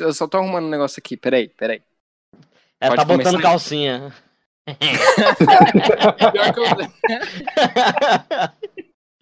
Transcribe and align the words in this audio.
eu 0.00 0.12
só 0.12 0.26
tô 0.26 0.38
arrumando 0.38 0.66
um 0.66 0.70
negócio 0.70 0.98
aqui. 0.98 1.16
Peraí, 1.16 1.48
peraei. 1.48 1.82
Ela 2.80 2.96
Pode 2.96 3.08
tá 3.08 3.16
botando 3.16 3.32
começar. 3.32 3.42
calcinha. 3.50 4.14
Pior 6.32 6.52
que 6.54 6.60
eu... 6.60 6.64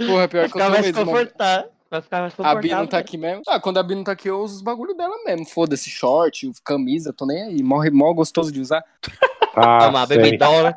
Porra, 0.06 0.29
pior 0.29 0.49
Vai 0.49 0.49
que 0.49 0.59
eu 0.59 0.64
tô 0.64 0.71
mais 0.71 0.87
mesmo. 0.87 1.04
confortável. 1.04 1.71
Vai 1.91 2.03
ficar 2.03 2.21
mais 2.21 2.33
A 2.35 2.37
confortável. 2.37 2.62
Bi 2.62 2.71
não 2.71 2.87
tá 2.87 2.99
aqui 2.99 3.17
mesmo? 3.17 3.43
Ah, 3.49 3.59
quando 3.59 3.79
a 3.79 3.83
Bi 3.83 3.95
não 3.95 4.04
tá 4.04 4.12
aqui, 4.12 4.29
eu 4.29 4.41
uso 4.41 4.56
os 4.56 4.62
bagulho 4.62 4.95
dela 4.95 5.17
mesmo. 5.25 5.46
Foda-se, 5.46 5.88
short, 5.91 6.51
camisa, 6.64 7.13
tô 7.13 7.27
nem 7.27 7.43
aí. 7.45 7.63
Morre 7.63 7.91
mó 7.91 8.13
gostoso 8.13 8.53
de 8.53 8.61
usar. 8.61 8.85
Ah, 9.61 10.06
baby 10.06 10.36
doll, 10.36 10.62
né? 10.62 10.75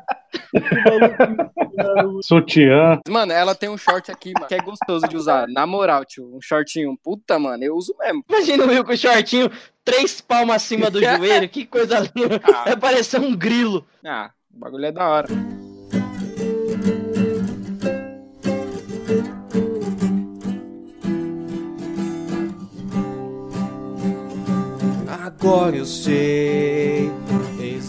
Sutiã. 2.22 3.00
Mano, 3.08 3.32
ela 3.32 3.54
tem 3.54 3.68
um 3.68 3.76
short 3.76 4.10
aqui, 4.10 4.32
mano, 4.34 4.46
que 4.46 4.54
é 4.54 4.58
gostoso 4.58 5.06
de 5.08 5.16
usar. 5.16 5.46
Na 5.48 5.66
moral, 5.66 6.04
tio, 6.04 6.34
um 6.34 6.40
shortinho. 6.40 6.96
Puta, 7.02 7.38
mano, 7.38 7.62
eu 7.62 7.76
uso 7.76 7.94
mesmo. 7.98 8.24
Imagina 8.28 8.64
o 8.64 8.68
Will 8.68 8.84
com 8.84 8.92
o 8.92 8.96
shortinho, 8.96 9.50
três 9.84 10.20
palmas 10.20 10.56
acima 10.56 10.90
do 10.90 11.00
joelho. 11.02 11.48
Que 11.48 11.64
coisa 11.66 11.98
linda. 12.14 12.40
Ah. 12.44 12.64
Vai 12.64 12.76
parecer 12.76 13.20
um 13.20 13.36
grilo. 13.36 13.86
Ah, 14.04 14.30
o 14.54 14.58
bagulho 14.58 14.86
é 14.86 14.92
da 14.92 15.08
hora. 15.08 15.28
Agora 25.24 25.76
eu 25.76 25.84
sei 25.84 27.10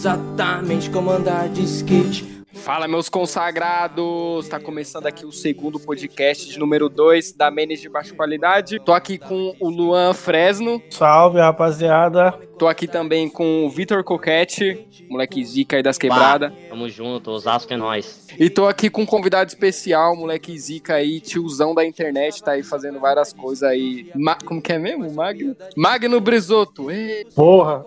exatamente 0.04 0.90
como 0.90 1.12
andar 1.12 1.48
de 1.48 1.66
skate. 1.66 2.33
Fala, 2.64 2.88
meus 2.88 3.10
consagrados! 3.10 4.48
Tá 4.48 4.58
começando 4.58 5.06
aqui 5.06 5.26
o 5.26 5.30
segundo 5.30 5.78
podcast 5.78 6.48
de 6.48 6.58
número 6.58 6.88
2 6.88 7.32
da 7.34 7.50
Menes 7.50 7.78
de 7.78 7.90
Baixa 7.90 8.14
Qualidade. 8.14 8.80
Tô 8.80 8.94
aqui 8.94 9.18
com 9.18 9.54
o 9.60 9.68
Luan 9.68 10.14
Fresno. 10.14 10.82
Salve, 10.88 11.38
rapaziada. 11.40 12.32
Tô 12.58 12.66
aqui 12.66 12.88
também 12.88 13.28
com 13.28 13.66
o 13.66 13.70
Vitor 13.70 14.02
Coquete, 14.02 14.86
moleque 15.10 15.44
zica 15.44 15.76
aí 15.76 15.82
das 15.82 15.98
quebradas. 15.98 16.52
Tamo 16.70 16.88
junto, 16.88 17.30
Osasco 17.32 17.70
é 17.70 17.76
nóis. 17.76 18.28
E 18.38 18.48
tô 18.48 18.66
aqui 18.66 18.88
com 18.88 19.02
um 19.02 19.06
convidado 19.06 19.48
especial, 19.48 20.16
moleque 20.16 20.58
zica 20.58 20.94
aí, 20.94 21.20
tiozão 21.20 21.74
da 21.74 21.84
internet, 21.84 22.42
tá 22.42 22.52
aí 22.52 22.62
fazendo 22.62 22.98
várias 22.98 23.32
coisas 23.34 23.62
aí. 23.64 24.10
Ma- 24.14 24.38
Como 24.42 24.62
que 24.62 24.72
é 24.72 24.78
mesmo? 24.78 25.12
Magno? 25.12 25.54
Magno 25.76 26.18
Brisoto. 26.18 26.90
Ê, 26.90 27.26
Porra. 27.34 27.84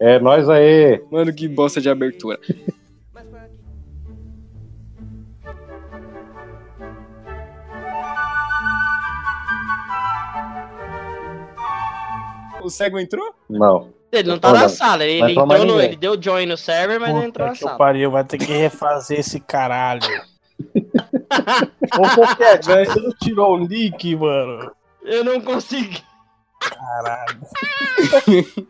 É 0.00 0.18
nós 0.18 0.48
aí. 0.48 1.02
Mano, 1.10 1.34
que 1.34 1.46
bosta 1.48 1.80
de 1.82 1.90
abertura. 1.90 2.38
O 12.66 12.70
cego 12.70 12.98
entrou? 12.98 13.34
Não. 13.48 13.94
Ele 14.10 14.28
não 14.28 14.38
tá 14.38 14.48
Olha, 14.50 14.60
na 14.60 14.68
sala, 14.68 15.04
ele, 15.04 15.32
entrou 15.32 15.64
no, 15.64 15.80
ele 15.80 15.96
deu 15.96 16.20
join 16.20 16.46
no 16.46 16.56
server, 16.56 16.98
mas 17.00 17.10
não 17.10 17.24
entrou 17.24 17.46
na 17.46 17.52
Puta 17.54 17.64
sala. 17.66 17.78
pariu, 17.78 18.10
vai 18.10 18.24
ter 18.24 18.38
que 18.38 18.44
refazer 18.52 19.20
esse 19.20 19.40
caralho. 19.40 20.00
Ô, 21.98 22.02
mas 22.02 22.66
você 22.66 23.00
não 23.00 23.10
tirou 23.20 23.54
o 23.54 23.64
link, 23.64 24.16
mano? 24.16 24.72
Eu 25.02 25.22
não 25.24 25.40
consegui. 25.40 26.02
Caralho. 26.60 27.40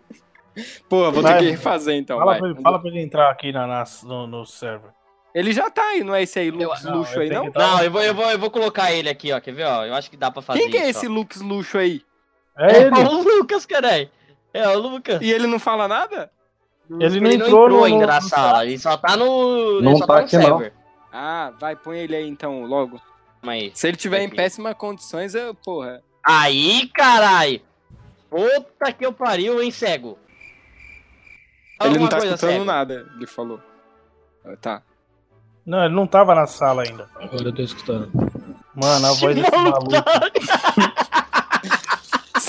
Pô, 0.89 1.11
vou 1.13 1.23
ter 1.23 1.29
Vai. 1.31 1.39
que 1.39 1.51
refazer 1.51 1.97
então. 1.97 2.19
Fala 2.19 2.33
vai. 2.33 2.41
pra, 2.41 2.49
ele, 2.51 2.63
fala 2.63 2.79
pra 2.79 2.89
ele 2.91 3.01
entrar 3.03 3.31
aqui 3.31 3.53
na, 3.53 3.67
na- 3.67 3.85
no, 4.05 4.27
no 4.27 4.47
server. 4.47 4.91
Ele 5.35 5.53
já 5.53 5.69
tá 5.69 5.83
aí, 5.83 6.03
não 6.03 6.15
é 6.15 6.23
esse 6.23 6.39
aí, 6.39 6.51
Lux 6.51 6.83
Não, 6.83 6.97
Luxo 6.97 7.15
eu 7.17 7.21
aí, 7.21 7.29
não? 7.29 7.51
Não, 7.55 7.83
eu 7.83 7.91
vou, 7.91 8.03
eu, 8.03 8.15
vou, 8.15 8.31
eu 8.31 8.39
vou 8.39 8.51
colocar 8.51 8.91
ele 8.91 9.11
aqui, 9.11 9.31
ó. 9.33 9.39
Quer 9.41 9.53
ver, 9.53 9.65
ó? 9.67 9.85
Eu 9.85 9.95
acho 9.95 10.11
que 10.11 10.17
dá 10.17 10.31
pra 10.31 10.41
fazer 10.41 10.61
Quem 10.61 10.71
que 10.71 10.79
é 10.79 10.89
isso, 10.89 11.01
esse 11.01 11.07
ó. 11.09 11.11
Lux 11.11 11.43
Luxo 11.43 11.77
aí? 11.77 12.01
É 12.59 12.73
É 12.73 12.83
ele. 12.83 12.95
o 13.01 13.23
Lucas, 13.23 13.67
caralho. 13.67 14.09
É 14.53 14.69
o 14.69 14.79
Lucas. 14.79 15.21
E 15.21 15.31
ele 15.31 15.47
não 15.47 15.59
fala 15.59 15.87
nada? 15.87 16.31
Ele 16.89 16.99
não 16.99 17.07
Ele 17.07 17.21
não 17.21 17.31
entrou, 17.47 17.65
entrou 17.65 17.69
no, 17.81 17.85
ainda 17.85 18.07
no- 18.07 18.13
na 18.13 18.21
sala, 18.21 18.65
ele 18.65 18.79
só 18.79 18.97
tá 18.97 19.17
no. 19.17 19.81
Não 19.83 19.99
tá 19.99 20.07
tá 20.07 20.13
no 20.15 20.19
aqui, 20.21 20.37
não. 20.37 20.43
server. 20.59 20.73
Ah, 21.13 21.53
vai, 21.59 21.75
põe 21.77 21.99
ele 21.99 22.15
aí 22.17 22.29
então, 22.29 22.63
logo. 22.65 23.01
Calma 23.41 23.53
aí. 23.53 23.71
Se 23.75 23.89
ele 23.89 23.97
tiver 23.97 24.21
em 24.23 24.29
péssimas 24.31 24.75
condições, 24.75 25.35
eu, 25.35 25.55
porra. 25.55 26.03
Aí, 26.23 26.89
caralho! 26.95 27.61
Puta 28.31 28.93
que 28.93 29.05
eu 29.07 29.13
pariu, 29.13 29.63
hein, 29.63 29.71
cego? 29.71 30.19
Fala 31.79 31.91
ele 31.91 31.99
não 32.01 32.09
tá 32.09 32.19
escutando 32.19 32.51
cego. 32.51 32.65
nada, 32.65 33.07
ele 33.17 33.27
falou. 33.27 33.61
Ah, 34.45 34.57
Tá. 34.61 34.83
Não, 35.65 35.85
ele 35.85 35.95
não 35.95 36.07
tava 36.07 36.35
na 36.35 36.47
sala 36.47 36.83
ainda. 36.85 37.09
Agora 37.17 37.43
eu 37.49 37.53
tô 37.55 37.61
escutando. 37.63 38.11
Mano, 38.75 39.07
a 39.07 39.13
voz 39.15 39.35
desse 39.35 39.51
Não 39.51 39.63
maluco. 39.65 39.91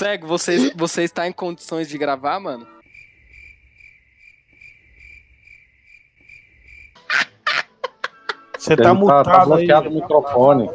tá. 0.08 0.12
Cego, 0.12 0.26
você, 0.26 0.72
você 0.76 1.02
está 1.04 1.26
em 1.26 1.32
condições 1.32 1.88
de 1.88 1.98
gravar, 1.98 2.40
mano? 2.40 2.66
Você 8.58 8.72
Ele 8.72 8.82
tá 8.82 8.88
tá, 8.88 8.94
mutado 8.94 9.24
tá 9.24 9.40
aí. 9.40 9.46
bloqueado 9.46 9.88
o 9.88 9.92
microfone. 9.92 10.70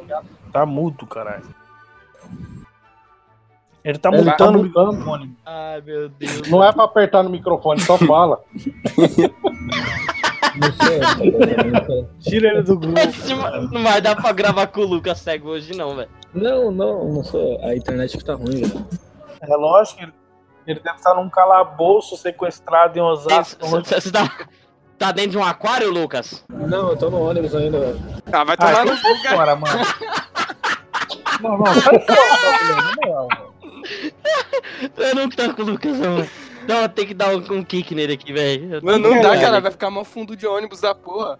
Tá 0.52 0.66
mudo, 0.66 1.06
caralho. 1.06 1.44
Ele 3.84 3.98
tá 3.98 4.10
Ele 4.10 4.24
tá 4.24 4.32
mutando 4.32 4.60
o 4.60 4.64
mutando. 4.64 4.94
microfone. 4.94 5.36
Ai, 5.46 5.82
meu 5.82 6.08
Deus. 6.10 6.50
Não 6.50 6.64
é 6.64 6.72
pra 6.72 6.86
apertar 6.86 7.24
no 7.24 7.30
microfone, 7.30 7.82
só 7.82 7.98
fala. 7.98 8.42
Não 10.56 10.72
sei. 10.88 11.00
não 11.72 11.86
sei. 11.86 12.08
Tira 12.22 12.50
ele 12.50 12.62
do 12.64 12.78
grupo. 12.80 12.98
Esse 13.00 13.34
Não 13.34 13.84
vai 13.84 14.00
dar 14.02 14.16
pra 14.16 14.32
gravar 14.32 14.68
com 14.68 14.82
o 14.82 14.86
Lucas 14.86 15.20
cego 15.20 15.50
hoje, 15.50 15.76
não, 15.76 15.96
velho. 15.96 16.10
Não, 16.34 16.72
não, 16.72 17.12
não 17.12 17.24
sei. 17.24 17.58
A 17.62 17.76
internet 17.76 18.18
que 18.18 18.24
tá 18.24 18.36
ruim, 18.36 18.62
velho. 18.62 18.86
É 19.48 19.56
lógico 19.56 19.98
que 20.00 20.04
ele, 20.06 20.14
ele 20.68 20.80
deve 20.80 20.98
estar 20.98 21.14
num 21.14 21.30
calabouço 21.30 22.16
sequestrado 22.18 22.98
em 22.98 23.02
Osasco. 23.02 23.66
Você 23.68 24.12
tá, 24.12 24.30
tá 24.98 25.12
dentro 25.12 25.32
de 25.32 25.38
um 25.38 25.44
aquário, 25.44 25.92
Lucas? 25.92 26.44
Não, 26.50 26.90
eu 26.92 26.98
tô 26.98 27.10
no 27.10 27.22
ônibus 27.30 27.54
ainda, 27.56 27.80
velho. 27.80 28.00
Ah, 28.32 28.44
vai 28.44 28.56
Ah, 28.56 28.58
tomar 28.58 28.72
então 28.84 28.86
no 28.86 28.98
sai 28.98 29.14
lugar. 29.14 29.36
fora, 29.36 29.56
mano. 29.56 29.80
Não, 31.42 31.58
não, 31.58 31.66
sai 31.66 32.00
fora, 32.00 32.92
moral, 33.06 33.28
velho. 33.28 34.14
Eu 34.98 35.16
não 35.16 35.30
tanco 35.30 35.62
o 35.62 35.66
Lucas, 35.66 35.98
não. 36.00 36.26
Não, 36.68 36.88
tem 36.88 37.06
que 37.06 37.14
dar 37.14 37.30
um, 37.36 37.40
um 37.58 37.64
kick 37.64 37.94
nele 37.94 38.14
aqui, 38.14 38.32
velho. 38.32 38.80
Mano, 38.82 39.10
não 39.10 39.16
com 39.18 39.22
dá, 39.22 39.38
cara, 39.38 39.60
vai 39.60 39.72
ficar 39.72 39.90
mó 39.90 40.04
fundo 40.06 40.36
de 40.36 40.48
ônibus 40.48 40.80
da 40.80 40.96
porra. 40.96 41.38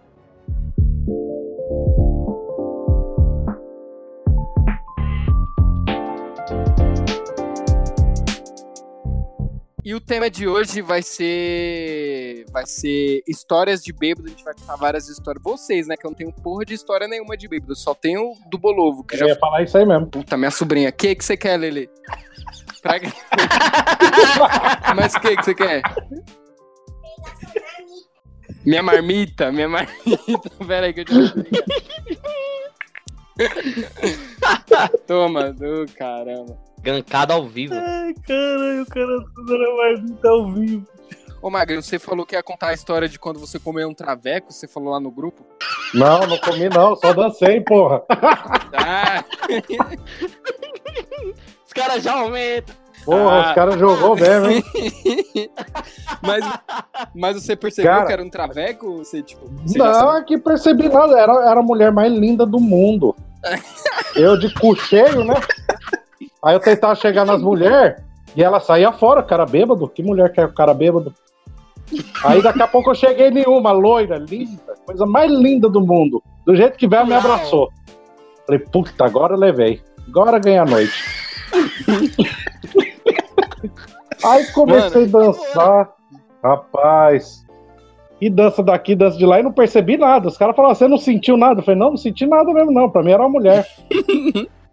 E 9.84 9.94
o 9.94 10.00
tema 10.00 10.30
de 10.30 10.48
hoje 10.48 10.80
vai 10.80 11.02
ser. 11.02 12.46
Vai 12.50 12.64
ser 12.66 13.22
histórias 13.28 13.82
de 13.82 13.92
bêbado. 13.92 14.26
A 14.26 14.30
gente 14.30 14.42
vai 14.42 14.54
contar 14.54 14.76
várias 14.76 15.08
histórias. 15.10 15.42
Vocês, 15.42 15.86
né? 15.86 15.94
Que 15.94 16.06
eu 16.06 16.10
não 16.10 16.16
tenho 16.16 16.32
porra 16.32 16.64
de 16.64 16.72
história 16.72 17.06
nenhuma 17.06 17.36
de 17.36 17.46
bêbado. 17.46 17.76
Só 17.76 17.94
tenho 17.94 18.32
do 18.50 18.56
Bolovo, 18.56 19.04
que 19.04 19.14
Eu 19.14 19.18
já. 19.18 19.26
ia 19.26 19.36
falar 19.36 19.62
isso 19.62 19.76
aí 19.76 19.84
mesmo. 19.84 20.06
Puta, 20.06 20.38
minha 20.38 20.50
sobrinha. 20.50 20.88
O 20.88 20.92
que 20.92 21.14
que 21.14 21.22
você 21.22 21.36
quer, 21.36 21.58
Lele? 21.58 21.90
Pra... 22.80 22.94
Mas 24.96 25.14
o 25.14 25.20
que 25.20 25.36
que 25.36 25.42
você 25.44 25.54
quer? 25.54 25.82
Minha 28.64 28.82
marmita, 28.82 29.52
minha 29.52 29.68
marmita. 29.68 30.50
Pera 30.66 30.86
aí 30.86 30.94
que 30.94 31.00
eu 31.00 31.04
te 31.04 31.12
Toma, 35.06 35.52
do 35.52 35.84
caramba. 35.94 36.56
Gancada 36.84 37.32
ao 37.34 37.46
vivo. 37.46 37.74
Ai, 37.74 38.14
caralho, 38.26 38.82
o 38.82 38.86
cara 38.86 39.20
tá 39.20 39.42
dando 39.46 39.76
mais 39.76 40.20
tá 40.20 40.28
ao 40.28 40.52
vivo. 40.52 40.86
Ô, 41.40 41.50
Magno, 41.50 41.82
você 41.82 41.98
falou 41.98 42.24
que 42.26 42.34
ia 42.34 42.42
contar 42.42 42.68
a 42.68 42.72
história 42.74 43.08
de 43.08 43.18
quando 43.18 43.38
você 43.40 43.58
comeu 43.58 43.88
um 43.88 43.94
traveco, 43.94 44.52
você 44.52 44.68
falou 44.68 44.92
lá 44.92 45.00
no 45.00 45.10
grupo. 45.10 45.44
Não, 45.94 46.20
não 46.26 46.38
comi 46.38 46.68
não, 46.68 46.94
só 46.96 47.12
dancei, 47.12 47.60
porra. 47.60 48.02
Ah, 48.72 49.24
Os 51.66 51.72
caras 51.72 52.02
já 52.02 52.14
aumentam. 52.14 52.74
Porra, 53.04 53.32
Ah. 53.42 53.48
os 53.48 53.54
caras 53.54 53.78
jogou 53.78 54.16
mesmo, 54.16 54.46
hein? 54.50 54.64
mas, 56.22 56.44
mas 57.14 57.42
você 57.42 57.54
percebeu 57.54 57.92
Cara. 57.92 58.06
que 58.06 58.12
era 58.14 58.22
um 58.22 58.30
traveco? 58.30 58.98
Você, 58.98 59.22
tipo, 59.22 59.46
você 59.66 59.76
Não, 59.78 60.16
é 60.16 60.24
que 60.24 60.38
percebi 60.38 60.88
nada. 60.88 61.18
Era, 61.18 61.32
era 61.50 61.60
a 61.60 61.62
mulher 61.62 61.92
mais 61.92 62.10
linda 62.12 62.46
do 62.46 62.58
mundo. 62.58 63.14
Eu 64.16 64.38
de 64.38 64.52
cu 64.54 64.74
cheio, 64.76 65.22
né? 65.24 65.34
Aí 66.44 66.54
eu 66.54 66.60
tentava 66.60 66.94
chegar 66.94 67.24
nas 67.24 67.40
mulheres 67.40 67.96
e 68.36 68.44
ela 68.44 68.60
saía 68.60 68.92
fora, 68.92 69.22
cara 69.22 69.46
bêbado. 69.46 69.88
Que 69.88 70.02
mulher 70.02 70.30
que 70.30 70.38
é 70.38 70.44
o 70.44 70.52
cara 70.52 70.74
bêbado? 70.74 71.14
Aí 72.22 72.42
daqui 72.42 72.60
a 72.60 72.68
pouco 72.68 72.90
eu 72.90 72.94
cheguei 72.94 73.28
em 73.28 73.46
uma 73.46 73.72
loira, 73.72 74.18
linda, 74.18 74.74
coisa 74.84 75.06
mais 75.06 75.30
linda 75.30 75.70
do 75.70 75.80
mundo. 75.80 76.22
Do 76.44 76.54
jeito 76.54 76.76
que 76.76 76.86
veio, 76.86 77.06
me 77.06 77.14
abraçou. 77.14 77.70
Falei, 78.46 78.60
puta, 78.60 79.06
agora 79.06 79.34
eu 79.34 79.38
levei. 79.38 79.80
Agora 80.06 80.38
ganhei 80.38 80.58
a 80.58 80.66
noite. 80.66 80.92
Aí 84.22 84.46
comecei 84.52 85.04
a 85.04 85.08
dançar. 85.08 85.94
Rapaz. 86.42 87.42
E 88.20 88.28
dança 88.28 88.62
daqui, 88.62 88.94
dança 88.94 89.16
de 89.16 89.24
lá, 89.24 89.40
e 89.40 89.42
não 89.42 89.52
percebi 89.52 89.96
nada. 89.96 90.28
Os 90.28 90.36
caras 90.36 90.54
falaram, 90.54 90.74
você 90.74 90.88
não 90.88 90.98
sentiu 90.98 91.36
nada? 91.36 91.60
Eu 91.60 91.64
falei, 91.64 91.80
não, 91.80 91.90
não 91.90 91.96
senti 91.96 92.26
nada 92.26 92.52
mesmo, 92.52 92.70
não. 92.70 92.90
Pra 92.90 93.02
mim 93.02 93.12
era 93.12 93.22
uma 93.22 93.30
mulher. 93.30 93.66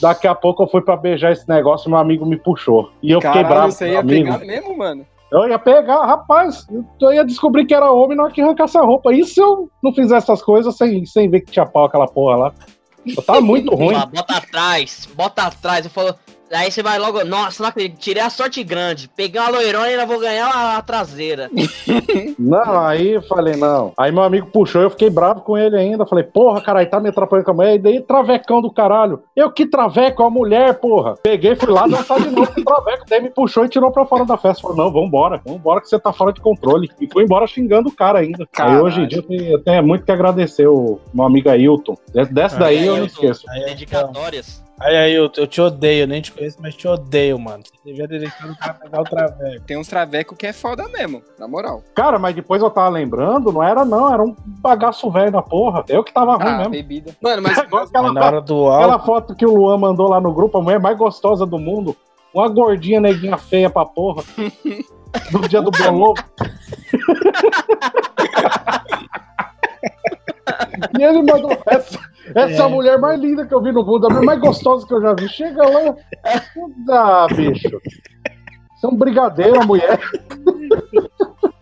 Daqui 0.00 0.26
a 0.26 0.34
pouco 0.34 0.62
eu 0.62 0.68
fui 0.68 0.80
pra 0.80 0.96
beijar 0.96 1.32
esse 1.32 1.48
negócio 1.48 1.88
e 1.88 1.90
meu 1.90 1.98
amigo 1.98 2.24
me 2.26 2.36
puxou. 2.36 2.90
E 3.02 3.10
eu 3.10 3.20
fiquei 3.20 3.42
Caralho, 3.42 3.54
bravo 3.54 3.72
você 3.72 3.92
ia 3.92 4.00
amigo. 4.00 4.32
pegar 4.32 4.44
mesmo, 4.44 4.76
mano? 4.76 5.06
Eu 5.32 5.48
ia 5.48 5.58
pegar, 5.58 6.06
rapaz, 6.06 6.66
eu 7.00 7.12
ia 7.12 7.24
descobrir 7.24 7.66
que 7.66 7.74
era 7.74 7.90
homem 7.90 8.16
na 8.16 8.24
hora 8.24 8.32
que 8.32 8.40
arrancasse 8.40 8.78
a 8.78 8.82
roupa. 8.82 9.12
E 9.12 9.24
se 9.24 9.40
eu 9.40 9.68
não 9.82 9.92
fizesse 9.92 10.30
essas 10.30 10.42
coisas 10.42 10.76
sem, 10.76 11.04
sem 11.06 11.28
ver 11.28 11.40
que 11.40 11.50
tinha 11.50 11.66
pau 11.66 11.84
aquela 11.86 12.06
porra 12.06 12.36
lá? 12.36 12.52
Eu 13.04 13.22
tava 13.22 13.40
muito 13.40 13.72
ruim. 13.74 13.94
Bota 14.14 14.36
atrás, 14.36 15.08
bota 15.14 15.42
atrás. 15.42 15.84
Eu 15.84 15.90
falo, 15.90 16.14
aí 16.54 16.70
você 16.70 16.82
vai 16.82 16.98
logo, 16.98 17.24
nossa, 17.24 17.62
não 17.62 17.70
acredito, 17.70 17.98
tirei 17.98 18.22
a 18.22 18.30
sorte 18.30 18.62
grande. 18.62 19.08
Peguei 19.14 19.40
uma 19.40 19.50
loirona 19.50 19.88
e 19.88 19.90
ainda 19.92 20.06
vou 20.06 20.20
ganhar 20.20 20.48
a, 20.48 20.76
a 20.76 20.82
traseira. 20.82 21.50
Não, 22.38 22.80
aí 22.80 23.12
eu 23.12 23.22
falei, 23.22 23.56
não. 23.56 23.92
Aí 23.96 24.10
meu 24.10 24.22
amigo 24.22 24.48
puxou, 24.48 24.82
eu 24.82 24.90
fiquei 24.90 25.08
bravo 25.08 25.40
com 25.40 25.56
ele 25.56 25.76
ainda. 25.76 26.06
Falei, 26.06 26.24
porra, 26.24 26.60
caralho, 26.60 26.88
tá 26.88 27.00
me 27.00 27.08
atrapalhando 27.08 27.44
com 27.44 27.50
a 27.52 27.54
mulher. 27.54 27.74
E 27.74 27.78
daí, 27.78 28.00
travecão 28.00 28.60
do 28.60 28.70
caralho. 28.70 29.22
Eu 29.34 29.50
que 29.50 29.66
traveco 29.66 30.22
a 30.22 30.30
mulher, 30.30 30.74
porra. 30.74 31.14
Peguei, 31.22 31.54
fui 31.54 31.70
lá 31.70 31.86
dançar 31.86 32.20
de 32.20 32.30
novo 32.30 32.52
com 32.52 32.60
o 32.60 32.64
traveco. 32.64 33.04
Daí 33.08 33.20
me 33.20 33.30
puxou 33.30 33.64
e 33.64 33.68
tirou 33.68 33.90
pra 33.90 34.04
fora 34.04 34.24
da 34.24 34.36
festa. 34.36 34.62
Falou, 34.62 34.76
não, 34.76 34.92
vambora, 34.92 35.40
vambora 35.44 35.80
que 35.80 35.88
você 35.88 35.98
tá 35.98 36.12
fora 36.12 36.32
de 36.32 36.40
controle. 36.40 36.90
E 37.00 37.08
foi 37.10 37.24
embora 37.24 37.46
xingando 37.46 37.88
o 37.88 37.94
cara 37.94 38.18
ainda. 38.18 38.44
Aí 38.44 38.48
Caralho. 38.52 38.84
hoje 38.84 39.00
em 39.00 39.06
dia 39.06 39.18
eu 39.18 39.22
tenho, 39.22 39.52
eu 39.52 39.62
tenho 39.62 39.82
muito 39.82 40.04
que 40.04 40.12
agradecer 40.12 40.66
o 40.66 40.98
meu 41.12 41.24
amigo 41.24 41.48
Ailton. 41.48 41.96
Dessa 42.30 42.58
daí 42.58 42.78
Aí, 42.78 42.86
eu 42.86 42.96
não 42.96 43.02
Ailton, 43.02 43.14
esqueço. 43.14 43.44
Aí, 43.50 43.64
Dedicatórias. 43.64 44.63
Aí, 44.80 44.96
aí, 44.96 45.14
eu, 45.14 45.30
eu 45.36 45.46
te 45.46 45.60
odeio, 45.60 46.06
nem 46.06 46.20
te 46.20 46.32
conheço, 46.32 46.58
mas 46.60 46.74
te 46.74 46.86
odeio, 46.88 47.38
mano. 47.38 47.62
Você 47.62 47.90
devia 47.90 48.08
ter 48.08 48.18
deixado 48.18 48.52
o 48.52 48.58
cara 48.58 48.74
pegar 48.74 49.00
o 49.00 49.04
traveco. 49.04 49.64
Tem 49.64 49.78
uns 49.78 49.86
traveco 49.86 50.34
que 50.34 50.46
é 50.48 50.52
foda 50.52 50.88
mesmo, 50.88 51.22
na 51.38 51.46
moral. 51.46 51.82
Cara, 51.94 52.18
mas 52.18 52.34
depois 52.34 52.60
eu 52.60 52.68
tava 52.70 52.88
lembrando, 52.88 53.52
não 53.52 53.62
era 53.62 53.84
não, 53.84 54.12
era 54.12 54.22
um 54.22 54.34
bagaço 54.60 55.08
velho 55.10 55.30
da 55.30 55.40
porra. 55.42 55.84
Eu 55.88 56.02
que 56.02 56.12
tava 56.12 56.34
ruim 56.34 56.48
Ah, 56.48 56.58
mesmo. 56.58 56.72
bebida. 56.72 57.16
Mano, 57.22 57.42
mas 57.42 57.56
aquela, 57.58 58.12
na 58.12 58.24
hora 58.26 58.40
do 58.40 58.68
aquela 58.68 58.94
álcool, 58.94 59.06
foto 59.06 59.34
que 59.36 59.46
o 59.46 59.54
Luan 59.54 59.78
mandou 59.78 60.08
lá 60.08 60.20
no 60.20 60.32
grupo, 60.34 60.58
a 60.58 60.62
mulher 60.62 60.80
mais 60.80 60.98
gostosa 60.98 61.46
do 61.46 61.58
mundo, 61.58 61.96
uma 62.34 62.48
gordinha 62.48 63.00
neguinha 63.00 63.38
feia 63.38 63.70
pra 63.70 63.84
porra. 63.84 64.22
No 65.30 65.46
dia 65.46 65.62
do 65.62 65.70
bolo. 65.70 66.12
e 70.98 71.02
ele 71.02 71.22
mandou 71.22 71.50
essa, 71.66 71.98
essa 72.34 72.62
É. 72.62 72.68
mulher 72.68 72.98
mais 72.98 73.20
linda 73.20 73.46
que 73.46 73.54
eu 73.54 73.62
vi 73.62 73.72
no 73.72 73.84
mundo, 73.84 74.06
a 74.06 74.10
mulher 74.10 74.24
mais 74.24 74.40
gostosa 74.40 74.86
que 74.86 74.94
eu 74.94 75.00
já 75.00 75.14
vi. 75.14 75.28
Chega 75.28 75.62
lá. 75.68 75.96
Ah, 76.90 77.26
bicho. 77.34 77.80
Isso 78.76 78.86
é 78.86 78.88
um 78.88 78.96
brigadeiro, 78.96 79.60
a 79.60 79.64
mulher. 79.66 79.98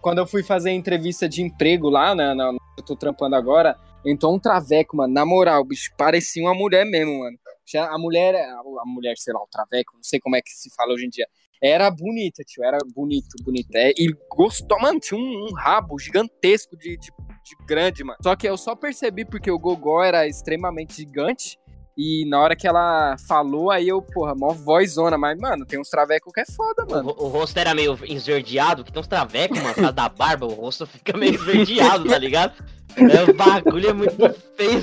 quando 0.00 0.18
eu 0.18 0.26
fui 0.26 0.42
fazer 0.42 0.70
entrevista 0.70 1.28
de 1.28 1.42
emprego 1.42 1.88
lá, 1.88 2.14
né, 2.14 2.34
na, 2.34 2.52
eu 2.76 2.84
tô 2.84 2.96
trampando 2.96 3.36
agora, 3.36 3.76
entrou 4.04 4.34
um 4.34 4.38
traveco, 4.38 4.96
mano, 4.96 5.12
na 5.14 5.24
moral, 5.24 5.64
bicho, 5.64 5.90
parecia 5.96 6.42
uma 6.42 6.54
mulher 6.54 6.84
mesmo, 6.84 7.20
mano. 7.20 7.36
A 7.74 7.96
mulher, 7.96 8.34
a 8.34 8.84
mulher, 8.84 9.14
sei 9.16 9.32
lá, 9.32 9.40
o 9.40 9.46
traveco, 9.50 9.92
não 9.94 10.02
sei 10.02 10.18
como 10.20 10.36
é 10.36 10.42
que 10.42 10.50
se 10.50 10.68
fala 10.74 10.92
hoje 10.92 11.06
em 11.06 11.08
dia, 11.08 11.26
era 11.62 11.88
bonita, 11.90 12.42
tio, 12.44 12.64
era 12.64 12.76
bonito, 12.92 13.36
bonito. 13.44 13.68
É, 13.76 13.90
e 13.90 14.12
gostou, 14.28 14.78
mano, 14.80 14.98
tinha 14.98 15.18
um, 15.18 15.46
um 15.48 15.54
rabo 15.54 15.96
gigantesco 15.98 16.76
de, 16.76 16.98
de, 16.98 17.12
de 17.58 17.66
grande, 17.66 18.02
mano. 18.04 18.18
Só 18.22 18.34
que 18.36 18.48
eu 18.48 18.56
só 18.56 18.74
percebi 18.74 19.24
porque 19.24 19.50
o 19.50 19.58
Gogó 19.58 20.02
era 20.02 20.26
extremamente 20.26 20.96
gigante. 20.96 21.58
E 21.94 22.24
na 22.26 22.40
hora 22.40 22.56
que 22.56 22.66
ela 22.66 23.16
falou, 23.28 23.70
aí 23.70 23.86
eu, 23.86 24.00
porra, 24.00 24.34
mó 24.34 24.54
vozona. 24.54 25.18
Mas, 25.18 25.38
mano, 25.38 25.66
tem 25.66 25.78
uns 25.78 25.90
travecos 25.90 26.32
que 26.32 26.40
é 26.40 26.44
foda, 26.46 26.84
O, 26.88 26.90
mano. 26.90 27.10
ro- 27.10 27.26
o 27.26 27.28
rosto 27.28 27.58
era 27.58 27.74
meio 27.74 27.98
esverdeado, 28.04 28.82
que 28.82 28.90
tem 28.90 28.98
uns 28.98 29.06
travecos, 29.06 29.58
mano, 29.58 29.74
por 29.74 29.80
causa 29.82 29.92
da 29.92 30.08
barba, 30.08 30.46
o 30.46 30.54
rosto 30.54 30.86
fica 30.86 31.14
meio 31.18 31.34
esverdeado, 31.34 32.08
tá 32.08 32.16
ligado? 32.16 32.54
É, 32.96 33.30
o 33.30 33.34
bagulho 33.34 33.90
é 33.90 33.92
muito 33.92 34.16
feio. 34.56 34.80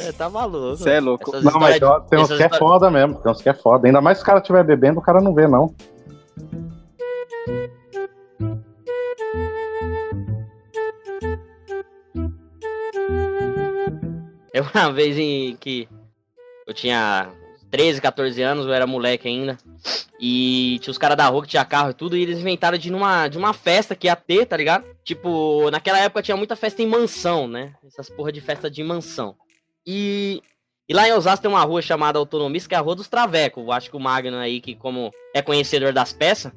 É, 0.00 0.12
tá 0.18 0.28
maluco. 0.28 0.76
Você 0.76 0.90
é 0.90 1.00
louco. 1.00 1.30
Essas 1.36 1.44
Não, 1.44 1.60
mas 1.60 1.74
histórias 1.74 2.08
tem, 2.08 2.18
uns 2.18 2.26
que 2.26 2.32
é 2.32 2.36
histórias- 2.36 2.58
foda 2.58 2.90
mesmo. 2.90 3.14
Tem 3.22 3.30
uns 3.32 3.42
que 3.42 3.48
é 3.48 3.54
foda. 3.54 3.86
Ainda 3.86 4.00
mais 4.00 4.18
se 4.18 4.24
o 4.24 4.26
cara 4.26 4.38
estiver 4.40 4.64
bebendo, 4.64 4.98
o 4.98 5.02
cara 5.02 5.20
não 5.20 5.32
vê, 5.34 5.46
não. 5.46 5.72
Eu 14.54 14.66
uma 14.74 14.92
vez 14.92 15.18
em 15.18 15.56
que 15.56 15.88
eu 16.66 16.74
tinha 16.74 17.32
13, 17.70 18.02
14 18.02 18.42
anos, 18.42 18.66
eu 18.66 18.72
era 18.72 18.86
moleque 18.86 19.26
ainda. 19.26 19.56
E 20.20 20.78
tinha 20.80 20.92
os 20.92 20.98
caras 20.98 21.16
da 21.16 21.26
rua 21.26 21.42
que 21.42 21.48
tinha 21.48 21.64
carro 21.64 21.90
e 21.90 21.94
tudo, 21.94 22.16
e 22.16 22.22
eles 22.22 22.38
inventaram 22.38 22.76
de 22.76 22.90
numa 22.90 23.28
de 23.28 23.38
uma 23.38 23.54
festa 23.54 23.96
que 23.96 24.06
ia 24.06 24.14
ter, 24.14 24.44
tá 24.44 24.56
ligado? 24.56 24.84
Tipo, 25.02 25.70
naquela 25.70 25.98
época 25.98 26.22
tinha 26.22 26.36
muita 26.36 26.54
festa 26.54 26.82
em 26.82 26.86
mansão, 26.86 27.48
né? 27.48 27.74
Essas 27.84 28.10
porra 28.10 28.30
de 28.30 28.40
festa 28.42 28.70
de 28.70 28.84
mansão. 28.84 29.34
E, 29.86 30.42
e 30.86 30.92
lá 30.92 31.08
em 31.08 31.12
Osasco 31.12 31.42
tem 31.42 31.50
uma 31.50 31.64
rua 31.64 31.80
chamada 31.80 32.18
Autonomista, 32.18 32.68
que 32.68 32.74
é 32.74 32.78
a 32.78 32.82
Rua 32.82 32.94
dos 32.94 33.08
Travecos. 33.08 33.64
Eu 33.64 33.72
acho 33.72 33.90
que 33.90 33.96
o 33.96 34.00
Magno 34.00 34.36
aí, 34.36 34.60
que 34.60 34.74
como 34.74 35.10
é 35.34 35.40
conhecedor 35.40 35.92
das 35.92 36.12
peças, 36.12 36.52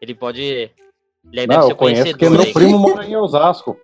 ele 0.00 0.14
pode. 0.14 0.42
Ele 0.42 0.72
deve 1.32 1.46
Não, 1.48 1.62
ser 1.66 1.72
eu 1.72 1.76
conheço 1.76 2.10
porque 2.10 2.30
meu 2.30 2.52
primo 2.52 2.78
mora 2.78 3.04
em 3.06 3.14
Osasco. 3.14 3.78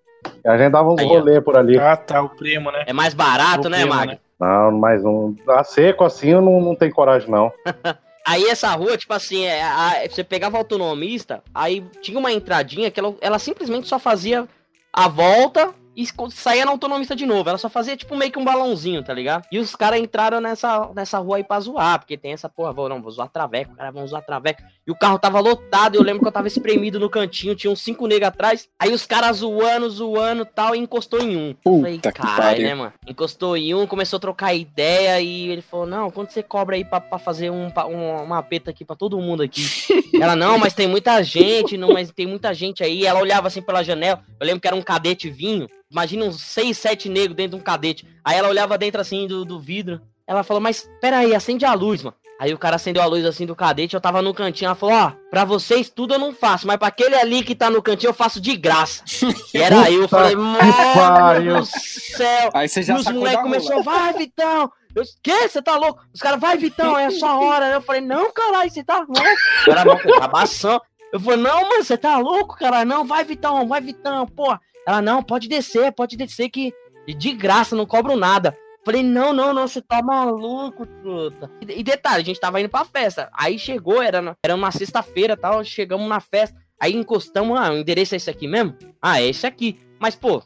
E 0.45 0.49
a 0.49 0.57
gente 0.59 0.71
dava 0.73 0.91
uns 0.91 1.01
Aí, 1.01 1.07
ó. 1.07 1.09
rolê 1.11 1.41
por 1.41 1.57
ali. 1.57 1.79
Ah, 1.79 1.97
tá, 1.97 2.23
o 2.23 2.29
primo, 2.29 2.71
né? 2.71 2.85
É 2.87 2.93
mais 2.93 3.15
barato, 3.15 3.67
O 3.67 3.71
né, 3.71 3.79
primo, 3.81 3.95
Magno? 3.95 4.13
né? 4.13 4.19
Não, 4.41 4.73
mas 4.73 5.05
um. 5.05 5.35
A 5.49 5.63
seco 5.65 6.05
assim 6.05 6.31
eu 6.31 6.41
não, 6.43 6.61
não 6.61 6.75
tenho 6.75 6.93
coragem, 6.93 7.31
não. 7.31 7.53
Aí 8.27 8.45
essa 8.49 8.71
rua, 8.75 8.97
tipo 8.97 9.13
assim, 9.13 9.45
é, 9.45 9.63
a- 9.63 10.07
você 10.09 10.23
pegava 10.23 10.57
a 10.57 10.61
autonomista, 10.61 11.43
aí 11.53 11.85
tinha 12.01 12.17
uma 12.17 12.31
entradinha 12.31 12.89
que 12.89 13.01
ela, 13.01 13.15
ela 13.21 13.37
simplesmente 13.39 13.89
só 13.89 13.99
fazia 13.99 14.47
a 14.93 15.09
volta 15.09 15.75
e 15.97 16.07
saía 16.31 16.65
na 16.65 16.71
autonomista 16.71 17.15
de 17.15 17.27
novo. 17.27 17.49
Ela 17.49 17.59
só 17.59 17.69
fazia 17.69 17.97
tipo 17.97 18.17
meio 18.17 18.31
que 18.33 18.39
um 18.39 18.45
balãozinho, 18.45 19.03
tá 19.03 19.13
ligado? 19.13 19.45
E 19.53 19.59
os 19.59 19.75
caras 19.77 20.01
entraram 20.01 20.41
nessa, 20.41 20.91
nessa 20.95 21.19
rua 21.19 21.37
aí 21.37 21.45
pra 21.45 21.61
zoar, 21.61 21.99
porque 21.99 22.17
tem 22.17 22.33
essa 22.33 22.49
porra, 22.49 22.73
vou, 22.73 22.89
não, 22.89 23.03
vou 23.03 23.11
zoar 23.11 23.29
traveco, 23.29 23.75
cara, 23.75 23.91
vão 23.91 24.07
zoar 24.07 24.25
traveco. 24.25 24.63
E 24.87 24.91
o 24.91 24.95
carro 24.99 25.19
tava 25.19 25.39
lotado, 25.41 25.95
eu 25.97 26.03
lembro 26.03 26.23
que 26.23 26.29
eu 26.29 26.33
tava 26.33 26.49
espremido 26.49 26.99
no 26.99 27.11
cantinho, 27.11 27.55
tinha 27.55 27.71
uns 27.71 27.81
cinco 27.83 28.07
negros 28.07 28.29
atrás. 28.29 28.69
Aí 28.79 28.93
os 28.93 29.07
caras 29.07 29.39
zoando, 29.39 29.89
zoando 29.91 30.45
tal, 30.45 30.75
e 30.75 30.79
encostou 30.79 31.21
em 31.21 31.37
um. 31.37 31.55
Falei, 31.63 31.97
Puta 31.97 32.13
que 32.13 32.21
caralho, 32.21 32.63
né, 32.63 32.75
mano? 32.75 32.93
Encostou 33.07 33.57
em 33.57 33.75
um, 33.75 33.87
começou 33.87 34.17
a 34.17 34.21
trocar 34.21 34.55
ideia 34.55 35.21
e 35.21 35.49
ele 35.51 35.63
falou: 35.63 35.87
Não, 35.87 36.11
quanto 36.11 36.33
você 36.33 36.43
cobra 36.43 36.77
aí 36.77 36.85
pra, 36.85 37.01
pra 37.01 37.19
fazer 37.19 37.51
um, 37.51 37.71
pa- 37.71 37.87
um- 37.87 38.23
uma 38.23 38.43
peta 38.43 38.71
aqui 38.71 38.85
pra 38.85 38.97
todo 38.97 39.19
mundo 39.21 39.43
aqui? 39.43 39.63
Ela, 40.21 40.35
não, 40.37 40.59
mas 40.59 40.75
tem 40.75 40.87
muita 40.87 41.23
gente, 41.23 41.77
não, 41.77 41.93
mas 41.93 42.11
tem 42.11 42.27
muita 42.27 42.53
gente 42.55 42.83
aí. 42.83 43.05
Ela 43.07 43.21
olhava 43.21 43.49
assim 43.49 43.63
pela 43.63 43.83
janela, 43.83 44.23
eu 44.41 44.47
lembro 44.47 44.61
que 44.61 44.67
era 44.67 44.77
um 44.77 44.83
cadete 44.83 45.29
vinho. 45.31 45.69
Imagina 45.93 46.25
uns 46.25 46.41
seis, 46.41 46.79
sete 46.79 47.09
negros 47.09 47.37
dentro 47.37 47.57
de 47.57 47.63
um 47.63 47.65
cadete. 47.65 48.09
Aí 48.25 48.37
ela 48.37 48.49
olhava 48.49 48.79
dentro 48.79 49.01
assim 49.01 49.27
do, 49.27 49.45
do 49.45 49.61
vidro. 49.61 50.01
Ela 50.27 50.43
falou, 50.43 50.61
mas 50.61 50.89
peraí, 51.01 51.35
acende 51.35 51.67
a 51.67 51.75
luz, 51.75 52.03
mano. 52.03 52.17
Aí 52.41 52.53
o 52.53 52.59
cara 52.59 52.75
acendeu 52.75 53.01
a 53.01 53.07
luz 53.07 53.25
assim 53.25 53.47
do 53.47 53.55
cadete, 53.55 53.95
eu 53.95 54.01
tava 54.01 54.21
no 54.21 54.35
cantinho. 54.35 54.67
Ela 54.67 54.75
falou: 54.75 54.97
Ó, 54.97 55.13
pra 55.31 55.45
vocês 55.45 55.89
tudo 55.89 56.15
eu 56.15 56.19
não 56.19 56.35
faço, 56.35 56.67
mas 56.67 56.77
pra 56.77 56.89
aquele 56.89 57.15
ali 57.15 57.45
que 57.45 57.55
tá 57.55 57.71
no 57.71 57.81
cantinho 57.81 58.11
eu 58.11 58.15
faço 58.15 58.41
de 58.41 58.57
graça. 58.57 59.05
E 59.55 59.59
era 59.59 59.83
aí, 59.83 59.95
eu 59.95 60.09
falei: 60.09 60.35
Mano 60.35 60.59
pariu." 60.95 61.59
do 61.61 61.65
céu. 61.65 62.51
Aí 62.53 62.69
você 62.69 62.81
E 62.81 62.83
já 62.83 62.97
os 62.97 63.05
sacou 63.05 63.21
da 63.21 63.27
moleques 63.27 63.43
começou, 63.43 63.83
vai, 63.85 64.13
Vitão! 64.15 64.73
Eu, 64.93 65.05
que? 65.23 65.49
Você 65.49 65.63
tá 65.63 65.77
louco? 65.77 66.03
Os 66.13 66.21
caras, 66.21 66.41
vai, 66.41 66.57
Vitão, 66.57 66.99
é 66.99 67.07
a 67.07 67.11
sua 67.13 67.39
hora. 67.39 67.67
Eu 67.67 67.81
falei, 67.81 68.01
não, 68.01 68.33
caralho, 68.33 68.71
você 68.71 68.83
tá 68.83 68.99
louco? 68.99 69.23
Era 69.69 69.85
mal, 69.85 69.99
cabação. 69.99 70.81
Eu 71.13 71.21
falei, 71.21 71.41
não, 71.43 71.61
mano, 71.69 71.85
você 71.85 71.97
tá 71.97 72.19
louco, 72.19 72.57
cara? 72.57 72.85
Não, 72.85 73.05
vai, 73.05 73.23
Vitão, 73.23 73.69
vai, 73.69 73.81
Vitão, 73.81 74.27
pô. 74.27 74.53
Ela, 74.87 75.01
não, 75.01 75.23
pode 75.23 75.49
descer, 75.49 75.93
pode 75.93 76.17
descer 76.17 76.49
que 76.49 76.73
de 77.07 77.33
graça, 77.33 77.75
não 77.75 77.87
cobro 77.87 78.17
nada. 78.17 78.57
Falei, 78.85 79.03
não, 79.03 79.33
não, 79.33 79.55
não, 79.55 79.69
você 79.69 79.81
tá 79.81 80.03
maluco, 80.03 80.85
truta. 80.87 81.51
E, 81.61 81.81
e 81.81 81.83
detalhe, 81.83 82.23
a 82.23 82.25
gente 82.25 82.41
tava 82.41 82.61
indo 82.61 82.69
pra 82.69 82.85
festa. 82.85 83.31
Aí 83.33 83.59
chegou, 83.59 84.03
era, 84.03 84.37
era 84.45 84.55
uma 84.55 84.73
sexta-feira 84.73 85.37
tal, 85.37 85.63
chegamos 85.65 86.09
na 86.09 86.19
festa. 86.19 86.61
Aí 86.81 86.95
encostamos, 86.95 87.57
ah, 87.59 87.71
o 87.71 87.77
endereço 87.77 88.15
é 88.15 88.17
esse 88.17 88.29
aqui 88.29 88.49
mesmo? 88.49 88.77
Ah, 89.01 89.21
é 89.21 89.29
esse 89.29 89.47
aqui. 89.47 89.79
Mas, 90.01 90.17
pô, 90.17 90.43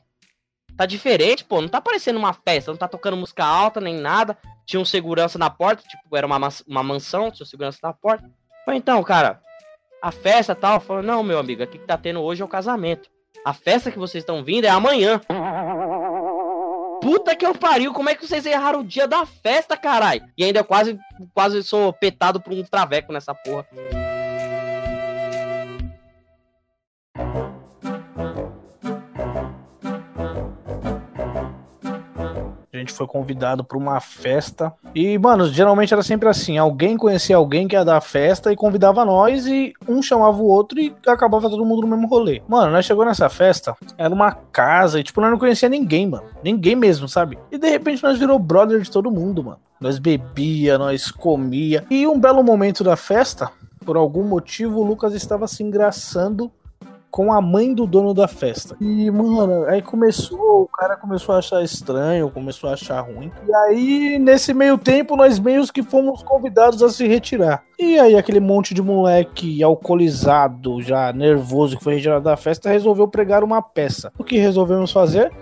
tá 0.77 0.85
diferente, 0.85 1.45
pô. 1.45 1.63
Não 1.63 1.69
tá 1.69 1.81
parecendo 1.81 2.19
uma 2.19 2.35
festa, 2.35 2.71
não 2.71 2.77
tá 2.77 2.87
tocando 2.87 3.17
música 3.17 3.43
alta 3.43 3.81
nem 3.81 3.95
nada. 3.95 4.37
Tinha 4.67 4.81
um 4.81 4.85
segurança 4.85 5.39
na 5.39 5.49
porta, 5.49 5.83
tipo, 5.89 6.15
era 6.15 6.27
uma, 6.27 6.39
uma 6.67 6.83
mansão, 6.83 7.31
tinha 7.31 7.45
um 7.45 7.49
segurança 7.49 7.79
na 7.83 7.95
porta. 7.95 8.31
Falei, 8.67 8.79
então, 8.79 9.03
cara, 9.03 9.41
a 10.03 10.11
festa 10.11 10.55
tal. 10.55 10.79
Falou, 10.79 11.03
não, 11.03 11.23
meu 11.23 11.39
amigo, 11.39 11.63
aqui 11.63 11.79
que 11.79 11.87
tá 11.87 11.97
tendo 11.97 12.21
hoje 12.21 12.43
é 12.43 12.45
o 12.45 12.49
casamento. 12.49 13.09
A 13.47 13.53
festa 13.53 13.93
que 13.93 13.99
vocês 13.99 14.23
estão 14.23 14.43
vindo 14.43 14.65
é 14.65 14.69
amanhã. 14.69 15.21
Puta 17.01 17.37
que 17.37 17.47
eu 17.47 17.55
pariu, 17.55 17.93
como 17.93 18.09
é 18.09 18.15
que 18.17 18.27
vocês 18.27 18.45
erraram 18.45 18.81
o 18.81 18.85
dia 18.85 19.07
da 19.07 19.25
festa, 19.25 19.77
caralho? 19.77 20.25
E 20.37 20.43
ainda 20.43 20.65
quase, 20.65 20.99
quase 21.33 21.63
sou 21.63 21.93
petado 21.93 22.41
por 22.41 22.53
um 22.53 22.65
traveco 22.65 23.13
nessa 23.13 23.33
porra. 23.33 23.65
A 32.77 32.81
gente 32.81 32.93
foi 32.93 33.07
convidado 33.07 33.65
pra 33.65 33.79
uma 33.79 34.01
festa. 34.01 34.73
E, 34.95 35.19
mano, 35.19 35.49
geralmente 35.49 35.95
era 35.95 36.03
sempre 36.03 36.29
assim: 36.29 36.59
alguém 36.59 36.97
conhecia 36.97 37.37
alguém 37.37 37.67
que 37.67 37.75
ia 37.75 37.85
dar 37.85 38.01
festa 38.03 38.53
e 38.53 38.57
convidava 38.57 39.05
nós, 39.05 39.47
e 39.47 39.73
um 39.89 40.03
chamava 40.03 40.37
o 40.37 40.47
outro 40.47 40.79
e 40.79 40.95
acabava 41.07 41.49
todo 41.49 41.65
mundo 41.65 41.83
no 41.83 41.89
mesmo 41.89 42.07
rolê. 42.07 42.43
Mano, 42.47 42.71
nós 42.73 42.85
chegou 42.85 43.05
nessa 43.05 43.29
festa, 43.31 43.75
era 43.97 44.13
uma 44.13 44.33
casa, 44.33 45.01
e 45.01 45.03
tipo, 45.03 45.21
nós 45.21 45.31
não 45.31 45.39
conhecia 45.39 45.69
ninguém, 45.69 46.07
mano. 46.07 46.25
Ninguém 46.45 46.77
mesmo, 46.77 47.09
sabe? 47.09 47.39
E 47.51 47.57
de 47.57 47.69
repente 47.69 48.03
nós 48.03 48.19
virou 48.19 48.39
brother 48.39 48.81
de 48.81 48.91
todo 48.91 49.11
mundo, 49.11 49.43
mano. 49.43 49.59
Nós 49.81 49.99
bebia, 49.99 50.77
nós 50.77 51.11
comia. 51.11 51.85
E 51.91 52.07
um 52.07 52.19
belo 52.19 52.43
momento 52.43 52.85
da 52.85 52.97
festa, 52.97 53.51
por 53.85 53.97
algum 53.97 54.23
motivo, 54.23 54.81
o 54.81 54.85
Lucas 54.85 55.15
estava 55.15 55.47
se 55.47 55.63
engraçando 55.63 56.51
com 57.17 57.33
a 57.33 57.41
mãe 57.41 57.73
do 57.73 57.87
dono 57.87 58.13
da 58.13 58.29
festa. 58.29 58.77
E, 58.79 59.11
mano, 59.11 59.65
aí 59.65 59.81
começou, 59.81 60.65
o 60.65 60.69
cara 60.69 60.99
começou 60.99 61.35
a 61.35 61.39
achar 61.39 61.65
estranho, 61.65 62.31
começou 62.31 62.69
a 62.69 62.75
achar 62.75 63.01
ruim. 63.01 63.33
E 63.49 63.55
aí, 63.55 64.19
nesse 64.19 64.53
meio 64.53 64.77
tempo, 64.77 65.17
nós 65.17 65.39
meios 65.39 65.71
que 65.71 65.83
fomos 65.83 66.23
convidados 66.23 66.83
a 66.83 66.91
se 66.91 67.09
retirar. 67.09 67.65
E 67.79 67.99
aí, 67.99 68.17
aquele 68.17 68.39
monte 68.39 68.75
de 68.75 68.83
moleque 68.83 69.63
alcoolizado, 69.63 70.83
já 70.83 71.11
nervoso, 71.11 71.79
que 71.79 71.85
foi 71.85 71.95
retirado 71.95 72.23
da 72.23 72.37
festa, 72.37 72.69
resolveu 72.69 73.09
pregar 73.09 73.43
uma 73.43 73.63
peça. 73.63 74.13
O 74.19 74.23
que 74.23 74.37
resolvemos 74.37 74.93
fazer? 74.93 75.33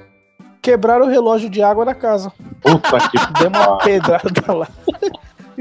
Quebrar 0.62 1.02
o 1.02 1.08
relógio 1.08 1.50
de 1.50 1.60
água 1.60 1.84
da 1.84 1.92
casa. 1.92 2.32
Puta 2.60 3.08
que 3.10 3.18
Deu 3.40 3.48
uma 3.48 3.78
pedrada 3.78 4.52
lá. 4.52 4.68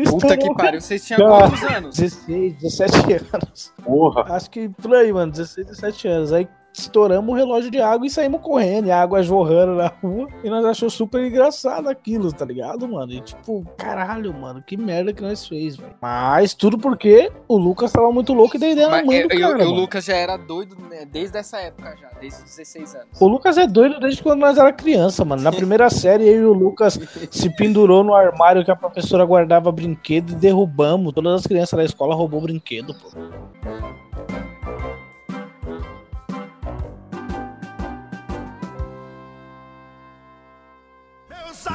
Puta 0.06 0.38
que 0.38 0.54
pariu. 0.56 0.82
Vocês 0.82 1.06
tinham 1.06 1.20
Cara. 1.20 1.50
quantos 1.50 1.64
anos? 1.64 1.96
16, 1.98 2.54
17 2.56 2.96
anos. 3.34 3.74
porra. 3.84 4.36
Acho 4.36 4.50
que 4.50 4.70
por 4.70 4.96
aí, 4.96 5.12
mano, 5.14 5.32
16, 5.32 5.68
17 5.68 6.08
anos. 6.08 6.34
Aí 6.34 6.48
estouramos 6.74 7.32
o 7.32 7.38
relógio 7.38 7.70
de 7.70 7.80
água 7.80 8.06
e 8.08 8.10
saímos 8.10 8.42
correndo, 8.42 8.88
e 8.88 8.92
a 8.92 9.02
água 9.02 9.22
jorrando 9.22 9.76
na 9.76 9.88
rua. 9.88 10.28
E 10.44 10.50
nós 10.50 10.66
achamos 10.66 10.94
super 10.94 11.24
engraçado 11.24 11.88
aquilo, 11.88 12.34
tá 12.34 12.44
ligado, 12.46 12.88
mano? 12.88 13.12
E 13.12 13.22
tipo, 13.22 13.64
caralho, 13.78 14.34
mano, 14.34 14.62
que 14.66 14.76
merda 14.76 15.14
que 15.14 15.22
nós 15.22 15.48
fez, 15.48 15.76
velho. 15.76 15.94
Mas 16.02 16.54
tudo 16.54 16.78
porque 16.78 17.32
o 17.48 17.58
Lucas 17.58 17.92
tava 17.92 18.12
muito 18.12 18.34
louco 18.34 18.56
e 18.56 18.60
dei 18.60 18.72
ideia 18.72 18.90
na 18.90 19.04
mãe 19.04 19.20
eu- 19.20 19.28
do 19.28 19.38
cara, 19.40 19.64
eu- 19.64 19.70
o. 19.70 19.74
Lucas 19.74 20.04
já 20.06 20.16
era 20.16 20.36
doido 20.38 20.76
né, 20.90 21.06
desde 21.06 21.38
essa 21.38 21.60
época 21.60 21.96
já, 22.02 22.10
desde 22.20 22.40
os 22.40 22.46
16 22.56 22.96
anos. 22.96 23.22
O 23.22 23.28
Lucas 23.28 23.58
é 23.58 23.68
doido 23.68 24.00
desde 24.00 24.24
quando 24.24 24.40
nós 24.40 24.58
era 24.58 24.74
criança, 24.74 25.24
mano. 25.24 25.42
Na 25.42 25.52
primeira 25.52 25.90
série, 25.92 26.28
eu 26.28 26.42
e 26.42 26.46
o 26.46 26.54
Lucas 26.54 27.00
se 27.30 27.50
pendurou 27.56 28.04
no 28.04 28.16
armário 28.16 28.66
que 28.66 28.72
a 28.72 28.76
professora 28.76 29.24
guardava 29.26 29.72
brinquedo 29.72 30.32
e 30.32 30.36
derrubamos. 30.36 31.14
Todas 31.14 31.42
as 31.42 31.48
crianças 31.48 31.78
da 31.78 31.84
escola 31.86 32.16
roubou 32.16 32.42
brinquedo, 32.42 32.94
pô. 32.96 33.10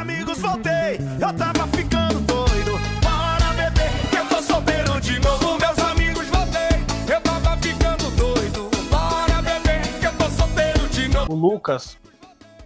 Amigos, 0.09 0.39
voltei, 0.39 0.99
eu 1.21 1.33
tava 1.35 1.67
ficando 1.77 2.21
doido. 2.21 2.73
Bora 3.03 3.53
beber, 3.55 3.91
que 4.11 4.17
eu 4.17 4.27
tô 4.27 4.43
solteiro 4.43 5.01
de 5.01 5.21
novo. 5.21 5.59
Meus 5.59 5.79
amigos, 5.79 6.27
voltei, 6.29 7.15
eu 7.15 7.21
tava 7.21 7.57
ficando 7.59 8.11
doido. 8.17 8.71
Bora 8.91 9.43
beber, 9.43 9.83
que 10.01 10.07
eu 10.07 10.13
tô 10.17 10.25
solteiro 10.31 10.89
de 10.89 11.09
novo. 11.09 11.33
O 11.33 11.37
Lucas, 11.37 11.99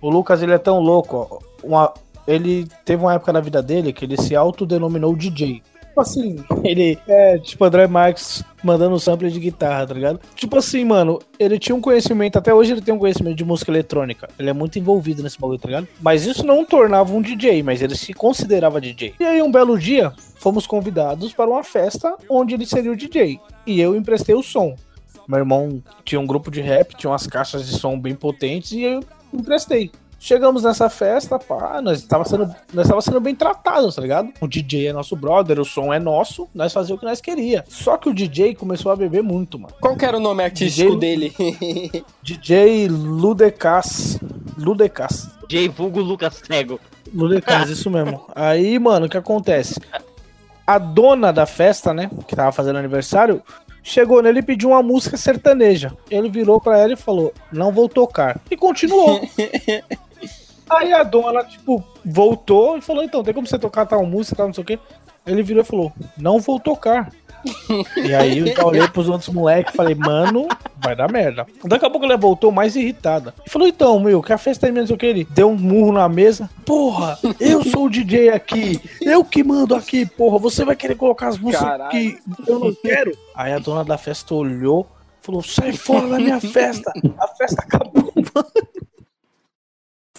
o 0.01 0.09
Lucas, 0.09 0.41
ele 0.43 0.53
é 0.53 0.59
tão 0.59 0.79
louco, 0.79 1.17
ó. 1.31 1.39
Uma- 1.67 1.93
ele 2.27 2.69
teve 2.85 3.03
uma 3.03 3.15
época 3.15 3.33
na 3.33 3.41
vida 3.41 3.61
dele 3.61 3.93
que 3.93 4.05
ele 4.05 4.17
se 4.17 4.37
autodenominou 4.37 5.17
DJ. 5.17 5.63
Tipo 5.93 6.01
assim, 6.01 6.37
ele 6.65 6.99
é 7.07 7.39
tipo 7.39 7.63
André 7.63 7.87
Marques 7.87 8.43
mandando 8.65 8.99
sample 8.99 9.31
de 9.31 9.39
guitarra, 9.39 9.87
tá 9.87 9.93
ligado? 9.93 10.21
Tipo 10.35 10.57
assim, 10.57 10.85
mano, 10.85 11.19
ele 11.39 11.59
tinha 11.59 11.77
um 11.77 11.81
conhecimento, 11.81 12.39
até 12.39 12.55
hoje 12.55 12.73
ele 12.73 12.81
tem 12.81 12.95
um 12.95 12.99
conhecimento 12.99 13.37
de 13.37 13.45
música 13.45 13.71
eletrônica. 13.71 14.29
Ele 14.39 14.49
é 14.49 14.53
muito 14.55 14.79
envolvido 14.79 15.23
nesse 15.23 15.39
bagulho, 15.39 15.59
tá 15.59 15.69
ligado? 15.69 15.89
Mas 16.01 16.25
isso 16.25 16.47
não 16.47 16.65
tornava 16.65 17.13
um 17.13 17.21
DJ, 17.21 17.63
mas 17.63 17.83
ele 17.83 17.95
se 17.95 18.15
considerava 18.15 18.81
DJ. 18.81 19.15
E 19.21 19.25
aí, 19.25 19.43
um 19.43 19.53
belo 19.53 19.79
dia, 19.79 20.13
fomos 20.37 20.67
convidados 20.67 21.35
para 21.35 21.51
uma 21.51 21.63
festa 21.63 22.17
onde 22.29 22.55
ele 22.55 22.65
seria 22.65 22.91
o 22.91 22.97
DJ. 22.97 23.39
E 23.67 23.79
eu 23.79 23.95
emprestei 23.95 24.35
o 24.35 24.43
som. 24.43 24.75
Meu 25.29 25.41
irmão 25.41 25.83
tinha 26.05 26.21
um 26.21 26.27
grupo 26.27 26.51
de 26.51 26.63
rap, 26.63 26.97
tinha 26.97 27.11
umas 27.11 27.27
caixas 27.27 27.67
de 27.67 27.79
som 27.79 27.99
bem 27.99 28.15
potentes 28.15 28.73
e 28.73 28.83
eu 28.83 29.01
emprestei. 29.33 29.91
Chegamos 30.25 30.63
nessa 30.63 30.89
festa, 30.89 31.37
pá, 31.37 31.83
nós 31.83 31.99
estava 31.99 32.25
sendo, 32.25 32.49
nós 32.73 32.87
tava 32.87 33.03
sendo 33.03 33.21
bem 33.21 33.35
tratados, 33.35 33.97
tá 33.97 34.03
ligado? 34.03 34.33
O 34.41 34.47
DJ 34.47 34.87
é 34.87 34.93
nosso 34.93 35.17
brother, 35.17 35.59
o 35.59 35.65
som 35.65 35.93
é 35.93 35.99
nosso, 35.99 36.49
nós 36.55 36.73
fazíamos 36.73 36.99
o 36.99 37.01
que 37.01 37.07
nós 37.07 37.21
queria. 37.21 37.65
Só 37.69 37.97
que 37.97 38.09
o 38.09 38.15
DJ 38.15 38.55
começou 38.55 38.93
a 38.93 38.97
beber 38.97 39.21
muito, 39.21 39.59
mano. 39.59 39.75
Qual 39.81 39.97
que 39.97 40.05
era 40.05 40.17
o 40.17 40.21
nome 40.21 40.45
artístico 40.45 40.95
dele? 40.95 41.35
DJ 42.23 42.87
Ludecas. 42.87 44.21
Ludecas. 44.57 45.29
J 45.49 45.69
vulgo 45.69 46.01
Lucas 46.01 46.41
Cego. 46.47 46.79
Ludecas, 47.13 47.71
isso 47.71 47.91
mesmo. 47.91 48.25
Aí, 48.33 48.79
mano, 48.79 49.07
o 49.07 49.09
que 49.09 49.17
acontece? 49.17 49.81
A 50.65 50.79
dona 50.79 51.33
da 51.33 51.47
festa, 51.47 51.93
né, 51.93 52.09
que 52.29 52.37
tava 52.37 52.53
fazendo 52.53 52.79
aniversário, 52.79 53.43
chegou 53.83 54.23
nele 54.23 54.39
e 54.39 54.43
pediu 54.43 54.69
uma 54.69 54.85
música 54.85 55.17
sertaneja. 55.17 55.93
Ele 56.09 56.31
virou 56.31 56.61
pra 56.61 56.79
ela 56.79 56.93
e 56.93 56.97
falou: 56.97 57.35
Não 57.53 57.73
vou 57.73 57.89
tocar. 57.89 58.41
E 58.49 58.57
continuou. 58.57 59.21
Aí 60.71 60.93
a 60.93 61.03
dona, 61.03 61.45
tipo, 61.45 61.83
voltou 62.05 62.77
e 62.77 62.81
falou: 62.81 63.03
Então, 63.03 63.23
tem 63.23 63.35
como 63.35 63.47
você 63.47 63.59
tocar 63.59 63.87
tal 63.87 64.05
música, 64.07 64.37
tal, 64.37 64.47
não 64.47 64.55
sei 64.55 64.63
o 64.63 64.67
quê. 64.67 64.79
Ele 65.27 65.43
virou 65.43 65.63
e 65.63 65.67
falou: 65.67 65.93
Não 66.17 66.41
vou 66.41 66.59
tocar. 66.59 67.11
e 67.97 68.15
aí 68.15 68.39
eu 68.39 68.67
olhei 68.67 68.87
pros 68.89 69.09
outros 69.09 69.29
moleques 69.29 69.73
e 69.73 69.77
falei, 69.77 69.95
mano, 69.95 70.47
vai 70.79 70.95
dar 70.95 71.11
merda. 71.11 71.47
Daqui 71.65 71.85
a 71.85 71.91
pouco 71.91 72.05
ela 72.07 72.17
voltou 72.17 72.53
mais 72.53 72.77
irritada. 72.77 73.35
E 73.45 73.51
falou, 73.51 73.67
então, 73.67 73.99
meu, 73.99 74.23
que 74.23 74.33
a 74.33 74.39
festa 74.39 74.69
é 74.69 74.87
sei 74.87 74.95
o 74.95 74.99
que. 74.99 75.07
Ele 75.07 75.27
deu 75.31 75.51
um 75.51 75.57
murro 75.57 75.93
na 75.93 76.09
mesa. 76.09 76.49
Porra, 76.65 77.19
eu 77.41 77.65
sou 77.65 77.87
o 77.87 77.91
DJ 77.91 78.31
aqui. 78.31 78.81
Eu 79.01 79.25
que 79.25 79.43
mando 79.43 79.75
aqui, 79.75 80.07
porra. 80.07 80.39
Você 80.39 80.65
vai 80.65 80.77
querer 80.77 80.95
colocar 80.95 81.29
as 81.29 81.39
músicas 81.39 81.67
Caralho. 81.67 81.91
que 81.91 82.19
eu 82.47 82.59
não 82.59 82.75
quero? 82.75 83.13
Aí 83.35 83.53
a 83.53 83.59
dona 83.59 83.85
da 83.85 83.99
festa 83.99 84.35
olhou, 84.35 84.87
falou, 85.21 85.43
sai 85.43 85.73
fora 85.73 86.09
da 86.09 86.19
minha 86.19 86.41
festa. 86.41 86.93
A 87.19 87.29
festa 87.29 87.63
acabou, 87.63 88.13
mano. 88.15 88.72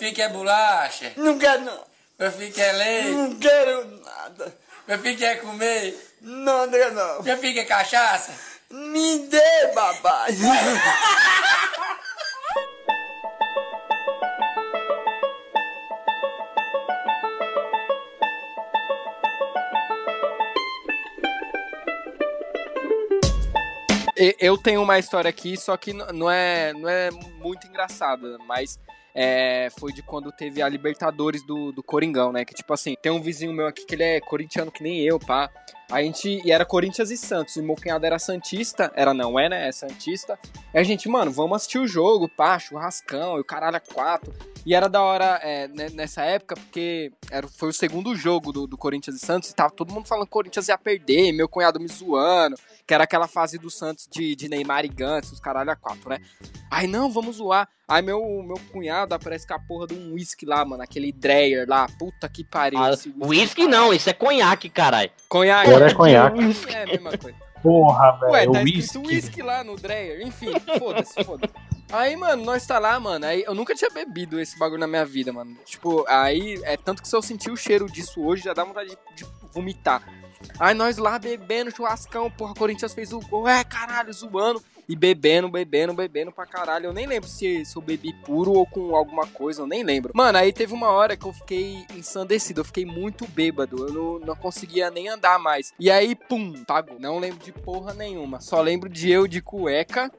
Fique 0.04 0.22
é 0.22 0.28
bolacha. 0.28 1.14
Não 1.16 1.40
quero 1.40 1.62
não. 1.62 1.80
Meu 2.20 2.30
filho 2.30 2.52
quer 2.52 2.74
leite. 2.74 3.12
Não 3.12 3.40
quero 3.40 3.86
nada. 4.04 4.54
Meu 4.86 5.00
filho 5.00 5.18
quer 5.18 5.40
comer. 5.40 5.98
Não, 6.20 6.66
não 6.66 6.74
quero 6.74 6.94
não. 6.94 7.24
Meu 7.24 7.38
filho 7.38 7.54
quer 7.54 7.64
cachaça. 7.64 8.34
Me 8.70 9.20
dê, 9.30 9.40
Eu 24.38 24.58
tenho 24.58 24.82
uma 24.82 25.00
história 25.00 25.30
aqui, 25.30 25.56
só 25.56 25.78
que 25.78 25.94
não 25.94 26.30
é, 26.30 26.74
não 26.74 26.90
é 26.90 27.10
muito 27.40 27.66
engraçada, 27.68 28.38
mas 28.46 28.78
é, 29.16 29.70
foi 29.78 29.94
de 29.94 30.02
quando 30.02 30.32
teve 30.32 30.62
a 30.62 30.70
Libertadores 30.70 31.46
do, 31.46 31.72
do 31.72 31.84
Coringão, 31.84 32.32
né? 32.32 32.44
Que 32.44 32.54
tipo 32.54 32.74
assim, 32.74 32.96
tem 33.02 33.12
um 33.12 33.22
vizinho 33.22 33.54
meu 33.54 33.68
aqui 33.68 33.86
que 33.86 33.96
ele 33.96 34.04
é 34.04 34.20
corintiano 34.20 34.72
que 34.72 34.84
nem 34.84 35.02
eu, 35.02 35.20
pá. 35.20 35.50
A 35.92 36.02
gente. 36.02 36.42
E 36.46 36.52
era 36.52 36.66
Corinthians 36.66 37.12
e 37.12 37.18
Santos. 37.18 37.56
E 37.56 37.62
meu 37.62 37.76
cunhado 37.76 38.06
era 38.06 38.20
Santista. 38.20 38.92
Era 38.96 39.14
não, 39.14 39.40
é, 39.40 39.50
né? 39.50 39.68
É 39.68 39.72
Santista. 39.72 40.40
E 40.74 40.78
a 40.78 40.84
gente, 40.84 41.08
mano, 41.08 41.32
vamos 41.32 41.56
assistir 41.58 41.80
o 41.80 41.88
jogo, 41.88 42.28
pá, 42.28 42.58
churrascão, 42.58 43.38
e 43.38 43.42
o 43.42 43.46
caralho 43.46 43.78
a 43.78 43.80
quatro. 43.80 44.34
E 44.66 44.74
era 44.74 44.88
da 44.88 45.02
hora 45.02 45.40
é, 45.44 45.68
né, 45.68 45.90
nessa 45.92 46.24
época, 46.24 46.56
porque 46.56 47.12
era, 47.30 47.48
foi 47.48 47.70
o 47.70 47.74
segundo 47.74 48.16
jogo 48.16 48.54
do, 48.54 48.66
do 48.66 48.78
Corinthians 48.78 49.18
e 49.18 49.20
Santos, 49.20 49.50
e 49.50 49.56
tava 49.56 49.72
todo 49.72 49.94
mundo 49.94 50.08
falando 50.08 50.26
que 50.26 50.30
o 50.30 50.32
Corinthians 50.32 50.70
ia 50.70 50.78
perder, 50.78 51.34
meu 51.34 51.50
cunhado 51.50 51.82
me 51.82 51.88
zoando, 51.88 52.56
que 52.88 52.94
era 52.94 53.04
aquela 53.04 53.28
fase 53.28 53.58
do 53.58 53.70
Santos 53.70 54.08
de, 54.10 54.36
de 54.36 54.48
Neymar 54.48 54.86
e 54.86 54.88
Gantz, 54.88 55.34
os 55.34 55.40
caralho 55.40 55.70
a 55.70 55.76
quatro, 55.76 56.10
né? 56.10 56.20
Aí, 56.72 56.88
não, 56.88 57.12
vamos 57.12 57.36
zoar. 57.36 57.68
Aí 57.86 58.02
meu, 58.02 58.22
meu 58.42 58.58
cunhado 58.72 59.14
aparece 59.14 59.46
com 59.46 59.54
a 59.54 59.60
porra 59.60 59.88
de 59.88 59.94
um 59.94 60.14
whisky 60.14 60.46
lá, 60.46 60.64
mano, 60.64 60.82
aquele 60.82 61.12
Dreyer 61.12 61.68
lá, 61.68 61.86
puta 62.00 62.30
que 62.30 62.44
pariu. 62.44 62.80
Ah, 62.80 62.92
não, 63.68 63.94
isso 63.94 64.10
é 64.10 64.14
conhaque, 64.14 64.70
caralho. 64.70 65.12
Conhaque. 65.28 65.70
Agora 65.76 65.92
é 65.92 65.94
conhaque. 65.94 66.40
É 66.74 66.84
a 66.84 66.86
mesma 66.88 67.18
coisa. 67.18 67.38
Porra, 67.62 68.20
Ué, 68.24 68.40
velho. 68.42 68.52
tá 68.52 68.60
o 68.60 68.68
escrito 68.68 69.08
whisky 69.08 69.42
lá 69.42 69.64
no 69.64 69.76
Dreyer. 69.76 70.28
Enfim, 70.28 70.52
foda-se, 70.78 71.24
foda-se. 71.24 71.54
Aí, 71.92 72.16
mano, 72.16 72.44
nós 72.44 72.66
tá 72.66 72.80
lá, 72.80 73.00
mano. 73.00 73.26
Aí 73.26 73.44
eu 73.44 73.54
nunca 73.54 73.74
tinha 73.76 73.90
bebido 73.90 74.40
esse 74.40 74.58
bagulho 74.58 74.80
na 74.80 74.88
minha 74.88 75.06
vida, 75.06 75.32
mano. 75.32 75.56
Tipo, 75.64 76.04
aí 76.10 76.60
é 76.64 76.76
tanto 76.76 77.02
que 77.02 77.08
se 77.08 77.16
eu 77.16 77.22
sentir 77.22 77.52
o 77.52 77.56
cheiro 77.56 77.86
disso 77.86 78.22
hoje, 78.22 78.44
já 78.44 78.54
dá 78.54 78.64
vontade 78.64 78.90
de, 78.90 78.98
de 79.16 79.26
vomitar. 79.54 80.04
Aí 80.60 80.74
nós 80.74 80.98
lá 80.98 81.18
bebendo, 81.18 81.72
churrascão, 81.72 82.30
porra, 82.30 82.54
Corinthians 82.54 82.94
fez 82.94 83.14
o 83.14 83.20
gol, 83.20 83.48
é 83.48 83.64
caralho, 83.64 84.12
zoando. 84.12 84.62
E 84.88 84.96
bebendo, 84.96 85.50
bebendo, 85.50 85.94
bebendo 85.94 86.32
pra 86.32 86.46
caralho. 86.46 86.88
Eu 86.88 86.94
nem 86.94 87.08
lembro 87.08 87.30
se, 87.30 87.64
se 87.66 87.76
eu 87.76 87.82
bebi 87.82 88.14
puro 88.26 88.52
ou 88.52 88.66
com 88.66 88.96
alguma 88.96 89.26
coisa, 89.28 89.62
eu 89.62 89.68
nem 89.68 89.84
lembro. 89.84 90.12
Mano, 90.14 90.38
aí 90.38 90.52
teve 90.52 90.74
uma 90.74 90.90
hora 90.90 91.16
que 91.16 91.26
eu 91.26 91.34
fiquei 91.34 91.86
ensandecido, 91.96 92.62
eu 92.62 92.66
fiquei 92.66 92.86
muito 92.86 93.28
bêbado. 93.28 93.88
Eu 93.88 93.94
não, 93.94 94.20
não 94.20 94.36
conseguia 94.36 94.92
nem 94.92 95.08
andar 95.08 95.40
mais. 95.40 95.74
E 95.80 95.90
aí, 95.90 96.16
pum, 96.16 96.64
pagou. 96.66 97.00
Não 97.00 97.20
lembro 97.20 97.44
de 97.44 97.52
porra 97.52 97.94
nenhuma. 97.94 98.42
Só 98.42 98.62
lembro 98.62 98.90
de 98.90 99.10
eu 99.10 99.28
de 99.28 99.42
cueca, 99.42 100.12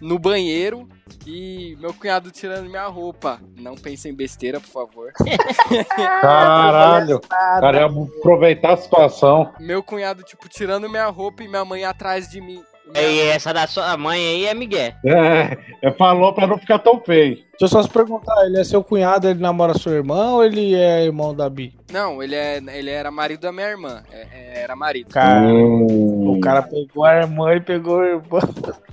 no 0.00 0.18
banheiro 0.18 0.88
e 1.26 1.76
meu 1.80 1.92
cunhado 1.94 2.30
tirando 2.30 2.68
minha 2.68 2.86
roupa. 2.86 3.40
Não 3.58 3.74
pense 3.74 4.08
em 4.08 4.14
besteira, 4.14 4.60
por 4.60 4.68
favor. 4.68 5.12
Caralho. 6.20 7.20
Cara, 7.28 7.80
ia 7.80 7.86
aproveitar 7.86 8.74
a 8.74 8.76
situação. 8.76 9.52
Meu 9.58 9.82
cunhado, 9.82 10.22
tipo, 10.22 10.48
tirando 10.48 10.88
minha 10.88 11.06
roupa 11.06 11.42
e 11.42 11.48
minha 11.48 11.64
mãe 11.64 11.84
atrás 11.84 12.28
de 12.28 12.40
mim. 12.40 12.62
E 12.94 13.20
essa 13.28 13.52
da 13.52 13.66
sua 13.66 13.96
mãe 13.96 14.18
aí 14.18 14.46
é 14.46 14.54
Miguel. 14.54 14.92
É, 15.04 15.58
é, 15.82 15.90
falou 15.92 16.32
pra 16.32 16.46
não 16.46 16.56
ficar 16.58 16.78
tão 16.78 17.00
feio. 17.00 17.34
Deixa 17.36 17.64
eu 17.64 17.68
só 17.68 17.82
se 17.82 17.88
perguntar, 17.88 18.46
ele 18.46 18.60
é 18.60 18.64
seu 18.64 18.82
cunhado, 18.84 19.28
ele 19.28 19.40
namora 19.40 19.74
sua 19.74 19.92
irmã 19.92 20.32
ou 20.32 20.44
ele 20.44 20.74
é 20.74 21.04
irmão 21.04 21.34
da 21.34 21.48
Bi? 21.50 21.74
Não, 21.92 22.22
ele, 22.22 22.34
é, 22.34 22.58
ele 22.58 22.90
era 22.90 23.10
marido 23.10 23.40
da 23.40 23.52
minha 23.52 23.68
irmã. 23.68 24.02
É- 24.12 24.26
é- 24.32 24.62
era 24.62 24.76
marido. 24.76 25.08
Cara, 25.10 25.40
Hum. 25.46 26.36
o 26.36 26.40
cara 26.40 26.62
pegou 26.62 27.04
a 27.04 27.16
irmã 27.16 27.54
e 27.54 27.60
pegou 27.60 28.00
a 28.00 28.06
irmã. 28.06 28.22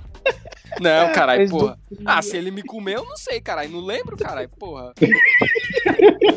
Não, 0.80 1.12
caralho, 1.12 1.48
porra. 1.48 1.78
Ah, 2.04 2.20
se 2.22 2.36
ele 2.36 2.50
me 2.50 2.62
comeu, 2.62 3.00
eu 3.00 3.04
não 3.04 3.16
sei, 3.16 3.40
caralho. 3.40 3.70
Não 3.70 3.80
lembro, 3.80 4.16
caralho, 4.16 4.48
porra. 4.48 4.92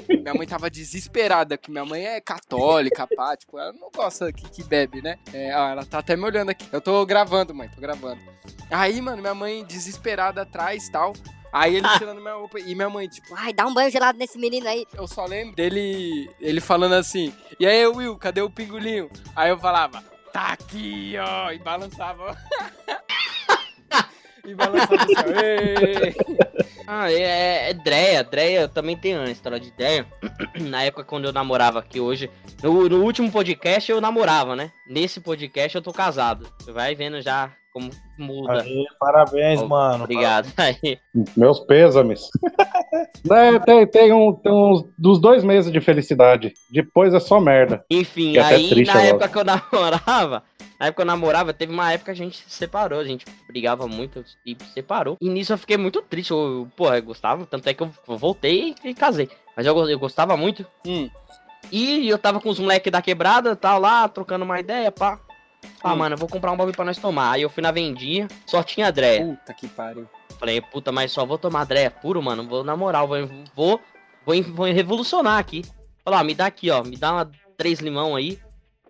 minha 0.10 0.34
mãe 0.34 0.48
tava 0.48 0.70
desesperada, 0.70 1.58
que 1.58 1.72
minha 1.72 1.86
mãe 1.86 2.06
é 2.06 2.22
católica, 2.22 3.08
pá, 3.16 3.36
tipo, 3.36 3.58
ela 3.58 3.74
não 3.74 3.90
gosta 3.90 4.32
que, 4.32 4.50
que 4.50 4.64
bebe, 4.64 5.02
né? 5.02 5.18
É, 5.34 5.56
ó, 5.56 5.70
ela 5.70 5.86
tá 5.86 6.00
até 6.00 6.16
me 6.16 6.24
olhando 6.24 6.50
aqui. 6.50 6.68
Eu 6.72 6.82
tô 6.82 7.06
gravando, 7.06 7.54
mãe, 7.54 7.70
tô 7.70 7.82
gravando. 7.82 8.22
Aí, 8.70 9.02
mano, 9.02 9.22
minha 9.22 9.34
mãe 9.34 9.64
desesperada 9.66 10.42
atrás 10.42 10.88
e 10.88 10.92
tal. 10.92 11.14
Aí 11.52 11.78
ele 11.78 11.88
tirando 11.98 12.20
minha 12.20 12.34
roupa 12.36 12.60
e 12.60 12.76
minha 12.76 12.90
mãe, 12.90 13.08
tipo, 13.08 13.34
Ai, 13.36 13.54
dá 13.54 13.66
um 13.66 13.74
banho 13.74 13.90
gelado 13.90 14.18
nesse 14.18 14.38
menino 14.38 14.68
aí. 14.68 14.86
eu 14.94 15.08
só 15.08 15.26
lembro 15.26 15.56
dele 15.56 16.30
ele 16.42 16.60
falando 16.60 16.94
assim: 16.94 17.34
E 17.60 17.66
aí, 17.66 17.88
Will, 17.88 18.18
cadê 18.18 18.42
o 18.42 18.50
pingolinho? 18.50 19.10
Aí 19.36 19.50
eu 19.50 19.58
falava: 19.58 20.04
Tá 20.34 20.50
aqui, 20.50 21.16
ó, 21.18 21.52
e 21.52 21.58
balançava. 21.60 22.38
e 24.48 24.56
assim, 24.80 25.34
"Ei". 25.44 26.16
Ah, 26.88 27.12
é, 27.12 27.70
é 27.70 27.74
Dreia. 27.74 28.24
Dreia, 28.24 28.62
eu 28.62 28.70
também 28.70 28.96
tenho 28.96 29.20
uma 29.20 29.30
história 29.30 29.60
de 29.60 29.72
Dreia. 29.72 30.06
Na 30.70 30.84
época 30.84 31.04
quando 31.04 31.26
eu 31.26 31.34
namorava 31.34 31.80
aqui 31.80 32.00
hoje. 32.00 32.30
No, 32.64 32.88
no 32.88 33.04
último 33.04 33.30
podcast 33.30 33.92
eu 33.92 34.00
namorava, 34.00 34.56
né? 34.56 34.72
Nesse 34.90 35.20
podcast 35.20 35.76
eu 35.76 35.82
tô 35.82 35.92
casado. 35.92 36.48
Você 36.60 36.72
vai 36.72 36.96
vendo 36.96 37.22
já 37.22 37.52
como 37.74 37.92
muda. 38.18 38.62
Aí, 38.62 38.86
parabéns, 39.00 39.62
Ó, 39.62 39.68
mano. 39.68 40.06
Obrigado. 40.06 40.52
Aí, 40.58 40.98
Meus 41.36 41.60
pêsames. 41.60 42.22
Né, 43.26 43.60
tem, 43.60 43.86
tem, 43.86 44.14
um, 44.14 44.34
tem 44.34 44.52
uns 44.52 44.86
dos 44.98 45.20
dois 45.20 45.44
meses 45.44 45.72
de 45.72 45.82
felicidade. 45.82 46.54
Depois 46.72 47.14
é 47.14 47.20
só 47.20 47.40
merda. 47.40 47.84
Enfim, 47.90 48.38
é 48.38 48.42
aí 48.42 48.70
triste 48.70 48.94
na 48.94 49.02
época 49.02 49.28
que 49.28 49.38
eu 49.38 49.44
namorava, 49.44 50.44
na 50.80 50.88
época 50.88 51.02
eu 51.02 51.06
namorava, 51.06 51.54
teve 51.54 51.72
uma 51.74 51.92
época 51.92 52.14
que 52.14 52.22
a 52.22 52.24
gente 52.26 52.38
se 52.38 52.50
separou, 52.50 53.00
a 53.00 53.04
gente 53.04 53.26
brigava 53.48 53.88
muito 53.88 54.24
e 54.46 54.56
se 54.56 54.72
separou. 54.74 55.18
E 55.20 55.30
nisso 55.30 55.54
eu 55.54 55.58
fiquei 55.58 55.78
muito 55.78 56.02
triste, 56.02 56.32
eu, 56.32 56.68
porra, 56.76 56.98
eu 56.98 57.04
gostava, 57.04 57.46
tanto 57.46 57.68
é 57.68 57.74
que 57.74 57.82
eu 57.84 57.92
voltei 58.08 58.76
e 58.84 58.94
casei. 58.94 59.30
Mas 59.56 59.66
eu, 59.66 59.90
eu 59.90 60.00
gostava 60.00 60.38
muito. 60.38 60.66
Hum. 60.86 61.10
E 61.72 62.08
eu 62.08 62.18
tava 62.18 62.40
com 62.40 62.50
os 62.50 62.60
moleques 62.60 62.92
da 62.92 63.02
quebrada, 63.02 63.56
tal, 63.56 63.80
lá, 63.80 64.08
trocando 64.08 64.46
uma 64.46 64.60
ideia, 64.60 64.92
pá. 64.92 65.20
Ah, 65.84 65.94
Hum. 65.94 65.98
mano, 65.98 66.14
eu 66.16 66.20
vou 66.20 66.30
comprar 66.30 66.52
um 66.52 66.58
bagulho 66.58 66.76
pra 66.76 66.86
nós 66.86 66.98
tomar. 66.98 67.32
Aí 67.32 67.42
eu 67.42 67.50
fui 67.50 67.62
na 67.64 67.72
vendinha, 67.72 68.28
só 68.46 68.62
tinha 68.64 68.88
André. 68.90 69.20
Puta 69.24 69.54
que 69.54 69.68
pariu. 69.68 70.08
Falei, 70.40 70.62
puta, 70.62 70.92
mas 70.92 71.12
só 71.12 71.26
vou 71.26 71.38
tomar 71.38 71.64
André 71.64 71.90
puro, 71.90 72.22
mano. 72.22 72.48
Vou 72.48 72.64
na 72.64 72.76
moral, 72.78 73.08
vou, 73.08 73.18
vou, 73.56 73.82
vou, 74.26 74.44
vou 74.54 74.66
revolucionar 74.68 75.40
aqui. 75.40 75.64
Falei, 76.06 76.20
ó, 76.20 76.24
me 76.24 76.36
dá 76.36 76.46
aqui, 76.46 76.70
ó. 76.70 76.84
Me 76.84 76.96
dá 76.96 77.12
uma, 77.12 77.32
três 77.58 77.80
limão 77.80 78.16
aí. 78.16 78.40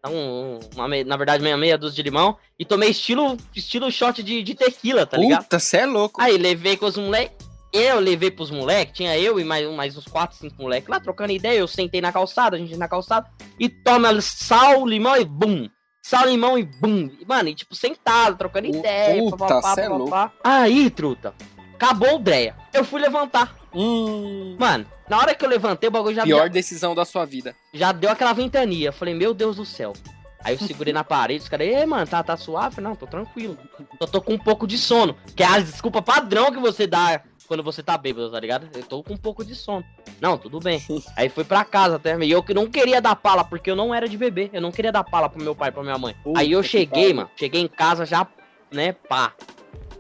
Um, 0.08 0.60
uma, 0.76 0.88
me- 0.88 1.04
na 1.04 1.18
verdade, 1.18 1.44
meia 1.44 1.58
meia 1.58 1.78
dúzia 1.78 1.96
de 1.96 2.04
limão. 2.04 2.38
E 2.60 2.66
tomei 2.66 2.90
estilo, 2.90 3.38
estilo 3.56 3.92
shot 3.92 4.22
de, 4.24 4.44
de 4.44 4.56
tequila, 4.56 5.06
tá 5.06 5.18
ligado? 5.18 5.44
Puta, 5.44 5.60
cê 5.60 5.78
é 5.78 5.86
louco. 5.86 6.22
Aí 6.22 6.38
levei 6.38 6.78
com 6.78 6.86
os 6.86 6.98
moleques. 6.98 7.48
Eu 7.74 8.00
levei 8.00 8.32
pros 8.32 8.50
moleques, 8.50 8.96
tinha 8.96 9.18
eu 9.20 9.38
e 9.40 9.44
mais, 9.44 9.70
mais 9.72 9.98
uns 9.98 10.06
4, 10.06 10.38
5 10.38 10.56
moleques 10.62 10.90
lá 10.90 11.00
trocando 11.02 11.34
ideia. 11.34 11.60
Eu 11.60 11.68
sentei 11.68 12.00
na 12.00 12.12
calçada, 12.14 12.56
a 12.56 12.60
gente 12.60 12.76
na 12.78 12.88
calçada. 12.88 13.28
E 13.60 13.68
toma 13.68 14.20
sal, 14.22 14.86
limão 14.88 15.18
e 15.18 15.26
bum. 15.26 15.68
Sal, 16.02 16.26
limão 16.28 16.58
e 16.58 16.64
bum. 16.64 17.10
Mano, 17.28 17.50
e 17.50 17.54
tipo, 17.56 17.76
sentado, 17.76 18.38
trocando 18.38 18.68
ideia. 18.68 19.22
puta, 19.22 19.38
papapá, 19.38 19.76
cê 19.76 19.82
é 19.82 19.90
papapá. 19.90 20.32
Aí, 20.44 20.90
truta, 20.90 21.34
acabou 21.74 22.16
o 22.16 22.20
Dreia. 22.20 22.56
Eu 22.74 22.86
fui 22.86 23.02
levantar. 23.02 23.54
Hum, 23.80 24.56
Mano, 24.60 24.86
na 25.08 25.18
hora 25.20 25.36
que 25.36 25.46
eu 25.46 25.50
levantei, 25.50 25.88
o 25.88 25.92
bagulho 25.92 26.16
já, 26.16 26.24
pior 26.24 26.50
decisão 26.50 26.96
da 26.96 27.06
sua 27.06 27.26
vida. 27.26 27.56
já 27.74 27.92
deu 27.92 28.10
aquela 28.10 28.34
ventania. 28.34 28.90
Eu 28.90 28.94
falei, 28.94 29.14
meu 29.14 29.34
Deus 29.34 29.58
do 29.58 29.66
céu. 29.66 29.94
Aí 30.44 30.56
eu 30.56 30.60
segurei 30.60 30.94
na 30.94 31.04
parede, 31.04 31.44
os 31.44 31.50
caras, 31.50 31.68
ei, 31.68 31.86
mano, 31.86 32.08
tá, 32.08 32.24
tá 32.24 32.38
suave? 32.38 32.80
Não, 32.80 32.96
tô 32.96 33.06
tranquilo. 33.06 33.58
Só 34.00 34.08
tô 34.08 34.22
com 34.22 34.34
um 34.34 34.38
pouco 34.40 34.66
de 34.66 34.78
sono. 34.78 35.16
Que 35.36 35.44
é 35.44 35.46
a 35.46 35.60
desculpa 35.60 36.02
padrão 36.02 36.52
que 36.52 36.60
você 36.60 36.88
dá 36.88 37.22
quando 37.48 37.64
você 37.64 37.82
tá 37.82 37.98
bêbado, 37.98 38.32
tá 38.32 38.40
ligado? 38.40 38.68
Eu 38.74 38.84
tô 38.84 39.04
com 39.04 39.14
um 39.14 39.18
pouco 39.18 39.44
de 39.44 39.56
sono. 39.56 39.84
Não, 40.22 40.38
tudo 40.38 40.60
bem. 40.60 40.82
Aí 41.16 41.30
fui 41.30 41.44
pra 41.44 41.64
casa 41.66 41.96
até. 41.96 42.18
E 42.24 42.32
eu 42.32 42.44
que 42.44 42.54
não 42.54 42.68
queria 42.68 43.02
dar 43.02 43.16
pala, 43.16 43.44
porque 43.44 43.70
eu 43.72 43.76
não 43.76 43.94
era 43.94 44.08
de 44.08 44.18
bebê. 44.18 44.50
Eu 44.54 44.62
não 44.62 44.72
queria 44.72 44.92
dar 44.92 45.04
pala 45.04 45.30
pro 45.30 45.42
meu 45.42 45.56
pai 45.56 45.70
e 45.70 45.72
pra 45.72 45.84
minha 45.84 45.98
mãe. 45.98 46.16
Puta 46.24 46.40
Aí 46.40 46.52
eu 46.52 46.64
cheguei, 46.64 47.14
mano. 47.14 47.30
Cheguei 47.36 47.62
em 47.62 47.68
casa 47.68 48.06
já, 48.06 48.28
né, 48.72 48.92
pá. 48.94 49.34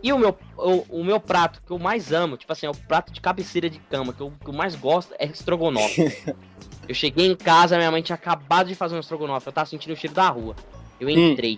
E 0.01 0.13
o 0.13 0.19
meu, 0.19 0.37
o, 0.57 0.99
o 0.99 1.03
meu 1.03 1.19
prato 1.19 1.61
que 1.65 1.71
eu 1.71 1.79
mais 1.79 2.11
amo, 2.11 2.37
tipo 2.37 2.51
assim, 2.51 2.65
é 2.65 2.69
o 2.69 2.75
prato 2.75 3.11
de 3.11 3.19
cabeceira 3.19 3.69
de 3.69 3.79
cama, 3.79 4.13
que 4.13 4.21
eu, 4.21 4.31
que 4.39 4.49
eu 4.49 4.53
mais 4.53 4.75
gosto 4.75 5.13
é 5.17 5.25
estrogonofe. 5.25 6.35
eu 6.87 6.93
cheguei 6.93 7.25
em 7.25 7.35
casa, 7.35 7.77
minha 7.77 7.91
mãe 7.91 8.01
tinha 8.01 8.15
acabado 8.15 8.67
de 8.67 8.75
fazer 8.75 8.95
um 8.95 8.99
estrogonofe, 8.99 9.47
eu 9.47 9.53
tava 9.53 9.69
sentindo 9.69 9.93
o 9.93 9.95
cheiro 9.97 10.15
da 10.15 10.29
rua. 10.29 10.55
Eu 10.99 11.09
entrei. 11.09 11.57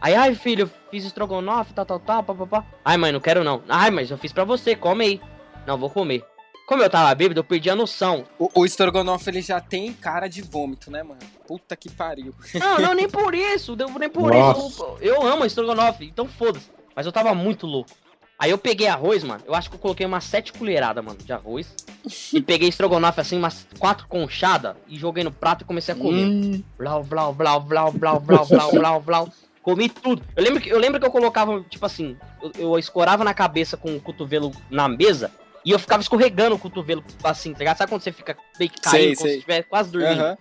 Aí, 0.00 0.14
ai, 0.14 0.34
filho, 0.34 0.62
eu 0.62 0.70
fiz 0.90 1.04
estrogonofe, 1.04 1.72
tal, 1.72 1.84
tal, 1.84 1.98
tal, 1.98 2.22
papapá. 2.22 2.64
Ai, 2.84 2.96
mãe, 2.96 3.10
não 3.10 3.20
quero 3.20 3.42
não. 3.42 3.62
Ai, 3.68 3.90
mas 3.90 4.10
eu 4.10 4.18
fiz 4.18 4.32
pra 4.32 4.44
você, 4.44 4.76
come 4.76 5.04
aí. 5.04 5.20
Não, 5.66 5.76
vou 5.76 5.90
comer. 5.90 6.24
Como 6.68 6.82
eu 6.82 6.90
tava 6.90 7.14
bêbado, 7.14 7.40
eu 7.40 7.44
perdi 7.44 7.70
a 7.70 7.74
noção. 7.74 8.24
O, 8.38 8.60
o 8.60 8.66
estrogonofe, 8.66 9.30
ele 9.30 9.40
já 9.40 9.60
tem 9.60 9.92
cara 9.92 10.28
de 10.28 10.42
vômito, 10.42 10.90
né, 10.90 11.02
mano? 11.02 11.20
Puta 11.46 11.74
que 11.74 11.90
pariu. 11.90 12.34
Não, 12.54 12.78
não, 12.78 12.94
nem 12.94 13.08
por 13.08 13.34
isso, 13.34 13.74
nem 13.98 14.10
por 14.10 14.30
Nossa. 14.32 14.68
isso. 14.68 14.96
Eu, 15.00 15.14
eu 15.14 15.26
amo 15.26 15.44
estrogonofe, 15.44 16.04
então 16.04 16.28
foda-se. 16.28 16.77
Mas 16.98 17.06
eu 17.06 17.12
tava 17.12 17.32
muito 17.32 17.64
louco. 17.64 17.90
Aí 18.36 18.50
eu 18.50 18.58
peguei 18.58 18.88
arroz, 18.88 19.22
mano. 19.22 19.40
Eu 19.46 19.54
acho 19.54 19.70
que 19.70 19.76
eu 19.76 19.78
coloquei 19.78 20.04
umas 20.04 20.24
sete 20.24 20.52
colheradas, 20.52 21.04
mano, 21.04 21.16
de 21.16 21.32
arroz. 21.32 21.72
e 22.34 22.40
peguei 22.42 22.68
estrogonofe 22.68 23.20
assim, 23.20 23.38
umas 23.38 23.68
quatro 23.78 24.08
conchadas 24.08 24.74
e 24.88 24.98
joguei 24.98 25.22
no 25.22 25.30
prato 25.30 25.62
e 25.62 25.64
comecei 25.64 25.94
a 25.94 25.96
comer. 25.96 26.26
Hum, 26.26 26.60
Blau, 26.76 27.04
blau, 27.04 27.32
blau, 27.32 27.60
blau, 27.60 27.92
blau, 27.92 28.18
blau, 28.18 28.44
blau, 28.46 28.72
blau, 28.72 29.00
blau. 29.00 29.28
Comi 29.62 29.88
tudo. 29.88 30.24
Eu 30.34 30.42
lembro 30.42 30.60
que 30.60 30.70
eu, 30.70 30.78
lembro 30.80 30.98
que 30.98 31.06
eu 31.06 31.10
colocava, 31.12 31.60
tipo 31.70 31.86
assim, 31.86 32.16
eu, 32.42 32.50
eu 32.58 32.78
escorava 32.80 33.22
na 33.22 33.32
cabeça 33.32 33.76
com 33.76 33.94
o 33.94 34.00
cotovelo 34.00 34.50
na 34.68 34.88
mesa 34.88 35.30
e 35.64 35.70
eu 35.70 35.78
ficava 35.78 36.02
escorregando 36.02 36.56
o 36.56 36.58
cotovelo 36.58 37.04
assim, 37.22 37.52
tá 37.52 37.60
ligado? 37.60 37.76
Sabe 37.76 37.90
quando 37.92 38.02
você 38.02 38.10
fica 38.10 38.36
meio 38.58 38.72
que 38.72 38.80
Sei, 38.82 38.90
caindo, 38.90 39.16
como 39.18 39.22
sei. 39.22 39.30
se 39.34 39.38
estivesse 39.38 39.68
quase 39.68 39.92
dormindo? 39.92 40.20
aham. 40.20 40.38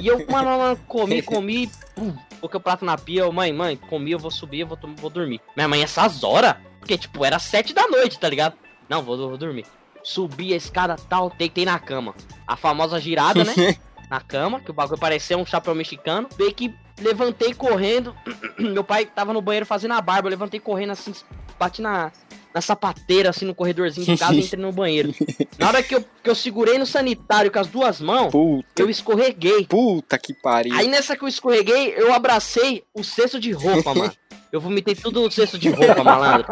E 0.00 0.06
eu, 0.06 0.24
mano, 0.30 0.56
mano, 0.56 0.76
comi, 0.86 1.20
comi, 1.22 1.70
pum, 1.94 2.14
coloquei 2.38 2.58
o 2.58 2.62
prato 2.62 2.84
na 2.84 2.96
pia, 2.96 3.22
eu, 3.22 3.32
mãe, 3.32 3.52
mãe, 3.52 3.76
comi, 3.76 4.12
eu 4.12 4.18
vou 4.18 4.30
subir, 4.30 4.60
eu 4.60 4.66
vou, 4.66 4.78
vou 4.96 5.10
dormir. 5.10 5.40
Minha 5.56 5.68
mãe, 5.68 5.82
essas 5.82 6.24
horas? 6.24 6.56
Porque, 6.78 6.96
tipo, 6.96 7.24
era 7.24 7.38
sete 7.38 7.74
da 7.74 7.86
noite, 7.86 8.18
tá 8.18 8.28
ligado? 8.28 8.56
Não, 8.88 9.02
vou, 9.02 9.16
vou 9.16 9.36
dormir. 9.36 9.66
Subi 10.02 10.52
a 10.52 10.56
escada 10.56 10.96
tal, 11.08 11.30
deitei 11.36 11.64
na 11.64 11.78
cama. 11.78 12.14
A 12.46 12.56
famosa 12.56 13.00
girada, 13.00 13.44
né? 13.44 13.52
na 14.08 14.20
cama, 14.20 14.60
que 14.60 14.70
o 14.70 14.74
bagulho 14.74 14.98
parecia 14.98 15.36
um 15.36 15.44
chapéu 15.44 15.74
mexicano. 15.74 16.28
Veio 16.36 16.54
que 16.54 16.74
levantei 17.00 17.52
correndo. 17.52 18.14
Meu 18.58 18.82
pai 18.82 19.04
tava 19.04 19.32
no 19.32 19.42
banheiro 19.42 19.66
fazendo 19.66 19.94
a 19.94 20.00
barba, 20.00 20.28
eu 20.28 20.30
levantei 20.30 20.60
correndo 20.60 20.90
assim, 20.90 21.12
bati 21.58 21.82
na, 21.82 22.10
na 22.54 22.60
sapateira, 22.60 23.30
assim, 23.30 23.44
no 23.44 23.54
corredorzinho 23.54 24.06
de 24.06 24.16
casa 24.16 24.34
e 24.36 24.40
entrei 24.40 24.60
no 24.62 24.72
banheiro. 24.72 25.14
Na 25.58 25.68
hora 25.68 25.82
que 25.82 25.94
eu, 25.94 26.04
que 26.22 26.30
eu 26.30 26.34
segurei 26.34 26.78
no 26.78 26.86
sanitário 26.86 27.50
com 27.50 27.58
as 27.58 27.66
duas 27.66 28.00
mãos, 28.00 28.30
Puta, 28.32 28.82
eu 28.82 28.88
escorreguei. 28.90 29.66
puta 29.66 30.18
que 30.18 30.32
pariu. 30.34 30.74
Aí 30.74 30.88
nessa 30.88 31.16
que 31.16 31.22
eu 31.24 31.28
escorreguei, 31.28 31.94
eu 31.96 32.12
abracei 32.12 32.82
o 32.94 33.02
cesto 33.04 33.38
de 33.38 33.52
roupa, 33.52 33.94
mano. 33.94 34.12
Eu 34.50 34.60
vomitei 34.62 34.94
tudo 34.94 35.20
no 35.20 35.30
cesto 35.30 35.58
de 35.58 35.68
roupa, 35.68 36.02
malandro. 36.02 36.46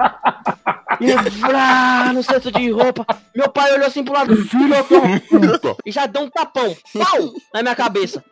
E 1.00 1.10
eu, 1.10 1.18
vrá, 1.30 2.12
no 2.12 2.22
cesto 2.22 2.52
de 2.52 2.70
roupa. 2.70 3.06
Meu 3.34 3.48
pai 3.48 3.72
olhou 3.72 3.86
assim 3.86 4.04
pro 4.04 4.12
lado, 4.12 4.36
filho 4.44 4.68
da 4.68 4.84
puta. 4.84 5.76
E 5.84 5.90
já 5.90 6.04
deu 6.06 6.22
um 6.22 6.28
tapão, 6.30 6.76
pau, 6.92 7.32
na 7.54 7.62
minha 7.62 7.74
cabeça. 7.74 8.22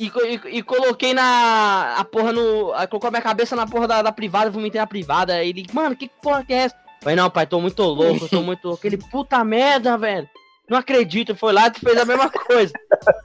E, 0.00 0.06
e- 0.06 0.58
e 0.58 0.62
coloquei 0.62 1.14
na. 1.14 1.94
A 1.96 2.04
porra 2.04 2.32
no. 2.32 2.72
Colocou 2.88 3.08
a 3.08 3.10
minha 3.10 3.22
cabeça 3.22 3.54
na 3.56 3.66
porra 3.66 3.86
da, 3.88 4.02
da 4.02 4.12
privada, 4.12 4.50
vomitei 4.50 4.80
na 4.80 4.86
privada. 4.86 5.34
Aí 5.34 5.48
ele, 5.50 5.66
mano, 5.72 5.94
que 5.96 6.08
porra 6.20 6.44
que 6.44 6.52
é 6.52 6.56
essa? 6.64 6.76
Falei, 7.00 7.16
não, 7.16 7.30
pai, 7.30 7.46
tô 7.46 7.60
muito 7.60 7.82
louco, 7.82 8.28
tô 8.28 8.42
muito 8.42 8.66
louco. 8.68 8.86
Ele, 8.86 8.96
puta 8.96 9.42
merda, 9.44 9.96
velho. 9.96 10.28
Não 10.68 10.76
acredito. 10.76 11.34
Foi 11.34 11.52
lá 11.52 11.68
e 11.68 11.78
fez 11.78 11.96
a 11.96 12.04
mesma 12.04 12.28
coisa. 12.28 12.72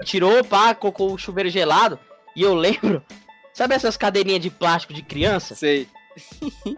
Tirou, 0.05 0.43
pá, 0.43 0.73
colocou 0.73 1.13
o 1.13 1.17
chuveiro 1.17 1.49
gelado. 1.49 1.99
E 2.35 2.41
eu 2.41 2.53
lembro. 2.53 3.03
Sabe 3.53 3.75
essas 3.75 3.97
cadeirinhas 3.97 4.41
de 4.41 4.49
plástico 4.49 4.93
de 4.93 5.01
criança? 5.03 5.53
Sei. 5.55 5.87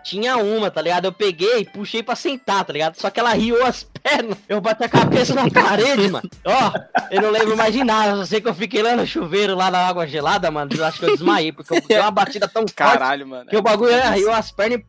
Tinha 0.04 0.38
uma, 0.38 0.72
tá 0.72 0.82
ligado? 0.82 1.06
Eu 1.06 1.12
peguei 1.12 1.60
e 1.60 1.66
puxei 1.66 2.02
pra 2.02 2.16
sentar, 2.16 2.64
tá 2.64 2.72
ligado? 2.72 2.96
Só 2.96 3.10
que 3.10 3.20
ela 3.20 3.34
riou 3.34 3.66
as 3.66 3.84
pernas. 3.84 4.38
Eu 4.48 4.62
bati 4.62 4.84
a 4.84 4.90
cabeça 4.90 5.34
na 5.34 5.50
parede, 5.50 6.08
mano. 6.10 6.30
Ó, 6.46 6.72
eu 7.12 7.22
não 7.22 7.32
lembro 7.32 7.56
mais 7.58 7.74
de 7.74 7.84
nada. 7.84 8.16
Só 8.18 8.26
sei 8.26 8.42
que 8.42 8.48
eu 8.48 8.54
fiquei 8.54 8.82
lá 8.82 8.96
no 8.96 9.06
chuveiro, 9.06 9.56
lá 9.56 9.70
na 9.70 9.88
água 9.88 10.08
gelada, 10.08 10.50
mano. 10.50 10.72
Eu 10.76 10.86
acho 10.86 11.00
que 11.00 11.06
eu 11.06 11.12
desmaiei, 11.12 11.52
porque 11.52 11.76
eu 11.76 11.82
dei 11.82 12.00
uma 12.00 12.12
batida 12.12 12.48
tão 12.48 12.62
forte 12.62 12.76
Caralho, 12.76 13.28
mano. 13.28 13.50
que 13.50 13.58
o 13.58 13.62
bagulho 13.62 13.94
riu 14.14 14.32
as 14.32 14.52
pernas 14.52 14.80
e 14.80 14.86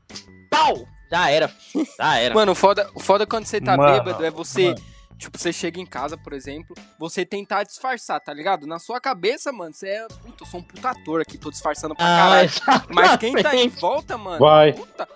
pau! 0.49 0.87
Já 1.11 1.31
era. 1.31 1.51
Já 1.99 2.17
era. 2.19 2.35
Mano, 2.35 2.53
o 2.53 2.55
foda, 2.55 2.91
o 2.95 3.01
foda 3.01 3.27
quando 3.27 3.47
você 3.47 3.61
tá 3.61 3.77
Mano, 3.77 3.93
bêbado 4.05 4.25
é 4.25 4.31
você. 4.31 4.67
mano. 4.71 4.97
Tipo, 5.19 5.39
você 5.39 5.51
chega 5.51 5.81
em 5.81 5.87
casa, 5.87 6.15
por 6.19 6.35
exemplo, 6.35 6.77
você 6.99 7.25
tentar 7.25 7.63
disfarçar, 7.63 8.21
tá 8.21 8.35
ligado? 8.35 8.67
Na 8.67 8.79
sua 8.79 9.01
cabeça, 9.01 9.51
mano, 9.51 9.73
você 9.73 9.89
é. 9.89 10.07
Puta, 10.09 10.45
eu 10.45 10.47
sou 10.47 10.61
um 10.61 10.63
puta 10.63 10.91
ator 10.91 11.23
aqui, 11.23 11.39
tô 11.39 11.51
disfarçando 11.51 11.95
pra 11.95 12.05
Ah, 12.05 12.19
caralho. 12.19 12.47
exatamente. 12.51 12.93
Mas 12.95 13.17
quem 13.17 13.33
tá 13.43 13.57
em 13.57 13.69
volta, 13.69 14.19
mano. 14.19 14.39
Vai. 14.39 14.75
Puta. 14.75 15.09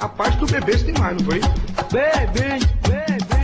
A 0.00 0.08
parte 0.08 0.38
do 0.38 0.46
bebê 0.46 0.76
você 0.78 0.84
tem 0.84 0.94
mais, 0.98 1.16
não 1.16 1.24
foi? 1.24 1.40
Bebê, 1.90 2.58
bebê. 2.88 3.37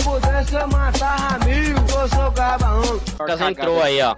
Se 0.00 0.06
eu 0.06 0.12
pudesse, 0.12 0.54
eu 0.54 0.68
matava 0.68 1.44
mil. 1.44 1.76
Eu 1.76 2.08
sou 2.08 2.32
cabarão. 2.32 2.80
Lucas 3.18 3.40
entrou 3.40 3.82
aí, 3.82 4.00
ó. 4.00 4.16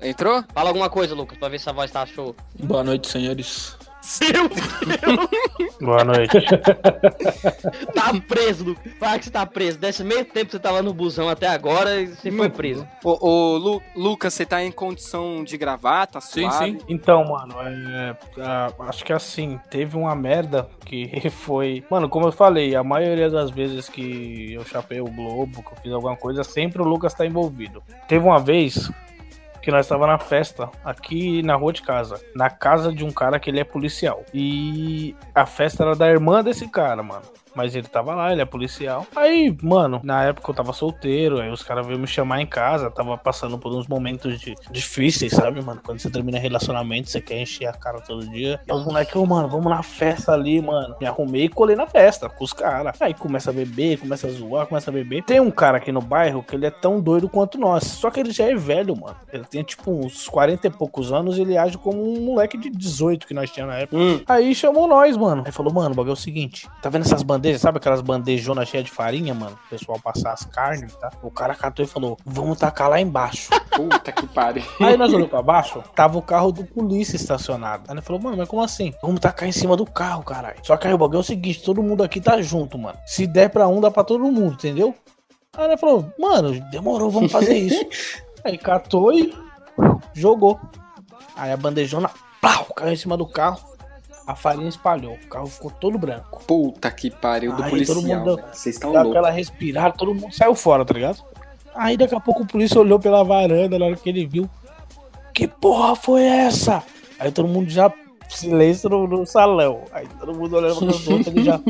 Entrou? 0.00 0.42
Fala 0.52 0.70
alguma 0.70 0.90
coisa, 0.90 1.14
Lucas, 1.14 1.38
pra 1.38 1.48
ver 1.48 1.60
se 1.60 1.68
a 1.68 1.72
voz 1.72 1.90
tá 1.90 2.04
show. 2.06 2.34
Boa 2.58 2.82
noite, 2.82 3.08
senhores. 3.08 3.76
Boa 5.80 6.04
noite. 6.04 6.38
Tá 7.94 8.12
preso, 8.26 8.64
Lucas. 8.64 8.92
Fala 8.98 9.18
que 9.18 9.24
você 9.26 9.30
tá 9.30 9.46
preso. 9.46 9.78
Desse 9.78 10.02
meio 10.02 10.24
tempo 10.24 10.46
que 10.46 10.52
você 10.52 10.58
tava 10.58 10.82
no 10.82 10.92
busão 10.94 11.28
até 11.28 11.46
agora 11.48 12.00
e 12.00 12.06
você 12.08 12.30
foi 12.30 12.48
preso. 12.48 12.86
Ô, 13.04 13.28
ô, 13.28 13.56
Lu- 13.56 13.82
Lucas, 13.94 14.32
você 14.34 14.46
tá 14.46 14.62
em 14.62 14.70
condição 14.72 15.44
de 15.44 15.56
gravar? 15.56 16.06
Tá 16.06 16.20
Sim, 16.20 16.50
suave? 16.50 16.72
sim. 16.72 16.78
Então, 16.88 17.24
mano, 17.24 17.54
é, 17.60 18.16
ah, 18.40 18.72
acho 18.88 19.04
que 19.04 19.12
assim, 19.12 19.60
teve 19.70 19.96
uma 19.96 20.14
merda 20.14 20.68
que 20.84 21.28
foi. 21.30 21.84
Mano, 21.90 22.08
como 22.08 22.26
eu 22.26 22.32
falei, 22.32 22.74
a 22.74 22.82
maioria 22.82 23.28
das 23.30 23.50
vezes 23.50 23.88
que 23.88 24.52
eu 24.52 24.64
chapei 24.64 25.00
o 25.00 25.04
Globo, 25.06 25.62
que 25.62 25.72
eu 25.72 25.76
fiz 25.82 25.92
alguma 25.92 26.16
coisa, 26.16 26.42
sempre 26.42 26.80
o 26.82 26.84
Lucas 26.84 27.12
tá 27.14 27.26
envolvido. 27.26 27.82
Teve 28.08 28.24
uma 28.24 28.38
vez 28.40 28.90
que 29.62 29.70
nós 29.70 29.86
tava 29.86 30.06
na 30.06 30.18
festa 30.18 30.70
aqui 30.84 31.42
na 31.42 31.54
rua 31.54 31.72
de 31.72 31.82
casa, 31.82 32.20
na 32.34 32.48
casa 32.50 32.92
de 32.92 33.04
um 33.04 33.10
cara 33.10 33.38
que 33.38 33.50
ele 33.50 33.60
é 33.60 33.64
policial. 33.64 34.24
E 34.32 35.14
a 35.34 35.46
festa 35.46 35.84
era 35.84 35.94
da 35.94 36.08
irmã 36.08 36.42
desse 36.42 36.68
cara, 36.68 37.02
mano. 37.02 37.22
Mas 37.54 37.74
ele 37.74 37.88
tava 37.88 38.14
lá, 38.14 38.32
ele 38.32 38.40
é 38.40 38.44
policial. 38.44 39.06
Aí, 39.14 39.56
mano, 39.62 40.00
na 40.02 40.24
época 40.24 40.50
eu 40.50 40.54
tava 40.54 40.72
solteiro, 40.72 41.40
aí 41.40 41.50
os 41.50 41.62
caras 41.62 41.86
veio 41.86 41.98
me 41.98 42.06
chamar 42.06 42.40
em 42.40 42.46
casa, 42.46 42.90
tava 42.90 43.16
passando 43.16 43.58
por 43.58 43.72
uns 43.72 43.86
momentos 43.86 44.40
de, 44.40 44.54
difíceis, 44.70 45.32
sabe, 45.32 45.62
mano? 45.62 45.80
Quando 45.84 46.00
você 46.00 46.10
termina 46.10 46.38
relacionamento, 46.38 47.10
você 47.10 47.20
quer 47.20 47.40
encher 47.40 47.66
a 47.66 47.72
cara 47.72 48.00
todo 48.00 48.28
dia. 48.28 48.60
E 48.66 48.72
os 48.72 48.84
moleques, 48.84 49.14
ô, 49.16 49.26
mano, 49.26 49.48
vamos 49.48 49.70
na 49.70 49.82
festa 49.82 50.32
ali, 50.32 50.60
mano. 50.60 50.96
Me 51.00 51.06
arrumei 51.06 51.44
e 51.44 51.48
colei 51.48 51.76
na 51.76 51.86
festa 51.86 52.28
com 52.28 52.44
os 52.44 52.52
caras. 52.52 53.00
Aí 53.00 53.14
começa 53.14 53.50
a 53.50 53.52
beber, 53.52 53.98
começa 53.98 54.26
a 54.26 54.30
zoar, 54.30 54.66
começa 54.66 54.90
a 54.90 54.92
beber. 54.92 55.22
Tem 55.24 55.40
um 55.40 55.50
cara 55.50 55.78
aqui 55.78 55.92
no 55.92 56.00
bairro 56.00 56.42
que 56.42 56.54
ele 56.54 56.66
é 56.66 56.70
tão 56.70 57.00
doido 57.00 57.28
quanto 57.28 57.58
nós. 57.58 57.84
Só 57.84 58.10
que 58.10 58.20
ele 58.20 58.30
já 58.30 58.44
é 58.44 58.54
velho, 58.54 58.96
mano. 58.98 59.16
Ele 59.32 59.44
tem, 59.44 59.62
tipo, 59.62 59.90
uns 59.90 60.28
40 60.28 60.66
e 60.66 60.70
poucos 60.70 61.12
anos 61.12 61.36
e 61.38 61.42
ele 61.42 61.56
age 61.56 61.78
como 61.78 62.02
um 62.02 62.20
moleque 62.20 62.56
de 62.56 62.70
18 62.70 63.26
que 63.26 63.34
nós 63.34 63.50
tínhamos 63.50 63.74
na 63.74 63.80
época. 63.82 63.96
Hum. 63.96 64.20
Aí 64.26 64.54
chamou 64.54 64.86
nós, 64.86 65.16
mano. 65.16 65.42
Aí 65.46 65.52
falou, 65.52 65.72
mano, 65.72 65.92
o 65.92 65.94
bagulho 65.94 66.10
é 66.10 66.14
o 66.14 66.16
seguinte: 66.16 66.68
tá 66.82 66.88
vendo 66.88 67.02
essas 67.02 67.22
bandejas? 67.40 67.62
Sabe 67.62 67.78
aquelas 67.78 68.02
bandejonas 68.02 68.68
cheias 68.68 68.84
de 68.84 68.90
farinha, 68.90 69.32
mano? 69.34 69.58
O 69.66 69.70
pessoal 69.70 69.98
passar 69.98 70.32
as 70.32 70.44
carnes, 70.44 70.94
tá? 70.96 71.10
O 71.22 71.30
cara 71.30 71.54
catou 71.54 71.84
e 71.84 71.88
falou: 71.88 72.18
vamos 72.24 72.58
tacar 72.58 72.90
lá 72.90 73.00
embaixo. 73.00 73.50
Puta 73.74 74.12
que 74.12 74.26
pariu. 74.26 74.62
Aí 74.78 74.96
nós 74.96 75.08
olhamos 75.10 75.30
pra 75.30 75.40
baixo, 75.40 75.82
tava 75.94 76.18
o 76.18 76.22
carro 76.22 76.52
do 76.52 76.64
polícia 76.64 77.16
estacionado. 77.16 77.84
Aí 77.88 77.94
ele 77.94 78.02
falou, 78.02 78.20
mano, 78.20 78.36
mas 78.36 78.48
como 78.48 78.62
assim? 78.62 78.92
Vamos 79.00 79.20
tacar 79.20 79.48
em 79.48 79.52
cima 79.52 79.76
do 79.76 79.86
carro, 79.86 80.22
caralho. 80.22 80.58
Só 80.62 80.76
que 80.76 80.86
aí 80.86 80.92
o 80.92 80.98
bagulho 80.98 81.18
é 81.18 81.20
o 81.20 81.24
seguinte: 81.24 81.62
todo 81.62 81.82
mundo 81.82 82.02
aqui 82.02 82.20
tá 82.20 82.40
junto, 82.42 82.78
mano. 82.78 82.98
Se 83.06 83.26
der 83.26 83.48
pra 83.48 83.66
um, 83.66 83.80
dá 83.80 83.90
pra 83.90 84.04
todo 84.04 84.22
mundo, 84.24 84.52
entendeu? 84.52 84.94
Aí 85.56 85.64
ele 85.64 85.76
falou, 85.76 86.12
mano, 86.18 86.60
demorou, 86.70 87.10
vamos 87.10 87.32
fazer 87.32 87.56
isso. 87.56 87.84
aí 88.44 88.56
catou 88.56 89.12
e 89.12 89.34
jogou. 90.14 90.60
Aí 91.34 91.50
a 91.50 91.56
bandejona, 91.56 92.10
plau, 92.40 92.66
caiu 92.76 92.92
em 92.92 92.96
cima 92.96 93.16
do 93.16 93.26
carro. 93.26 93.69
A 94.30 94.34
farinha 94.36 94.68
espalhou. 94.68 95.14
O 95.14 95.26
carro 95.26 95.46
ficou 95.48 95.70
todo 95.72 95.98
branco. 95.98 96.42
Puta 96.46 96.88
que 96.90 97.10
pariu 97.10 97.52
do 97.54 97.64
Aí 97.64 97.70
policial. 97.70 97.96
todo 98.00 98.06
mundo. 98.06 98.40
Vocês 98.52 98.76
estão 98.76 98.92
Dá 98.92 99.02
loucos. 99.02 99.16
aquela 99.18 99.30
respirada, 99.34 99.94
todo 99.96 100.14
mundo 100.14 100.32
saiu 100.32 100.54
fora, 100.54 100.84
tá 100.84 100.94
ligado? 100.94 101.22
Aí 101.74 101.96
daqui 101.96 102.14
a 102.14 102.20
pouco 102.20 102.44
o 102.44 102.46
polícia 102.46 102.80
olhou 102.80 103.00
pela 103.00 103.24
varanda 103.24 103.76
na 103.78 103.86
hora 103.86 103.96
que 103.96 104.08
ele 104.08 104.24
viu. 104.26 104.48
Que 105.34 105.48
porra 105.48 105.96
foi 105.96 106.22
essa? 106.22 106.82
Aí 107.18 107.32
todo 107.32 107.48
mundo 107.48 107.68
já 107.70 107.92
silêncio 108.28 108.88
no, 108.88 109.08
no 109.08 109.26
salão. 109.26 109.82
Aí 109.92 110.06
todo 110.20 110.32
mundo 110.32 110.56
olhando 110.56 110.76
pra 110.78 110.86
os 110.94 111.08
outros 111.08 111.26
ele 111.26 111.42
já. 111.42 111.60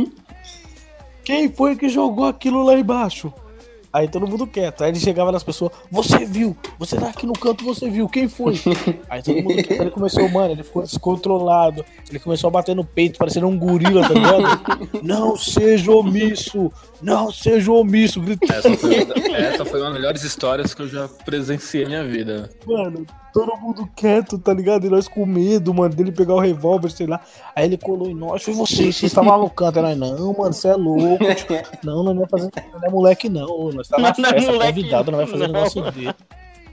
Quem 1.25 1.51
foi 1.51 1.77
que 1.77 1.89
jogou 1.89 2.27
aquilo 2.27 2.63
lá 2.63 2.75
embaixo? 2.75 3.33
Aí 3.93 4.09
todo 4.09 4.27
mundo 4.27 4.47
quieto. 4.47 4.83
Aí 4.83 4.91
ele 4.91 5.01
chegava 5.01 5.33
nas 5.33 5.43
pessoas, 5.43 5.73
você 5.91 6.25
viu? 6.25 6.57
Você 6.79 6.97
tá 6.97 7.09
aqui 7.09 7.27
no 7.27 7.33
canto, 7.33 7.65
você 7.65 7.91
viu? 7.91 8.09
Quem 8.09 8.29
foi? 8.29 8.55
Aí 9.11 9.23
todo 9.23 9.43
mundo 9.43 9.63
quieto. 9.63 9.81
Ele 9.81 9.91
começou, 9.91 10.29
mano, 10.29 10.53
ele 10.53 10.63
ficou 10.63 10.83
descontrolado. 10.83 11.85
Ele 12.09 12.19
começou 12.19 12.49
a 12.49 12.51
bater 12.51 12.77
no 12.77 12.85
peito, 12.85 13.19
parecendo 13.19 13.49
um 13.49 13.59
gorila, 13.59 14.03
tá 14.03 14.15
ligado? 14.15 14.89
Não 15.03 15.37
seja 15.37 15.91
omisso! 15.91 16.71
Não 17.03 17.33
seja 17.33 17.73
omisso! 17.73 18.21
Gritando. 18.21 18.53
Essa 18.53 18.77
foi, 18.77 18.95
essa 19.33 19.65
foi 19.65 19.81
uma 19.81 19.87
das 19.87 19.95
melhores 19.95 20.23
histórias 20.23 20.73
que 20.73 20.83
eu 20.83 20.89
já 20.89 21.09
presenciei 21.25 21.85
na 21.85 21.89
minha 21.89 22.05
vida. 22.05 22.51
Mano, 22.67 23.07
todo 23.33 23.57
mundo 23.57 23.89
quieto, 23.97 24.39
tá 24.39 24.53
ligado? 24.53 24.87
E 24.87 24.91
nós 24.91 25.09
com 25.09 25.25
medo, 25.27 25.73
mano, 25.73 25.95
dele 25.95 26.13
pegar 26.13 26.35
o 26.35 26.41
revólver, 26.41 26.91
sei 26.91 27.07
lá. 27.07 27.21
Aí 27.55 27.67
ele 27.67 27.79
colou 27.79 28.09
em 28.09 28.15
nós, 28.15 28.43
foi 28.43 28.55
estavam 28.55 29.31
lá 29.31 29.39
no 29.39 29.51
canto. 29.51 29.79
Aí 29.81 29.95
nós, 29.95 30.19
não, 30.19 30.33
mano, 30.33 30.53
você 30.53 30.69
é 30.69 30.75
louco. 30.75 31.25
Tipo, 31.35 31.55
não, 31.85 32.03
nós 32.03 32.17
não 32.17 32.25
é 32.25 32.29
fazer, 32.29 32.51
não 32.73 32.89
é 32.89 32.91
moleque, 32.91 33.29
não. 33.29 33.71
Nós 33.73 33.89
tá 33.89 33.99
na 33.99 34.15
Não 34.17 34.29
é 34.29 34.33
festa, 34.33 34.53
moleque, 34.53 34.81
convidado, 34.81 35.11
não 35.11 35.19
vai 35.19 35.27
fazer 35.27 35.47
não. 35.47 35.55
negócio 35.55 35.91
dele. 35.91 36.15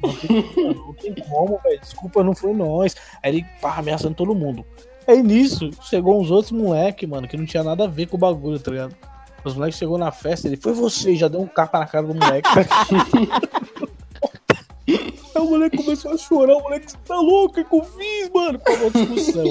Não 0.02 0.14
tem, 0.14 0.44
como, 0.44 0.74
não 0.74 0.94
tem 0.94 1.16
como, 1.16 1.60
velho. 1.64 1.80
Desculpa, 1.80 2.24
não 2.24 2.36
foi 2.36 2.54
nós. 2.54 2.96
Aí 3.24 3.32
ele, 3.32 3.46
pá, 3.62 3.78
ameaçando 3.78 4.16
todo 4.16 4.36
mundo. 4.36 4.66
Aí 5.08 5.24
nisso, 5.24 5.70
chegou 5.84 6.20
uns 6.20 6.30
outros 6.30 6.52
moleque, 6.52 7.08
mano, 7.08 7.28
que 7.28 7.38
não 7.38 7.46
tinha 7.46 7.64
nada 7.64 7.86
a 7.86 7.88
ver 7.88 8.08
com 8.08 8.18
o 8.18 8.20
bagulho, 8.20 8.60
tá 8.60 8.72
ligado? 8.72 8.96
Os 9.44 9.56
moleques 9.56 9.80
chegou 9.80 9.98
na 9.98 10.12
festa, 10.12 10.48
ele 10.48 10.58
foi 10.58 10.74
você, 10.74 11.16
já 11.16 11.28
deu 11.28 11.40
um 11.42 11.48
tapa 11.48 11.80
na 11.80 11.86
cara 11.86 12.06
do 12.06 12.14
moleque. 12.14 12.50
Aí 14.88 15.42
o 15.42 15.46
moleque 15.46 15.78
começou 15.78 16.12
a 16.12 16.18
chorar, 16.18 16.56
o 16.56 16.62
moleque, 16.62 16.92
você 16.92 16.98
tá 17.06 17.16
louco? 17.16 17.60
O 17.60 17.66
que 17.66 17.76
eu 17.76 17.84
fiz, 17.84 18.30
mano? 18.34 18.58
Pra 18.60 18.74
uma 18.74 18.90
discussão. 18.90 19.46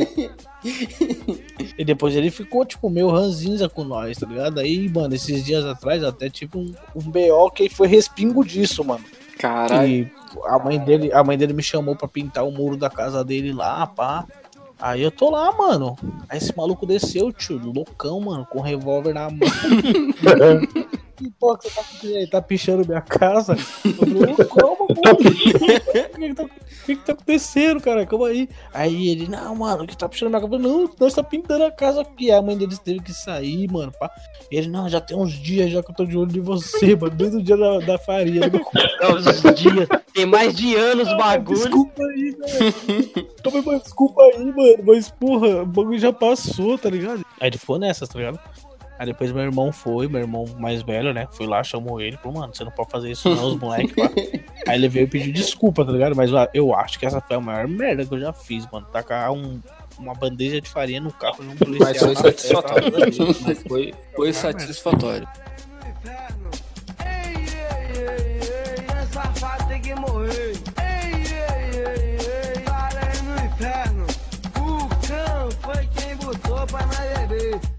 e 1.79 1.85
depois 1.85 2.16
ele 2.16 2.31
ficou, 2.31 2.64
tipo, 2.64 2.88
meio 2.88 3.09
ranzinza 3.09 3.68
com 3.68 3.85
nós, 3.85 4.16
tá 4.18 4.27
ligado? 4.27 4.59
Aí, 4.59 4.88
mano, 4.88 5.14
esses 5.14 5.44
dias 5.44 5.64
atrás 5.64 6.03
até 6.03 6.31
tive 6.31 6.57
um, 6.57 6.75
um 6.94 7.03
BO 7.03 7.51
que 7.51 7.68
foi 7.68 7.87
respingo 7.87 8.44
disso, 8.44 8.83
mano. 8.83 9.05
Caralho. 9.38 9.88
E 9.88 10.12
a 10.44 10.59
mãe 10.59 10.79
dele, 10.79 11.12
a 11.12 11.22
mãe 11.22 11.37
dele 11.37 11.53
me 11.53 11.62
chamou 11.62 11.94
pra 11.94 12.09
pintar 12.09 12.46
o 12.46 12.51
muro 12.51 12.77
da 12.77 12.88
casa 12.88 13.22
dele 13.25 13.53
lá, 13.53 13.87
pá. 13.87 14.27
Aí 14.81 15.03
eu 15.03 15.11
tô 15.11 15.31
lá, 15.31 15.53
mano. 15.53 15.96
Aí 16.29 16.38
esse 16.38 16.55
maluco 16.57 16.87
desceu, 16.87 17.33
tio, 17.33 17.59
loucão, 17.59 18.20
mano, 18.20 18.46
com 18.51 18.59
um 18.59 18.62
revólver 18.62 19.14
na 19.14 19.31
mão. 19.31 19.38
que 21.16 21.31
porra 21.31 21.59
que 21.59 21.70
você 21.70 21.74
tá 21.74 21.85
aí? 22.02 22.26
Tá 22.26 22.42
pichando 22.42 22.87
minha 22.87 23.00
casa? 23.00 23.57
Eu 23.85 23.92
falei, 23.94 24.33
"Ô, 24.33 24.37
calma, 24.37 24.87
mano. 24.88 25.14
O 25.14 25.16
que, 25.16 26.29
que, 26.29 26.35
tá, 26.35 26.42
o 26.44 26.48
que 26.87 26.96
que 26.96 27.05
tá 27.05 27.12
acontecendo, 27.12 27.81
cara? 27.81 28.07
Calma 28.07 28.29
aí. 28.29 28.48
Aí 28.72 29.09
ele, 29.09 29.29
não, 29.29 29.55
mano, 29.57 29.85
o 29.85 29.87
que 29.87 29.96
tá 29.96 30.09
pichando 30.09 30.31
minha 30.31 30.40
casa? 30.40 30.55
Eu 30.55 30.61
falei, 30.61 30.72
Não, 30.76 30.90
nós 31.00 31.14
tá 31.14 31.22
pintando 31.22 31.64
a 31.64 31.70
casa 31.70 32.02
aqui. 32.02 32.31
A 32.31 32.42
mãe 32.42 32.57
deles 32.57 32.79
teve 32.79 33.00
que 33.00 33.12
sair, 33.12 33.70
mano. 33.70 33.92
Pá. 33.98 34.11
Ele, 34.50 34.68
não, 34.68 34.88
já 34.88 35.00
tem 35.00 35.16
uns 35.16 35.33
dias 35.33 35.70
já 35.70 35.83
que 35.83 35.90
eu 35.90 35.94
tô 35.94 36.05
de 36.05 36.16
olho 36.16 36.31
de 36.31 36.40
você, 36.40 36.94
mano. 36.96 37.14
Desde 37.14 37.38
o 37.38 37.42
dia 37.42 37.57
da, 37.57 37.79
da 37.79 37.98
farinha. 37.98 38.42
Não, 39.00 39.14
os 39.16 39.24
dias. 39.55 39.88
Tem 40.12 40.26
mais 40.26 40.55
de 40.55 40.74
anos 40.74 41.09
o 41.09 41.16
bagulho. 41.16 41.59
Desculpa 41.59 42.02
aí, 42.02 42.31
velho. 42.31 43.26
Toma, 43.42 43.62
mas 43.64 43.83
Desculpa 43.83 44.22
aí, 44.22 44.44
mano. 44.44 44.79
Mas, 44.85 45.11
porra, 45.11 45.62
o 45.62 45.66
bagulho 45.66 45.98
já 45.98 46.12
passou, 46.12 46.79
tá 46.79 46.88
ligado? 46.90 47.24
Aí 47.40 47.48
ele 47.48 47.59
ficou 47.59 47.79
nessas, 47.79 48.09
tá 48.09 48.18
ligado? 48.18 48.38
Aí 48.98 49.06
depois 49.06 49.30
meu 49.30 49.42
irmão 49.42 49.70
foi, 49.72 50.09
meu 50.09 50.20
irmão 50.20 50.46
mais 50.59 50.82
velho, 50.82 51.12
né? 51.12 51.28
Foi 51.32 51.46
lá, 51.46 51.62
chamou 51.62 52.00
ele, 52.00 52.16
falou, 52.16 52.40
mano, 52.40 52.54
você 52.54 52.64
não 52.64 52.70
pode 52.70 52.90
fazer 52.90 53.11
isso 53.11 53.28
não, 53.28 53.48
os 53.48 53.59
moleques 53.59 53.94
lá. 53.96 54.11
Aí 54.66 54.78
ele 54.78 54.88
veio 54.88 55.04
e 55.04 55.06
pediu 55.06 55.32
desculpa, 55.32 55.85
tá 55.85 55.92
ligado? 55.92 56.16
Mas 56.16 56.32
ó, 56.32 56.48
eu 56.54 56.74
acho 56.74 56.98
que 56.98 57.04
essa 57.04 57.20
foi 57.20 57.37
a 57.37 57.40
maior 57.40 57.68
merda 57.68 58.06
que 58.06 58.14
eu 58.14 58.18
já 58.18 58.32
fiz, 58.32 58.66
mano. 58.72 58.87
Tacar 58.87 59.32
um, 59.32 59.61
uma 59.98 60.14
bandeja 60.14 60.61
de 60.61 60.68
farinha 60.68 61.00
no 61.00 61.12
carro 61.12 61.44
de 61.44 61.50
um 61.50 61.56
policial. 61.56 61.88
Mas 61.88 61.98
foi 61.98 62.14
satisfatório. 62.16 62.92
ver. 62.92 63.42
Mas 63.46 63.62
foi, 63.62 63.94
foi 64.14 64.32
satisfatório. 64.32 65.28
Ei, 67.04 67.35
ei, 67.35 68.00
ei, 68.00 68.40
ei, 68.40 69.06
safado 69.12 69.68
tem 69.68 69.80
que 69.82 69.94
morrer. 69.94 70.52
Ei, 70.78 71.12
ei, 71.22 71.80
ei, 71.80 72.18
ei, 72.56 72.61
parei 72.64 73.22
no 73.22 73.44
inferno. 73.44 74.06
O 74.56 74.88
cão 75.06 75.50
foi 75.61 75.87
quem 75.88 76.16
botou 76.16 76.66
pra 76.66 76.87
nós 76.87 77.28
beber. 77.28 77.76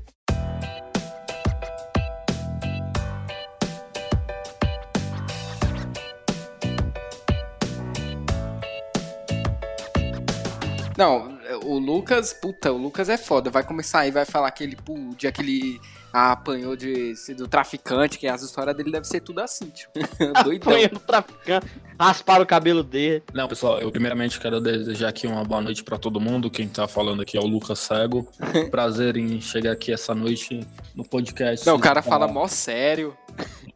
Não, 10.98 11.38
o 11.64 11.78
Lucas, 11.78 12.34
puta, 12.34 12.72
o 12.72 12.78
Lucas 12.78 13.08
é 13.08 13.18
foda. 13.18 13.52
Vai 13.52 13.64
começar 13.64 14.00
aí, 14.00 14.12
vai 14.12 14.26
falar 14.26 14.50
que 14.52 14.64
ele, 14.64 14.76
pô, 14.76 14.94
o 14.94 15.16
dia 15.16 15.32
que 15.32 15.42
ele 15.42 15.80
apanhou 16.12 16.76
de, 16.76 17.14
do 17.36 17.48
traficante, 17.48 18.18
que 18.18 18.28
as 18.28 18.42
histórias 18.42 18.76
dele 18.76 18.92
devem 18.92 19.08
ser 19.08 19.22
tudo 19.22 19.40
assim, 19.40 19.68
tipo. 19.68 19.92
Doidão. 20.44 20.74
Apanhando 20.74 20.96
o 20.96 21.00
traficante, 21.00 21.68
rasparam 22.00 22.44
o 22.44 22.48
cabelo 22.48 22.84
dele. 22.84 23.24
Não, 23.34 23.48
pessoal, 23.48 23.80
eu 23.80 23.92
primeiramente 23.92 24.40
quero 24.40 24.60
desejar 24.60 25.10
aqui 25.10 25.28
uma 25.28 25.44
boa 25.44 25.62
noite 25.62 25.84
pra 25.84 25.98
todo 25.98 26.20
mundo. 26.20 26.50
Quem 26.50 26.68
tá 26.68 26.88
falando 26.88 27.22
aqui 27.22 27.38
é 27.38 27.42
o 27.42 27.46
Lucas 27.46 27.80
Cego. 27.80 28.28
Prazer 28.72 29.18
em 29.18 29.40
chegar 29.40 29.74
aqui 29.74 29.94
essa 29.94 30.16
noite 30.16 30.66
no 30.96 31.04
podcast. 31.04 31.66
Não, 31.66 31.76
o 31.76 31.80
cara 31.80 32.02
fala 32.02 32.28
mó 32.28 32.48
sério. 32.48 33.16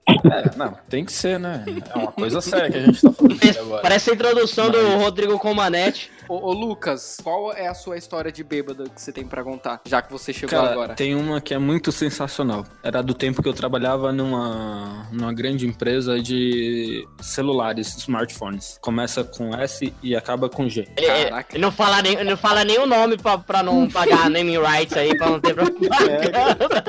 É, 0.08 0.58
não, 0.58 0.76
tem 0.90 1.06
que 1.06 1.14
ser, 1.14 1.40
né? 1.40 1.64
É 1.94 1.98
uma 1.98 2.12
coisa 2.12 2.42
séria 2.42 2.72
que 2.72 2.78
a 2.78 2.86
gente 2.86 3.02
tá 3.02 3.12
falando 3.14 3.36
aqui 3.36 3.60
agora. 3.60 3.82
Parece 3.82 4.10
a 4.10 4.14
introdução 4.14 4.72
do 4.72 4.98
Rodrigo 4.98 5.38
Comanete. 5.38 6.12
Ô, 6.32 6.48
ô, 6.48 6.54
Lucas, 6.54 7.18
qual 7.22 7.52
é 7.52 7.68
a 7.68 7.74
sua 7.74 7.98
história 7.98 8.32
de 8.32 8.42
bêbado 8.42 8.90
que 8.90 9.02
você 9.02 9.12
tem 9.12 9.28
pra 9.28 9.44
contar? 9.44 9.82
Já 9.86 10.02
que 10.02 10.10
você 10.10 10.32
chegou 10.32 10.58
Cara, 10.58 10.72
agora. 10.72 10.94
tem 10.94 11.14
uma 11.14 11.42
que 11.42 11.54
é 11.54 11.58
muito 11.58 11.92
sensacional. 11.92 12.64
Era 12.82 13.04
do 13.04 13.14
tempo 13.14 13.44
que 13.44 13.50
eu 13.50 13.54
trabalhava 13.54 14.14
numa, 14.14 15.10
numa 15.12 15.34
grande 15.34 15.68
empresa 15.68 16.22
de 16.22 17.06
celulares, 17.20 17.98
smartphones. 17.98 18.80
Começa 18.82 19.26
com 19.26 19.54
S 19.54 19.94
e 20.02 20.16
acaba 20.16 20.48
com 20.48 20.70
G. 20.70 20.88
Ele, 20.96 21.06
ele- 21.50 21.60
não 21.60 21.70
fala 21.70 22.02
nem, 22.02 22.24
não 22.24 22.38
fala 22.38 22.64
nem 22.64 22.80
o 22.80 22.86
nome 22.86 23.18
pra, 23.18 23.38
pra 23.38 23.62
não 23.62 23.90
pagar 23.92 24.30
naming 24.30 24.58
rights 24.58 24.96
aí, 24.96 25.14
pra 25.18 25.32
não 25.32 25.40
ter 25.42 25.54
propaganda. 25.54 26.84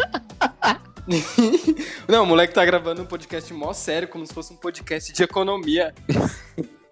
Não, 2.07 2.23
o 2.23 2.27
moleque 2.27 2.55
tá 2.55 2.65
gravando 2.65 3.03
um 3.03 3.05
podcast 3.05 3.53
mó 3.53 3.73
sério, 3.73 4.07
como 4.07 4.25
se 4.25 4.33
fosse 4.33 4.53
um 4.53 4.57
podcast 4.57 5.13
de 5.13 5.21
economia. 5.25 5.93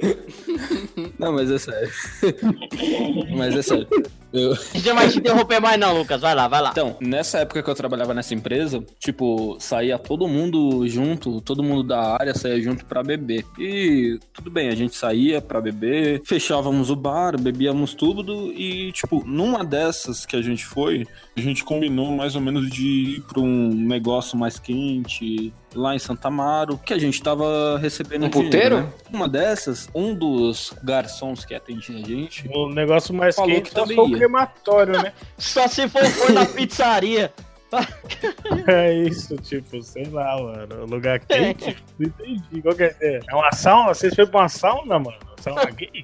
Não, 1.18 1.32
mas 1.32 1.50
é 1.50 1.58
sério. 1.58 1.90
mas 3.36 3.54
é 3.54 3.62
sério. 3.62 3.88
Eu... 4.32 4.52
A 4.52 4.56
gente 4.56 4.88
não 4.88 4.94
vai 4.94 5.08
te 5.08 5.18
interromper 5.18 5.60
mais 5.60 5.78
não, 5.78 5.98
Lucas. 5.98 6.20
Vai 6.20 6.34
lá, 6.34 6.46
vai 6.46 6.62
lá. 6.62 6.70
Então, 6.70 6.96
nessa 7.00 7.38
época 7.38 7.62
que 7.62 7.68
eu 7.68 7.74
trabalhava 7.74 8.14
nessa 8.14 8.32
empresa, 8.32 8.82
tipo, 8.98 9.56
saía 9.58 9.98
todo 9.98 10.28
mundo 10.28 10.86
junto, 10.86 11.40
todo 11.40 11.62
mundo 11.62 11.82
da 11.82 12.14
área 12.14 12.32
saía 12.32 12.60
junto 12.60 12.84
pra 12.86 13.02
beber. 13.02 13.44
E 13.58 14.18
tudo 14.32 14.50
bem, 14.50 14.68
a 14.68 14.74
gente 14.74 14.94
saía 14.94 15.40
pra 15.40 15.60
beber, 15.60 16.22
fechávamos 16.24 16.90
o 16.90 16.96
bar, 16.96 17.40
bebíamos 17.40 17.92
tudo 17.94 18.52
e, 18.52 18.92
tipo, 18.92 19.24
numa 19.26 19.64
dessas 19.64 20.24
que 20.24 20.36
a 20.36 20.42
gente 20.42 20.64
foi, 20.64 21.06
a 21.36 21.40
gente 21.40 21.64
combinou 21.64 22.12
mais 22.12 22.36
ou 22.36 22.40
menos 22.40 22.70
de 22.70 23.16
ir 23.16 23.20
pra 23.22 23.40
um 23.40 23.74
negócio 23.74 24.38
mais 24.38 24.58
quente 24.58 25.52
lá 25.74 25.94
em 25.94 25.98
Santa 25.98 26.28
Amaro, 26.28 26.78
que 26.78 26.92
a 26.92 26.98
gente 26.98 27.22
tava 27.22 27.78
recebendo 27.78 28.26
Um 28.26 28.28
dinheiro, 28.28 28.50
puteiro? 28.50 28.76
né? 28.82 28.88
Uma 29.12 29.28
dessas, 29.28 29.88
um 29.94 30.14
dos 30.14 30.74
garçons 30.82 31.44
que 31.44 31.54
atendia 31.54 31.96
a 31.96 32.06
gente 32.06 32.48
O 32.54 32.68
negócio 32.68 33.14
mais 33.14 33.36
Falou 33.36 33.50
quente 33.50 33.62
que 33.68 33.70
só 33.70 33.82
também 33.82 33.96
foi 33.96 34.06
o 34.06 34.12
crematório, 34.12 35.02
né? 35.02 35.12
Só 35.38 35.66
se 35.68 35.88
for, 35.88 36.04
for 36.10 36.32
na 36.32 36.46
pizzaria. 36.46 37.32
É 38.66 38.92
isso, 38.92 39.36
tipo, 39.36 39.80
sei 39.80 40.04
lá, 40.06 40.36
mano. 40.42 40.86
Lugar 40.86 41.20
quente? 41.20 41.76
Não 42.00 42.08
entendi. 42.08 42.62
Qual 42.62 42.74
que 42.74 42.82
é? 42.82 42.96
É 43.00 43.20
É 43.28 43.34
uma 43.34 43.52
sauna? 43.52 43.94
Vocês 43.94 44.12
foram 44.12 44.28
pra 44.28 44.40
uma 44.40 44.48
sauna, 44.48 44.98
mano? 44.98 45.16
Sauna 45.40 45.64
gay? 45.70 46.02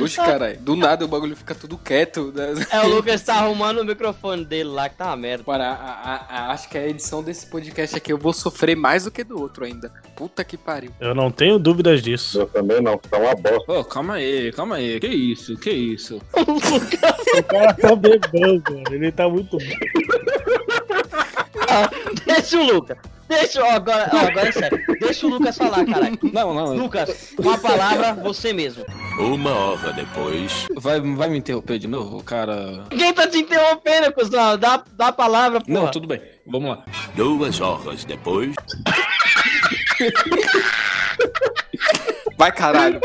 Oxe, 0.00 0.16
caralho, 0.16 0.58
do 0.60 0.76
nada 0.76 1.04
o 1.04 1.08
bagulho 1.08 1.34
fica 1.36 1.54
tudo 1.54 1.76
quieto. 1.78 2.32
né? 2.34 2.54
É, 2.70 2.80
o 2.80 2.88
Lucas 2.88 3.22
tá 3.22 3.34
arrumando 3.36 3.80
o 3.80 3.84
microfone 3.84 4.44
dele 4.44 4.68
lá, 4.70 4.88
que 4.88 4.96
tá 4.96 5.06
uma 5.06 5.16
merda. 5.16 5.44
Mano, 5.46 5.64
a- 5.64 5.68
a- 5.68 6.26
a- 6.28 6.50
acho 6.52 6.68
que 6.68 6.76
a 6.78 6.86
edição 6.86 7.22
desse 7.22 7.46
podcast 7.46 7.96
aqui 7.96 8.12
eu 8.12 8.18
vou 8.18 8.32
sofrer 8.32 8.76
mais 8.76 9.04
do 9.04 9.10
que 9.10 9.24
do 9.24 9.40
outro 9.40 9.64
ainda. 9.64 9.90
Puta 10.14 10.44
que 10.44 10.56
pariu. 10.56 10.90
Eu 11.00 11.14
não 11.14 11.30
tenho 11.30 11.58
dúvidas 11.58 12.02
disso. 12.02 12.40
Eu 12.40 12.46
também 12.46 12.80
não, 12.80 12.96
tá 12.98 13.18
uma 13.18 13.34
bosta. 13.34 13.72
Ô, 13.72 13.84
calma 13.84 14.14
aí, 14.14 14.52
calma 14.52 14.76
aí. 14.76 15.00
Que 15.00 15.08
isso, 15.08 15.56
que 15.56 15.70
isso? 15.70 16.20
O 17.36 17.42
cara 17.42 17.74
tá 17.74 17.94
bebendo, 17.94 18.62
mano. 18.72 18.84
Ele 18.90 19.12
tá 19.12 19.28
muito. 19.28 19.58
Deixa 22.26 22.58
o 22.58 22.62
Lucas. 22.64 22.98
Deixa, 23.28 23.60
ó, 23.62 23.70
agora, 23.70 24.08
ó, 24.12 24.18
agora 24.18 24.48
é 24.48 24.52
sério. 24.52 24.84
Deixa 25.00 25.26
o 25.26 25.30
Lucas 25.30 25.58
falar, 25.58 25.84
caralho. 25.84 26.18
Não, 26.32 26.54
não. 26.54 26.74
Lucas, 26.74 27.34
uma 27.36 27.58
palavra, 27.58 28.14
você 28.14 28.52
mesmo. 28.52 28.84
Uma 29.18 29.52
hora 29.52 29.92
depois. 29.92 30.66
Vai, 30.76 31.00
vai 31.00 31.28
me 31.28 31.38
interromper 31.38 31.78
de 31.78 31.88
novo, 31.88 32.22
cara? 32.22 32.84
Quem 32.88 33.12
tá 33.12 33.26
te 33.26 33.38
interrompendo, 33.38 34.12
cuzão? 34.12 34.56
Dá, 34.56 34.82
dá 34.92 35.08
a 35.08 35.12
palavra, 35.12 35.60
porra. 35.60 35.72
Não, 35.72 35.90
tudo 35.90 36.06
bem. 36.06 36.22
Vamos 36.46 36.70
lá. 36.70 36.84
Duas 37.16 37.60
horas 37.60 38.04
depois. 38.04 38.54
Vai, 42.38 42.52
caralho. 42.52 43.00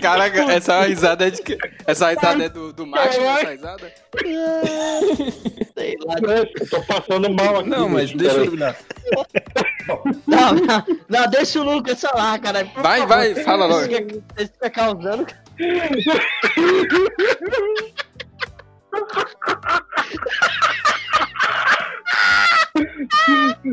Caraca, 0.00 0.40
essa 0.50 0.82
risada 0.82 1.28
é 1.28 1.30
de 1.30 1.40
que? 1.42 1.56
Essa 1.86 2.10
risada 2.10 2.44
é 2.44 2.48
do, 2.48 2.72
do 2.72 2.86
Max, 2.86 3.16
essa 3.16 3.50
risada? 3.50 3.92
Sei 5.84 5.96
lá. 6.06 6.14
Eu 6.34 6.68
tô 6.70 6.80
passando 6.82 7.30
mal 7.34 7.58
aqui. 7.60 7.68
Não, 7.68 7.88
mas 7.88 8.10
deixa 8.12 8.36
eu 8.36 8.42
terminar. 8.42 8.76
Não, 10.26 10.54
não, 10.54 10.84
não, 11.08 11.30
deixa 11.30 11.60
o 11.60 11.64
Lucas 11.64 12.00
falar, 12.00 12.38
cara. 12.40 12.64
Por 12.64 12.82
Vai, 12.82 13.00
favor. 13.00 13.14
vai, 13.16 13.34
fala 13.44 13.66
logo. 13.66 13.80
Você 13.82 13.96
fica- 13.96 14.22
fica 14.38 14.70
causando. 14.70 15.26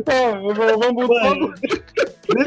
Vamos, 0.05 0.57
vamos 0.57 0.93
mudar. 0.93 1.23
Mano, 1.29 1.53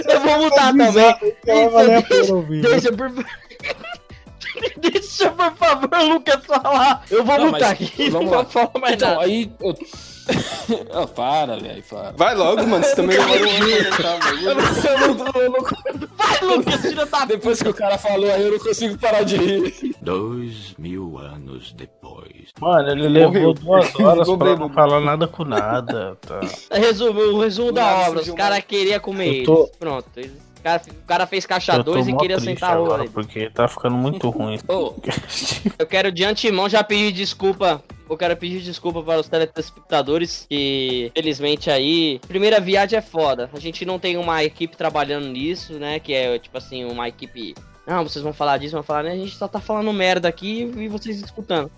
Eu 0.09 0.21
vou 0.21 0.39
mudar 0.39 0.67
também. 0.73 0.93
Vai 0.93 1.69
valer 1.71 1.97
a 1.97 2.03
pena 2.03 2.35
ouvir. 2.35 2.63
Deixa, 2.63 2.93
por... 2.93 3.11
Deixa, 4.79 5.31
por 5.31 5.55
favor, 5.57 6.03
Lucas 6.09 6.45
falar. 6.47 7.05
Eu 7.11 7.25
vou 7.25 7.39
Não, 7.39 7.47
mutar 7.47 7.61
mas 7.61 7.73
aqui. 7.73 8.11
vamos 8.11 8.31
não 8.31 8.39
lá. 8.39 8.45
fala 8.45 8.71
mais 8.81 8.95
Então, 8.95 9.09
nada. 9.11 9.23
aí 9.25 9.51
eu. 9.61 9.75
Ah, 10.91 11.07
para, 11.07 11.57
velho, 11.59 11.83
para. 11.83 12.13
Vai 12.13 12.35
logo, 12.35 12.67
mano. 12.67 12.83
Você 12.83 12.97
também 12.97 13.19
não, 13.19 13.29
eu 13.29 13.41
não, 13.45 13.49
eu 15.35 15.51
não- 15.51 16.09
Vai, 16.17 16.41
Lucas, 16.43 16.81
tira 16.81 17.05
da 17.05 17.25
Depois 17.27 17.63
que 17.63 17.69
o 17.69 17.75
cara 17.75 17.99
falou 17.99 18.31
aí, 18.33 18.43
eu 18.43 18.53
não 18.53 18.59
consigo 18.59 18.97
parar 18.99 19.23
de 19.23 19.37
rir. 19.37 19.95
Dois 20.01 20.75
mil 20.79 21.19
anos 21.19 21.73
depois. 21.73 22.49
Mano, 22.59 22.89
ele 22.91 23.09
levou 23.09 23.53
duas 23.53 23.95
horas 24.01 24.27
pra 24.39 24.57
não 24.57 24.71
falar 24.71 25.01
nada 25.01 25.29
com 25.29 25.45
nada, 25.45 26.17
tá? 26.23 26.41
Resumo, 26.73 27.21
o 27.21 27.41
resumo 27.41 27.73
da 27.73 28.09
obra. 28.09 28.23
Os 28.23 28.31
caras 28.31 28.65
queriam 28.67 29.01
comer 29.01 29.45
tô- 29.45 29.65
eles. 29.65 29.77
Pronto. 29.77 30.09
eles- 30.17 30.44
cara, 30.65 30.83
o 30.89 31.07
cara 31.07 31.27
fez 31.27 31.47
caixa 31.47 31.75
Eu 31.75 31.85
tô 31.85 31.93
2 31.93 32.09
e 32.09 32.17
queria 32.17 32.41
sentar 32.41 32.73
agora, 32.73 33.03
ali. 33.03 33.11
porque 33.11 33.51
tá 33.51 33.69
ficando 33.69 33.95
muito 33.97 34.29
ruim. 34.31 34.59
Ô, 34.67 34.95
Eu 35.79 35.87
quero 35.87 36.11
de 36.11 36.25
antemão 36.25 36.69
já 36.69 36.83
pedir 36.83 37.13
desculpa. 37.13 37.85
Eu 38.09 38.17
quero 38.17 38.37
pedir 38.37 38.61
desculpa 38.61 39.03
para 39.03 39.21
os 39.21 39.29
telespectadores 39.29 40.47
que, 40.49 41.11
felizmente, 41.15 41.71
aí. 41.71 42.21
Primeira 42.27 42.61
viagem 42.61 42.99
é 42.99 43.03
foda. 43.03 43.49
A 43.53 43.61
gente 43.61 43.85
não 43.85 43.99
tem 43.99 44.17
uma 44.17 44.43
equipe 44.45 44.77
trabalhando 44.77 45.27
nisso, 45.29 45.75
né? 45.75 45.99
Que 46.01 46.13
é, 46.13 46.39
tipo 46.39 46.57
assim, 46.59 46.85
uma 46.85 47.09
equipe. 47.09 47.55
Não, 47.87 48.03
vocês 48.03 48.23
vão 48.23 48.33
falar 48.33 48.59
disso, 48.59 48.73
vão 48.73 48.83
falar, 48.83 49.05
né? 49.05 49.13
A 49.13 49.17
gente 49.17 49.35
só 49.37 49.47
tá 49.49 49.61
falando 49.61 49.93
merda 49.93 50.29
aqui 50.29 50.71
e 50.77 50.89
vocês 50.89 51.21
escutando. 51.21 51.71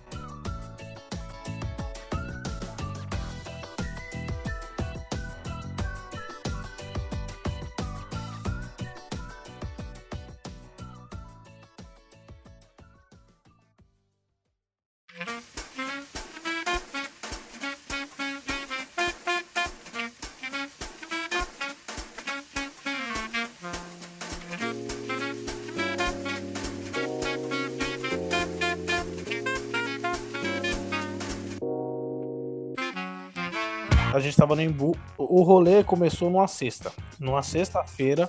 O 35.19 35.43
rolê 35.43 35.83
começou 35.85 36.31
numa 36.31 36.49
sexta. 36.49 36.93
Numa 37.19 37.43
sexta-feira, 37.43 38.29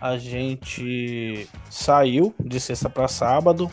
a 0.00 0.16
gente 0.16 1.48
saiu 1.68 2.34
de 2.38 2.60
sexta 2.60 2.88
pra 2.88 3.08
sábado. 3.08 3.70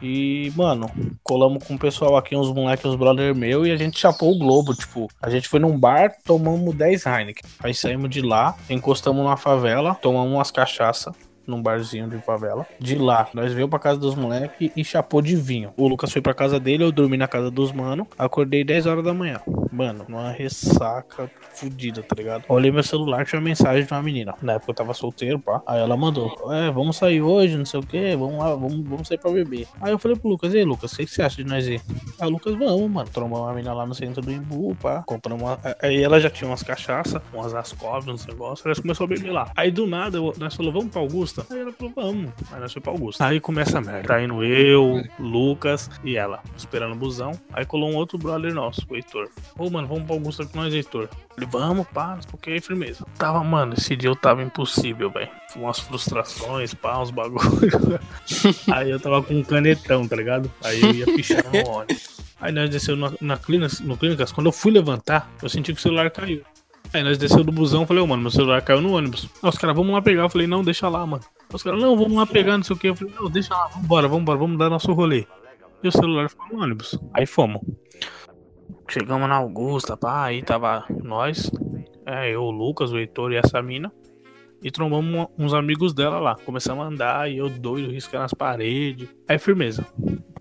E, 0.00 0.52
mano, 0.54 0.90
colamos 1.24 1.64
com 1.64 1.74
o 1.74 1.78
pessoal 1.78 2.16
aqui, 2.16 2.36
uns 2.36 2.52
moleques, 2.52 2.84
uns 2.84 2.94
brother 2.94 3.34
meu, 3.34 3.66
e 3.66 3.72
a 3.72 3.76
gente 3.76 3.98
chapou 3.98 4.32
o 4.32 4.38
globo. 4.38 4.74
Tipo, 4.74 5.08
a 5.20 5.28
gente 5.28 5.48
foi 5.48 5.58
num 5.58 5.78
bar, 5.78 6.12
tomamos 6.24 6.74
10 6.74 7.06
Heineken. 7.06 7.50
Aí 7.60 7.74
saímos 7.74 8.10
de 8.10 8.22
lá, 8.22 8.56
encostamos 8.70 9.24
na 9.24 9.36
favela, 9.36 9.94
tomamos 9.96 10.32
umas 10.32 10.50
cachaça. 10.50 11.12
Num 11.48 11.62
barzinho 11.62 12.08
de 12.08 12.18
favela. 12.18 12.66
De 12.78 12.94
lá, 12.94 13.28
nós 13.32 13.52
veio 13.52 13.68
pra 13.68 13.78
casa 13.78 13.98
dos 13.98 14.14
moleques 14.14 14.70
e 14.76 14.84
chapou 14.84 15.22
de 15.22 15.34
vinho. 15.34 15.72
O 15.76 15.88
Lucas 15.88 16.12
foi 16.12 16.20
pra 16.20 16.34
casa 16.34 16.60
dele, 16.60 16.84
eu 16.84 16.92
dormi 16.92 17.16
na 17.16 17.26
casa 17.26 17.50
dos 17.50 17.72
mano. 17.72 18.06
Acordei 18.18 18.62
10 18.62 18.86
horas 18.86 19.04
da 19.04 19.14
manhã. 19.14 19.40
Mano, 19.72 20.04
numa 20.08 20.30
ressaca 20.30 21.30
fudida, 21.54 22.02
tá 22.02 22.14
ligado? 22.16 22.44
Olhei 22.48 22.70
meu 22.70 22.82
celular, 22.82 23.24
tinha 23.26 23.38
uma 23.38 23.44
mensagem 23.44 23.84
de 23.84 23.92
uma 23.92 24.02
menina. 24.02 24.34
Na 24.42 24.54
época 24.54 24.70
eu 24.70 24.74
tava 24.74 24.94
solteiro, 24.94 25.38
pá. 25.38 25.62
Aí 25.66 25.80
ela 25.80 25.96
mandou: 25.96 26.34
É, 26.52 26.70
vamos 26.70 26.96
sair 26.96 27.20
hoje, 27.20 27.56
não 27.56 27.64
sei 27.64 27.80
o 27.80 27.82
que, 27.82 28.16
vamos 28.16 28.38
lá, 28.38 28.54
vamos, 28.54 28.88
vamos 28.88 29.08
sair 29.08 29.18
pra 29.18 29.30
beber. 29.30 29.66
Aí 29.80 29.92
eu 29.92 29.98
falei 29.98 30.16
pro 30.16 30.28
Lucas: 30.28 30.54
E 30.54 30.58
aí, 30.58 30.64
Lucas, 30.64 30.92
o 30.92 30.96
que 30.96 31.06
você 31.06 31.22
acha 31.22 31.36
de 31.36 31.48
nós 31.48 31.66
ir? 31.66 31.80
O 32.20 32.28
Lucas, 32.28 32.54
vamos, 32.54 32.90
mano. 32.90 33.08
Trombamos 33.12 33.46
uma 33.46 33.54
menina 33.54 33.74
lá 33.74 33.86
no 33.86 33.94
centro 33.94 34.22
do 34.22 34.32
Imbu, 34.32 34.74
pá. 34.76 35.02
Compramos 35.06 35.42
uma. 35.42 35.58
Aí 35.82 36.02
ela 36.02 36.20
já 36.20 36.30
tinha 36.30 36.48
umas 36.48 36.62
cachaças, 36.62 37.20
umas 37.32 37.54
ascovas, 37.54 38.06
uns 38.06 38.26
negócios. 38.26 38.64
Nós 38.64 38.80
começou 38.80 39.04
a 39.04 39.08
beber 39.08 39.30
lá. 39.30 39.50
Aí 39.56 39.70
do 39.70 39.86
nada, 39.86 40.18
nós 40.38 40.54
falou: 40.54 40.72
Vamos 40.72 40.90
pra 40.90 41.00
Augusta? 41.00 41.37
Aí 41.50 41.60
ela 41.60 41.72
falou: 41.72 41.92
Vamos. 41.94 42.32
Aí 42.52 42.60
nós 42.60 42.72
fomos 42.72 42.84
pra 42.84 42.92
Augusta. 42.92 43.26
Aí 43.26 43.40
começa 43.40 43.78
a 43.78 43.80
merda. 43.80 44.08
Tá 44.08 44.22
indo 44.22 44.44
eu, 44.44 45.02
Lucas 45.18 45.90
e 46.04 46.16
ela, 46.16 46.42
esperando 46.56 46.92
o 46.92 46.96
busão. 46.96 47.32
Aí 47.52 47.64
colou 47.64 47.90
um 47.90 47.96
outro 47.96 48.18
brother 48.18 48.54
nosso, 48.54 48.86
o 48.88 48.96
Heitor. 48.96 49.28
Ô, 49.58 49.68
mano, 49.70 49.88
vamos 49.88 50.04
pra 50.04 50.14
Augusta 50.14 50.46
com 50.46 50.58
nós, 50.58 50.72
Heitor. 50.72 51.08
Falei, 51.34 51.48
vamos, 51.50 51.86
pá, 51.88 52.14
não 52.16 52.22
sei 52.22 52.30
o 52.32 52.36
que, 52.38 52.50
aí, 52.50 52.60
firmeza. 52.60 53.06
Tava, 53.16 53.42
mano, 53.44 53.74
esse 53.74 53.94
dia 53.94 54.10
eu 54.10 54.16
tava 54.16 54.42
impossível, 54.42 55.10
velho. 55.10 55.30
Umas 55.56 55.78
frustrações, 55.78 56.74
pá, 56.74 56.98
uns 56.98 57.10
bagulho. 57.10 58.00
aí 58.72 58.90
eu 58.90 58.98
tava 58.98 59.22
com 59.22 59.34
um 59.34 59.44
canetão, 59.44 60.06
tá 60.06 60.16
ligado? 60.16 60.50
Aí 60.62 60.80
eu 60.80 60.92
ia 60.92 61.06
pichar 61.06 61.44
no 61.44 61.58
ônibus. 61.70 62.18
Aí 62.40 62.52
nós 62.52 62.70
desceu 62.70 62.96
na, 62.96 63.12
na 63.20 63.36
clínicas, 63.36 63.80
no 63.80 63.96
clínicas, 63.96 64.30
quando 64.30 64.46
eu 64.46 64.52
fui 64.52 64.70
levantar, 64.70 65.30
eu 65.42 65.48
senti 65.48 65.72
que 65.72 65.78
o 65.78 65.82
celular 65.82 66.10
caiu. 66.10 66.42
Aí 66.92 67.02
nós 67.02 67.18
desceu 67.18 67.44
do 67.44 67.52
busão, 67.52 67.86
falei, 67.86 68.02
ô 68.02 68.06
mano, 68.06 68.22
meu 68.22 68.30
celular 68.30 68.62
caiu 68.62 68.80
no 68.80 68.96
ônibus. 68.96 69.28
Aí 69.42 69.48
os 69.48 69.58
caras, 69.58 69.76
vamos 69.76 69.92
lá 69.92 70.00
pegar. 70.00 70.22
Eu 70.22 70.30
falei, 70.30 70.46
não, 70.46 70.64
deixa 70.64 70.88
lá, 70.88 71.04
mano. 71.06 71.22
Aí 71.38 71.54
Os 71.54 71.62
caras, 71.62 71.80
não, 71.80 71.96
vamos 71.96 72.16
lá 72.16 72.26
pegar, 72.26 72.56
não 72.56 72.64
sei 72.64 72.74
o 72.74 72.78
que. 72.78 72.88
Eu 72.88 72.96
falei, 72.96 73.14
não, 73.18 73.30
deixa 73.30 73.54
lá, 73.54 73.66
vambora, 73.68 74.08
vambora, 74.08 74.38
vamos 74.38 74.58
dar 74.58 74.70
nosso 74.70 74.92
rolê. 74.92 75.26
E 75.82 75.88
o 75.88 75.92
celular 75.92 76.28
ficou 76.28 76.46
no 76.48 76.62
ônibus. 76.62 76.98
Aí 77.12 77.26
fomos. 77.26 77.60
Chegamos 78.88 79.28
na 79.28 79.36
Augusta, 79.36 79.96
pá, 79.96 80.24
aí 80.24 80.42
tava 80.42 80.84
nós, 81.04 81.50
é, 82.06 82.34
eu, 82.34 82.42
o 82.42 82.50
Lucas, 82.50 82.90
o 82.90 82.98
Heitor 82.98 83.32
e 83.32 83.36
essa 83.36 83.60
mina. 83.60 83.92
E 84.62 84.70
trombamos 84.70 85.28
uns 85.38 85.54
amigos 85.54 85.92
dela 85.92 86.18
lá. 86.18 86.36
Começamos 86.36 86.84
a 86.84 86.88
andar 86.88 87.30
e 87.30 87.36
eu 87.36 87.48
doido, 87.48 87.92
riscando 87.92 88.24
as 88.24 88.34
paredes. 88.34 89.08
Aí 89.28 89.38
firmeza. 89.38 89.86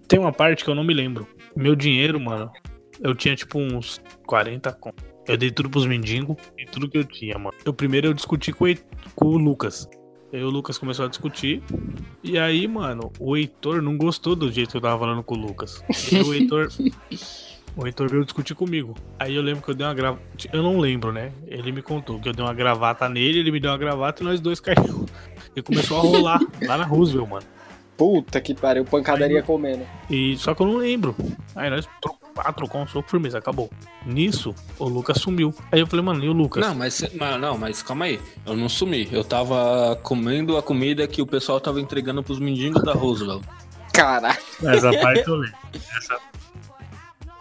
Tem 0.08 0.18
uma 0.18 0.32
parte 0.32 0.64
que 0.64 0.70
eu 0.70 0.76
não 0.76 0.84
me 0.84 0.94
lembro. 0.94 1.28
Meu 1.56 1.76
dinheiro, 1.76 2.20
mano, 2.20 2.50
eu 3.00 3.14
tinha 3.14 3.36
tipo 3.36 3.60
uns 3.60 4.02
40 4.26 4.72
conto. 4.74 5.17
Eu 5.28 5.38
dei 5.38 5.52
tudo 5.52 5.70
pros 5.70 5.86
mendigos 5.86 6.38
e 6.58 6.66
tudo 6.66 6.90
que 6.90 6.98
eu 6.98 7.04
tinha, 7.04 7.38
mano. 7.38 7.56
Eu 7.66 7.74
primeiro 7.74 8.08
eu 8.08 8.13
discuti 8.13 8.54
com 8.54 8.66
o, 8.66 8.76
com 9.16 9.26
o 9.26 9.38
Lucas. 9.38 9.90
Aí 10.32 10.44
o 10.44 10.50
Lucas 10.50 10.78
começou 10.78 11.06
a 11.06 11.10
discutir. 11.10 11.62
E 12.24 12.38
aí, 12.38 12.68
mano, 12.68 13.12
o 13.20 13.36
Heitor 13.36 13.82
não 13.82 13.98
gostou 13.98 14.36
do 14.36 14.52
jeito 14.52 14.72
que 14.72 14.78
eu 14.78 14.82
tava 14.82 15.00
falando 15.00 15.24
com 15.24 15.36
o 15.36 15.38
Lucas. 15.38 15.84
E 16.12 16.16
aí 16.18 16.24
o 16.24 16.34
Heitor. 16.34 16.70
O 17.80 17.86
Heitor 17.86 18.10
veio 18.10 18.26
discutir 18.26 18.56
comigo. 18.56 18.96
Aí 19.20 19.36
eu 19.36 19.42
lembro 19.44 19.62
que 19.62 19.70
eu 19.70 19.76
dei 19.76 19.86
uma 19.86 19.94
gravata. 19.94 20.24
Eu 20.52 20.63
não 20.63 20.80
lembro, 20.80 21.12
né? 21.12 21.32
Ele 21.46 21.72
me 21.72 21.84
contou 21.84 22.20
que 22.20 22.28
eu 22.28 22.34
dei 22.34 22.44
uma 22.44 22.54
gravata 22.54 23.08
nele, 23.08 23.38
ele 23.38 23.52
me 23.52 23.60
deu 23.60 23.70
uma 23.70 23.78
gravata 23.78 24.24
e 24.24 24.26
nós 24.26 24.40
dois 24.40 24.60
caímos. 24.60 25.08
E 25.56 25.62
começou 25.62 26.00
a 26.00 26.02
rolar 26.02 26.40
lá 26.66 26.76
na 26.76 26.84
Roosevelt, 26.84 27.30
mano. 27.30 27.46
Puta 27.96 28.42
que 28.42 28.56
pariu, 28.56 28.84
pancadaria 28.84 29.44
comendo. 29.44 29.86
E 30.10 30.36
só 30.38 30.56
que 30.56 30.62
eu 30.63 30.66
não 30.66 30.78
lembro. 30.78 31.16
Aí 31.56 31.70
nós 31.70 31.88
tro- 32.38 32.43
ah, 32.50 32.54
trocou 32.54 32.82
um 32.82 32.88
soco, 32.88 33.10
firmeza, 33.10 33.38
acabou. 33.38 33.69
Nisso, 34.06 34.54
o 34.80 34.88
Lucas 34.88 35.17
sumiu. 35.17 35.54
Aí 35.71 35.80
eu 35.80 35.88
falei, 35.88 36.04
mano, 36.06 36.23
e 36.23 36.30
o 36.30 36.34
Lucas? 36.34 36.65
Não, 36.65 36.76
mas, 36.76 37.04
mas- 37.15 37.39
não, 37.39 37.58
mas 37.58 37.82
calma 37.84 38.06
aí. 38.06 38.19
Eu 38.45 38.56
não 38.56 38.69
sumi. 38.69 39.08
Eu 39.12 39.23
tava 39.23 39.97
comendo 40.04 40.58
a 40.58 40.63
comida 40.63 41.08
que 41.08 41.21
o 41.21 41.26
pessoal 41.28 41.60
tava 41.60 41.80
entregando 41.82 42.23
pros 42.23 42.39
mendigos 42.39 42.84
da 42.84 42.93
Roosevelt. 42.93 43.43
Caralho, 43.93 44.38
Essa 44.63 44.91
parte 45.00 45.28
eu 45.28 45.36
lembro. 45.36 45.58
Essa, 45.97 46.17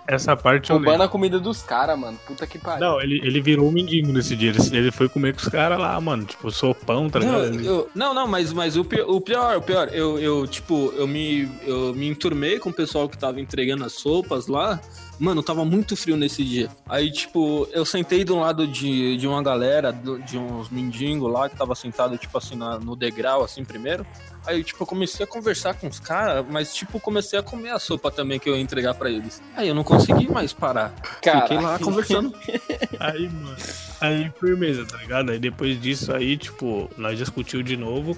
essa 0.09 0.37
parte 0.37 0.71
eu 0.71 0.77
roubando 0.77 0.93
lembro. 0.93 1.07
a 1.07 1.09
comida 1.09 1.41
dos 1.41 1.63
caras, 1.63 1.99
mano. 1.99 2.19
Puta 2.27 2.47
que 2.47 2.59
pariu. 2.59 2.81
Não, 2.87 3.01
ele, 3.01 3.21
ele 3.25 3.41
virou 3.41 3.69
um 3.69 3.73
mendigo 3.73 4.13
nesse 4.13 4.35
dia. 4.37 4.51
Ele, 4.51 4.77
ele 4.77 4.91
foi 4.91 5.09
comer 5.09 5.35
com 5.35 5.41
os 5.41 5.49
caras 5.49 5.79
lá, 5.79 6.01
mano. 6.01 6.25
Tipo, 6.25 6.51
sopão, 6.51 7.09
tá 7.11 7.19
Não, 7.19 7.27
ligado? 7.41 7.55
Ele- 7.55 7.67
eu- 7.67 7.89
não, 7.95 8.15
não, 8.15 8.27
mas, 8.27 8.53
mas 8.53 8.77
o, 8.77 8.85
pi- 8.85 9.01
o 9.03 9.21
pior, 9.21 9.57
o 9.57 9.63
pior, 9.63 9.89
eu, 9.93 10.19
eu, 10.19 10.47
tipo, 10.47 10.93
eu 10.97 11.07
me, 11.07 11.49
eu 11.67 11.95
me 11.95 12.07
enturmei 12.09 12.59
com 12.59 12.71
o 12.71 12.73
pessoal 12.73 13.09
que 13.09 13.19
tava 13.19 13.41
entregando 13.41 13.85
as 13.85 13.93
sopas 13.95 14.47
lá. 14.47 14.81
Mano, 15.19 15.43
tava 15.43 15.65
muito 15.65 15.97
frio 15.97 16.15
nesse 16.17 16.45
dia. 16.45 16.69
Aí, 16.87 17.11
tipo, 17.11 17.67
eu 17.73 17.87
sentei 17.87 18.23
do 18.23 18.39
lado 18.39 18.67
de, 18.67 19.17
de 19.17 19.27
uma 19.27 19.43
galera, 19.43 19.91
de 19.91 20.37
uns 20.37 20.69
mendigos 20.69 21.33
lá, 21.33 21.49
que 21.49 21.57
tava 21.57 21.75
sentado, 21.75 22.19
tipo 22.19 22.37
assim, 22.37 22.55
na- 22.55 22.79
no 22.79 22.95
degrau, 22.95 23.43
assim, 23.43 23.65
primeiro. 23.65 24.07
Aí, 24.47 24.63
tipo, 24.63 24.83
eu 24.83 24.87
comecei 24.87 25.25
a 25.25 25.27
conversar 25.27 25.75
com 25.75 25.89
os 25.89 25.99
caras, 25.99 26.45
mas, 26.49 26.75
tipo, 26.75 27.01
comecei 27.01 27.39
a 27.39 27.43
comer 27.43 27.71
a 27.71 27.79
sopa 27.79 28.11
também 28.11 28.39
que 28.39 28.49
eu 28.49 28.55
ia 28.55 28.61
entregar 28.61 28.95
pra 28.95 29.11
eles. 29.11 29.43
Aí 29.57 29.69
eu 29.69 29.75
não 29.75 29.85
consegui 29.85 30.29
mais 30.31 30.53
parar. 30.53 30.95
Fiquei 31.23 31.59
lá 31.59 31.79
conversando. 31.79 32.35
Aí, 33.01 33.29
mano. 33.29 33.57
Aí, 34.01 34.31
firmeza, 34.39 34.85
tá 34.85 34.99
ligado? 34.99 35.31
Aí 35.31 35.39
depois 35.39 35.81
disso 35.81 36.13
aí, 36.13 36.37
tipo, 36.37 36.91
nós 36.99 37.17
discutiu 37.19 37.63
de 37.63 37.77
novo. 37.77 38.17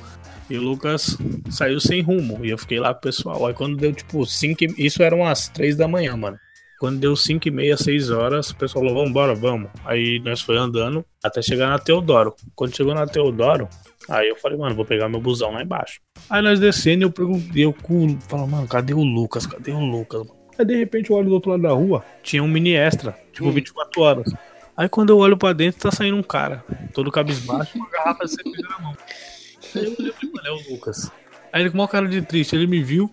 E 0.51 0.57
o 0.57 0.63
Lucas 0.63 1.17
saiu 1.51 1.79
sem 1.79 2.01
rumo. 2.03 2.45
E 2.45 2.51
eu 2.51 2.59
fiquei 2.59 2.81
lá 2.81 2.93
com 2.93 2.99
o 2.99 3.03
pessoal. 3.03 3.47
Aí 3.47 3.55
quando 3.55 3.77
deu, 3.77 3.93
tipo, 3.93 4.25
5 4.25 4.65
e... 4.65 4.87
Isso 4.87 5.03
eram 5.03 5.19
umas 5.19 5.49
3 5.49 5.77
da 5.77 5.87
manhã, 5.87 6.17
mano. 6.17 6.39
Quando 6.79 7.01
deu 7.01 7.17
5 7.17 7.49
e 7.49 7.51
meia, 7.51 7.77
6 7.77 8.11
horas, 8.11 8.51
o 8.51 8.57
pessoal 8.57 8.85
falou, 8.85 9.05
vambora, 9.05 9.35
vamos. 9.35 9.69
Aí 9.85 10.21
nós 10.21 10.41
foi 10.41 10.57
andando 10.57 11.05
até 11.23 11.43
chegar 11.43 11.69
na 11.69 11.79
Teodoro. 11.79 12.35
Quando 12.55 12.77
chegou 12.77 12.95
na 12.95 13.07
Teodoro, 13.07 13.69
aí 14.09 14.29
eu 14.29 14.37
falei, 14.37 14.57
mano, 14.57 14.77
vou 14.77 14.85
pegar 14.85 15.09
meu 15.09 15.21
busão 15.21 15.51
lá 15.53 15.63
embaixo. 15.63 16.01
Aí 16.31 16.41
nós 16.41 16.61
descendo, 16.61 17.03
eu 17.05 17.11
perguntei, 17.11 17.65
eu 17.65 17.75
falo, 18.29 18.47
mano, 18.47 18.69
cadê 18.69 18.95
o 18.95 19.03
Lucas? 19.03 19.45
Cadê 19.47 19.73
o 19.73 19.81
Lucas? 19.81 20.27
Aí 20.57 20.65
de 20.65 20.77
repente 20.77 21.11
eu 21.11 21.17
olho 21.17 21.29
do 21.29 21.35
outro 21.35 21.51
lado 21.51 21.63
da 21.63 21.71
rua, 21.71 22.05
tinha 22.23 22.43
um 22.43 22.49
mini 22.49 22.75
extra, 22.75 23.17
tipo 23.33 23.51
24 23.51 24.03
horas. 24.03 24.33
Aí 24.77 24.89
quando 24.89 25.11
eu 25.11 25.19
olho 25.19 25.37
pra 25.37 25.53
dentro, 25.53 25.81
tá 25.81 25.91
saindo 25.91 26.17
um 26.17 26.23
cara, 26.23 26.65
todo 26.93 27.11
cabisbaixo, 27.11 27.73
com 27.73 27.79
uma 27.81 27.91
garrafa 27.91 28.25
de 28.25 28.31
cerveja 28.31 28.69
na 28.69 28.79
mão. 28.81 28.97
Aí 29.75 29.85
eu 29.85 29.97
olhei 29.99 30.13
falei, 30.13 30.33
mano, 30.33 30.49
é 30.49 30.51
o 30.53 30.73
Lucas. 30.73 31.11
Aí 31.53 31.63
ele 31.63 31.71
com 31.71 31.79
uma 31.79 31.89
cara 31.89 32.07
de 32.07 32.23
triste, 32.23 32.55
ele 32.55 32.67
me 32.67 32.83
viu, 32.83 33.13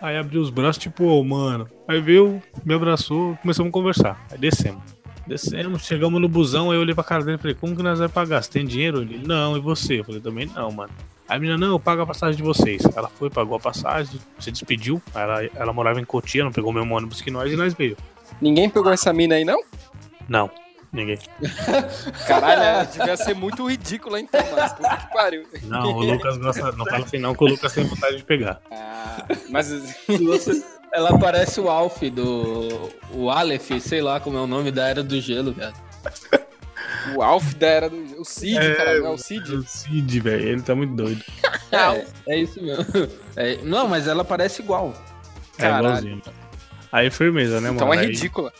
aí 0.00 0.16
abriu 0.16 0.40
os 0.40 0.50
braços, 0.50 0.82
tipo, 0.82 1.04
ô, 1.04 1.22
mano. 1.24 1.68
Aí 1.88 2.00
veio, 2.00 2.42
me 2.64 2.74
abraçou, 2.74 3.36
começamos 3.36 3.70
a 3.70 3.72
conversar. 3.72 4.26
Aí 4.30 4.38
descemos. 4.38 4.82
Descemos, 5.26 5.84
chegamos 5.84 6.20
no 6.20 6.28
busão, 6.28 6.70
aí 6.70 6.76
eu 6.76 6.80
olhei 6.82 6.94
pra 6.94 7.02
cara 7.02 7.24
dele 7.24 7.36
e 7.36 7.40
falei, 7.40 7.56
como 7.56 7.74
que 7.74 7.82
nós 7.82 7.98
vamos 7.98 8.12
pagar? 8.12 8.42
Você 8.42 8.50
tem 8.50 8.64
dinheiro? 8.64 9.02
Ele, 9.02 9.26
não, 9.26 9.56
e 9.56 9.60
você? 9.60 10.00
Eu 10.00 10.04
falei, 10.04 10.20
também 10.20 10.46
não, 10.46 10.70
mano. 10.70 10.92
Aí 11.28 11.36
a 11.36 11.40
menina, 11.40 11.58
não, 11.58 11.72
eu 11.72 11.80
pago 11.80 12.02
a 12.02 12.06
passagem 12.06 12.36
de 12.36 12.42
vocês. 12.42 12.82
Ela 12.96 13.08
foi, 13.08 13.28
pagou 13.28 13.56
a 13.56 13.60
passagem, 13.60 14.20
se 14.38 14.52
despediu. 14.52 15.02
Ela, 15.12 15.44
ela 15.56 15.72
morava 15.72 16.00
em 16.00 16.04
Cotia, 16.04 16.44
não 16.44 16.52
pegou 16.52 16.70
o 16.70 16.74
mesmo 16.74 16.94
ônibus 16.94 17.20
que 17.20 17.30
nós 17.30 17.52
e 17.52 17.56
nós 17.56 17.74
veio. 17.74 17.96
Ninguém 18.40 18.70
pegou 18.70 18.92
essa 18.92 19.12
mina 19.12 19.34
aí, 19.34 19.44
não? 19.44 19.60
Não, 20.28 20.48
ninguém. 20.92 21.18
Caralho, 22.26 22.62
ela 22.62 22.84
devia 22.84 23.16
ser 23.16 23.34
muito 23.34 23.68
ridícula 23.68 24.20
então, 24.20 24.40
mas 24.54 24.72
puta 24.72 24.96
que 24.96 25.12
pariu. 25.12 25.46
Não, 25.64 25.92
o 25.94 26.00
Lucas 26.02 26.36
gosta. 26.38 26.72
Não 26.72 26.84
fala 26.86 27.04
assim 27.04 27.18
não, 27.18 27.34
que 27.34 27.44
o 27.44 27.46
Lucas 27.48 27.72
tem 27.72 27.84
vontade 27.84 28.16
de 28.18 28.24
pegar. 28.24 28.60
Ah, 28.70 29.26
mas 29.50 29.66
Se 29.66 30.24
você- 30.24 30.64
Ela 30.92 31.18
parece 31.18 31.60
o 31.60 31.68
Alf 31.68 32.00
do. 32.10 32.90
O 33.12 33.30
Aleph, 33.30 33.70
sei 33.80 34.00
lá 34.00 34.18
como 34.20 34.38
é 34.38 34.40
o 34.40 34.46
nome 34.46 34.70
da 34.70 34.88
Era 34.88 35.02
do 35.02 35.20
Gelo, 35.20 35.52
velho. 35.52 35.74
o 37.14 37.22
Alf 37.22 37.54
da 37.54 37.66
era 37.66 37.90
do. 37.90 37.96
O 38.20 38.24
Cid, 38.24 38.56
É, 38.56 38.74
cara, 38.74 38.98
não 39.00 39.06
é 39.08 39.10
o 39.10 39.18
Cid? 39.18 39.54
O 39.56 39.62
Cid, 39.66 40.20
velho, 40.20 40.48
ele 40.48 40.62
tá 40.62 40.74
muito 40.74 40.94
doido. 40.94 41.22
É, 41.72 42.06
é 42.28 42.38
isso 42.38 42.62
mesmo. 42.62 42.84
É, 43.36 43.56
não, 43.62 43.88
mas 43.88 44.06
ela 44.08 44.24
parece 44.24 44.62
igual. 44.62 44.94
É 45.58 45.62
Caralho. 45.62 45.86
igualzinho. 45.88 46.22
Aí 46.92 47.10
firmeza, 47.10 47.60
né, 47.60 47.70
Então 47.70 47.88
mano? 47.88 48.00
é 48.00 48.04
Aí 48.04 48.10
ridícula. 48.12 48.52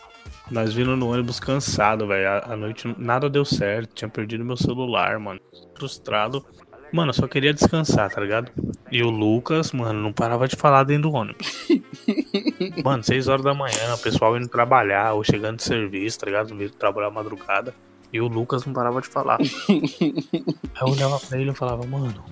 Nós 0.50 0.72
vindo 0.72 0.96
no 0.96 1.12
ônibus 1.12 1.40
cansado, 1.40 2.06
velho. 2.06 2.28
A, 2.28 2.52
a 2.52 2.56
noite 2.56 2.94
nada 2.98 3.28
deu 3.28 3.44
certo. 3.44 3.94
Tinha 3.94 4.08
perdido 4.08 4.44
meu 4.44 4.56
celular, 4.56 5.18
mano. 5.18 5.40
Frustrado. 5.76 6.44
Mano, 6.92 7.10
eu 7.10 7.14
só 7.14 7.26
queria 7.26 7.52
descansar, 7.52 8.10
tá 8.10 8.20
ligado? 8.20 8.50
E 8.90 9.02
o 9.02 9.10
Lucas, 9.10 9.72
mano, 9.72 10.00
não 10.00 10.12
parava 10.12 10.46
de 10.46 10.54
falar 10.54 10.84
dentro 10.84 11.10
do 11.10 11.16
ônibus. 11.16 11.68
mano, 12.84 13.02
6 13.02 13.26
horas 13.26 13.44
da 13.44 13.52
manhã, 13.52 13.94
o 13.94 13.98
pessoal 13.98 14.36
indo 14.36 14.48
trabalhar, 14.48 15.14
ou 15.14 15.24
chegando 15.24 15.56
de 15.56 15.64
serviço, 15.64 16.20
tá 16.20 16.26
ligado? 16.26 16.56
Vindo 16.56 16.70
trabalhar 16.70 17.10
madrugada. 17.10 17.74
E 18.12 18.20
o 18.20 18.28
Lucas 18.28 18.64
não 18.64 18.72
parava 18.72 19.00
de 19.00 19.08
falar. 19.08 19.38
Aí 19.68 20.54
eu 20.80 20.86
olhava 20.86 21.18
pra 21.18 21.40
ele 21.40 21.50
e 21.50 21.54
falava, 21.54 21.84
mano, 21.86 22.24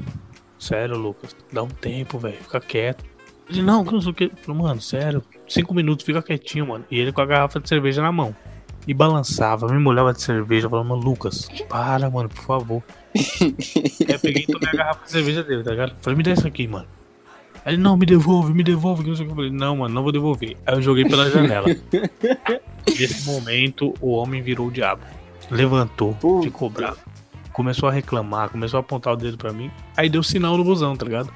sério, 0.56 0.96
Lucas, 0.96 1.34
dá 1.52 1.62
um 1.62 1.68
tempo, 1.68 2.18
velho, 2.18 2.38
fica 2.40 2.60
quieto. 2.60 3.04
Ele, 3.48 3.62
não, 3.62 3.84
que 3.84 3.92
não 3.92 4.00
sei 4.00 4.10
o 4.10 4.14
que. 4.14 4.30
Falei, 4.42 4.62
mano, 4.62 4.80
sério, 4.80 5.22
cinco 5.46 5.74
minutos, 5.74 6.04
fica 6.04 6.22
quietinho, 6.22 6.66
mano. 6.66 6.84
E 6.90 6.98
ele 6.98 7.12
com 7.12 7.20
a 7.20 7.26
garrafa 7.26 7.60
de 7.60 7.68
cerveja 7.68 8.02
na 8.02 8.10
mão. 8.10 8.34
E 8.86 8.92
balançava, 8.92 9.66
me 9.68 9.78
molhava 9.78 10.12
de 10.12 10.20
cerveja, 10.20 10.68
falava, 10.68 10.88
mano, 10.88 11.02
Lucas, 11.02 11.48
para, 11.68 12.10
mano, 12.10 12.28
por 12.28 12.42
favor. 12.42 12.82
Aí 13.16 14.06
eu 14.08 14.18
peguei 14.18 14.42
e 14.42 14.46
tomei 14.46 14.68
a 14.68 14.76
garrafa 14.76 15.04
de 15.04 15.10
cerveja 15.10 15.42
dele, 15.42 15.62
tá 15.62 15.70
ligado? 15.70 15.94
Falei, 16.00 16.16
me 16.16 16.22
dá 16.22 16.32
isso 16.32 16.46
aqui, 16.46 16.66
mano. 16.66 16.86
Aí 17.64 17.74
ele, 17.74 17.82
não, 17.82 17.96
me 17.96 18.04
devolve, 18.04 18.52
me 18.52 18.62
devolve, 18.62 19.02
que 19.02 19.08
não 19.08 19.16
sei 19.16 19.24
o 19.24 19.28
que. 19.28 19.32
Eu 19.32 19.36
falei, 19.36 19.50
não, 19.50 19.76
mano, 19.78 19.94
não 19.94 20.02
vou 20.02 20.12
devolver. 20.12 20.56
Aí 20.66 20.74
eu 20.74 20.82
joguei 20.82 21.04
pela 21.04 21.30
janela. 21.30 21.66
Nesse 22.86 23.26
momento, 23.26 23.94
o 24.00 24.10
homem 24.10 24.42
virou 24.42 24.68
o 24.68 24.70
diabo. 24.70 25.02
Levantou, 25.50 26.14
ficou 26.42 26.68
bravo. 26.68 26.98
começou 27.52 27.88
a 27.88 27.92
reclamar, 27.92 28.50
começou 28.50 28.78
a 28.78 28.80
apontar 28.80 29.14
o 29.14 29.16
dedo 29.16 29.38
pra 29.38 29.52
mim. 29.52 29.70
Aí 29.96 30.08
deu 30.08 30.22
sinal 30.22 30.58
no 30.58 30.64
busão, 30.64 30.94
tá 30.94 31.04
ligado? 31.06 31.32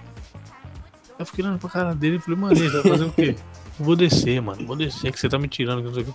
Eu 1.19 1.27
fiquei 1.27 1.45
olhando 1.45 1.59
pra 1.59 1.69
cara 1.69 1.95
dele 1.95 2.17
e 2.17 2.19
falei, 2.21 2.39
mano, 2.39 2.57
ele 2.57 2.69
vai 2.69 2.83
fazer 2.83 3.05
o 3.05 3.13
quê? 3.13 3.37
Eu 3.79 3.85
vou 3.85 3.97
descer, 3.97 4.41
mano, 4.41 4.67
vou 4.67 4.77
descer, 4.77 5.13
que 5.13 5.19
você 5.19 5.29
tá 5.29 5.39
me 5.39 5.49
tirando, 5.49 5.81
que 5.81 5.87
não 5.87 5.95
sei 5.95 6.03
o 6.03 6.07
quê. 6.07 6.13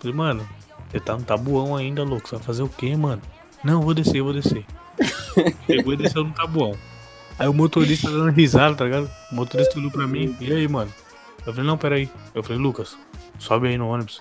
Falei, 0.00 0.16
mano, 0.16 0.48
você 0.90 1.00
tá 1.00 1.16
no 1.16 1.22
tabuão 1.22 1.76
ainda, 1.76 2.02
louco, 2.02 2.28
você 2.28 2.36
vai 2.36 2.44
fazer 2.44 2.62
o 2.62 2.68
quê, 2.68 2.96
mano? 2.96 3.22
Não, 3.62 3.82
vou 3.82 3.94
descer, 3.94 4.22
vou 4.22 4.32
descer. 4.32 4.64
Pegou 5.66 5.92
e 5.92 5.96
desceu 5.96 6.24
no 6.24 6.32
tabuão. 6.32 6.76
Aí 7.38 7.48
o 7.48 7.52
motorista 7.52 8.10
dando 8.10 8.30
risada, 8.30 8.74
tá 8.76 8.84
ligado? 8.84 9.10
O 9.32 9.34
motorista 9.34 9.78
olhou 9.78 9.90
pra 9.90 10.06
mim, 10.06 10.36
e 10.40 10.52
aí, 10.52 10.68
mano? 10.68 10.92
Eu 11.46 11.52
falei, 11.52 11.66
não, 11.66 11.76
peraí. 11.76 12.08
Eu 12.34 12.42
falei, 12.42 12.58
Lucas, 12.58 12.96
sobe 13.38 13.68
aí 13.68 13.76
no 13.76 13.88
ônibus. 13.88 14.20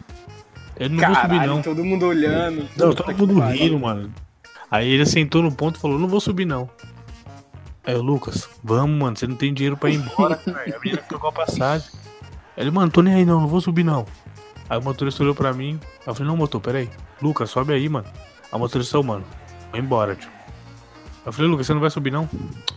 Ele 0.78 0.96
não 0.96 1.06
vou 1.06 1.16
subir, 1.16 1.28
Caralho, 1.30 1.52
não. 1.52 1.62
todo 1.62 1.86
mundo 1.86 2.06
olhando. 2.08 2.68
Não, 2.76 2.94
todo 2.94 3.16
mundo 3.16 3.40
rindo, 3.40 3.80
mano. 3.80 4.12
Aí 4.72 4.90
ele 4.90 5.06
sentou 5.06 5.44
no 5.44 5.52
ponto 5.52 5.78
e 5.78 5.80
falou, 5.80 6.00
não 6.00 6.08
vou 6.08 6.20
subir, 6.20 6.46
não. 6.46 6.70
Aí 7.86 7.96
o 7.96 8.02
Lucas, 8.02 8.50
vamos, 8.64 8.98
mano, 8.98 9.18
você 9.18 9.28
não 9.28 9.36
tem 9.36 9.54
dinheiro 9.54 9.76
pra 9.76 9.90
ir 9.90 9.96
embora, 9.96 10.36
cara. 10.44 10.76
A 10.76 10.80
menina 10.80 11.02
pegou 11.08 11.30
a 11.30 11.34
passagem. 11.34 11.88
Ele, 12.56 12.72
mano, 12.72 12.92
tô 12.92 13.02
nem 13.02 13.14
aí 13.14 13.26
não, 13.26 13.42
não 13.42 13.48
vou 13.48 13.60
subir, 13.62 13.84
não. 13.84 14.06
Aí 14.70 14.78
o 14.78 14.82
motorista 14.82 15.22
olhou 15.24 15.36
pra 15.36 15.52
mim. 15.54 15.80
Aí 15.84 16.08
eu 16.08 16.14
falei, 16.16 16.30
não, 16.30 16.38
motor, 16.38 16.62
peraí. 16.62 16.90
Lucas, 17.22 17.50
sobe 17.50 17.74
aí, 17.74 17.90
mano. 17.90 18.06
O 18.52 18.60
motorista, 18.60 18.98
"Ô, 19.00 19.04
mano, 19.04 19.26
vou 19.72 19.80
embora, 19.80 20.16
tio. 20.16 20.30
Eu 21.26 21.32
falei, 21.34 21.50
Lucas, 21.50 21.66
você 21.68 21.74
não 21.74 21.82
vai 21.82 21.90
subir, 21.90 22.12
não? 22.12 22.30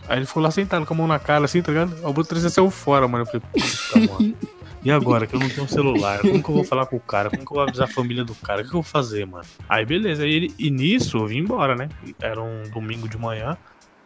Aí 0.07 0.19
ele 0.19 0.25
ficou 0.25 0.41
lá 0.41 0.49
sentado 0.51 0.85
com 0.85 0.93
a 0.93 0.97
mão 0.97 1.07
na 1.07 1.19
cara, 1.19 1.45
assim, 1.45 1.61
tá 1.61 1.71
ligado? 1.71 1.93
O 2.03 2.13
motorista 2.13 2.49
saiu 2.49 2.69
fora, 2.71 3.07
mano. 3.07 3.23
Eu 3.23 3.27
falei, 3.27 3.41
puta, 3.41 4.13
mano. 4.13 4.35
E 4.83 4.91
agora 4.91 5.27
que 5.27 5.35
eu 5.35 5.39
não 5.39 5.49
tenho 5.49 5.63
um 5.63 5.67
celular? 5.67 6.19
Como 6.19 6.41
que 6.41 6.49
eu 6.49 6.55
vou 6.55 6.63
falar 6.63 6.85
com 6.85 6.95
o 6.95 6.99
cara? 6.99 7.29
Como 7.29 7.45
que 7.45 7.51
eu 7.51 7.55
vou 7.55 7.61
avisar 7.63 7.87
a 7.89 7.91
família 7.91 8.23
do 8.23 8.33
cara? 8.35 8.61
O 8.61 8.63
que, 8.63 8.69
que 8.69 8.75
eu 8.75 8.81
vou 8.81 8.89
fazer, 8.89 9.25
mano? 9.25 9.43
Aí 9.67 9.85
beleza, 9.85 10.23
aí 10.23 10.33
ele, 10.33 10.53
e 10.57 10.69
nisso 10.71 11.17
eu 11.17 11.27
vim 11.27 11.39
embora, 11.39 11.75
né? 11.75 11.89
Era 12.21 12.41
um 12.41 12.63
domingo 12.69 13.07
de 13.09 13.17
manhã. 13.17 13.57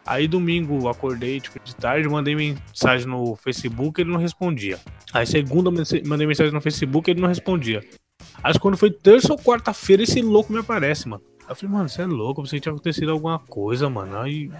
Aí 0.04 0.26
domingo 0.26 0.88
acordei, 0.88 1.40
tipo, 1.40 1.58
de 1.62 1.74
tarde, 1.76 2.08
mandei 2.08 2.34
mensagem 2.34 3.06
no 3.06 3.36
Facebook, 3.36 4.00
ele 4.00 4.10
não 4.10 4.18
respondia. 4.18 4.78
Aí 5.12 5.26
segunda 5.26 5.70
mandei 5.70 6.26
mensagem 6.26 6.52
no 6.52 6.60
Facebook, 6.60 7.10
ele 7.10 7.20
não 7.20 7.28
respondia. 7.28 7.80
Aí 8.42 8.58
quando 8.58 8.76
foi 8.76 8.90
terça 8.90 9.32
ou 9.32 9.38
quarta-feira, 9.38 10.02
esse 10.02 10.20
louco 10.20 10.52
me 10.52 10.58
aparece, 10.58 11.08
mano. 11.08 11.22
Aí 11.42 11.50
eu 11.50 11.56
falei, 11.56 11.74
mano, 11.74 11.88
você 11.88 12.02
é 12.02 12.06
louco, 12.06 12.40
eu 12.40 12.44
pensei 12.44 12.58
que 12.58 12.64
tinha 12.64 12.72
acontecido 12.72 13.10
alguma 13.10 13.38
coisa, 13.38 13.88
mano. 13.88 14.18
Aí. 14.18 14.50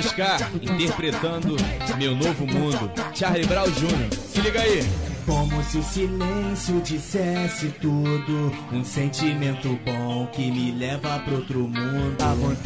Oscar 0.00 0.40
interpretando 0.54 1.56
Meu 1.98 2.14
Novo 2.14 2.46
Mundo. 2.46 2.90
Charlie 3.14 3.46
Brown 3.46 3.70
Jr. 3.70 4.16
Se 4.16 4.40
liga 4.40 4.60
aí. 4.62 4.80
Como 5.26 5.62
se 5.62 5.76
o 5.76 5.82
silêncio 5.82 6.80
dissesse 6.80 7.68
tudo. 7.72 8.50
Um 8.72 8.82
sentimento 8.82 9.68
bom 9.84 10.26
que 10.28 10.50
me 10.50 10.72
leva 10.72 11.18
pro 11.20 11.36
outro 11.36 11.58
mundo. 11.68 12.16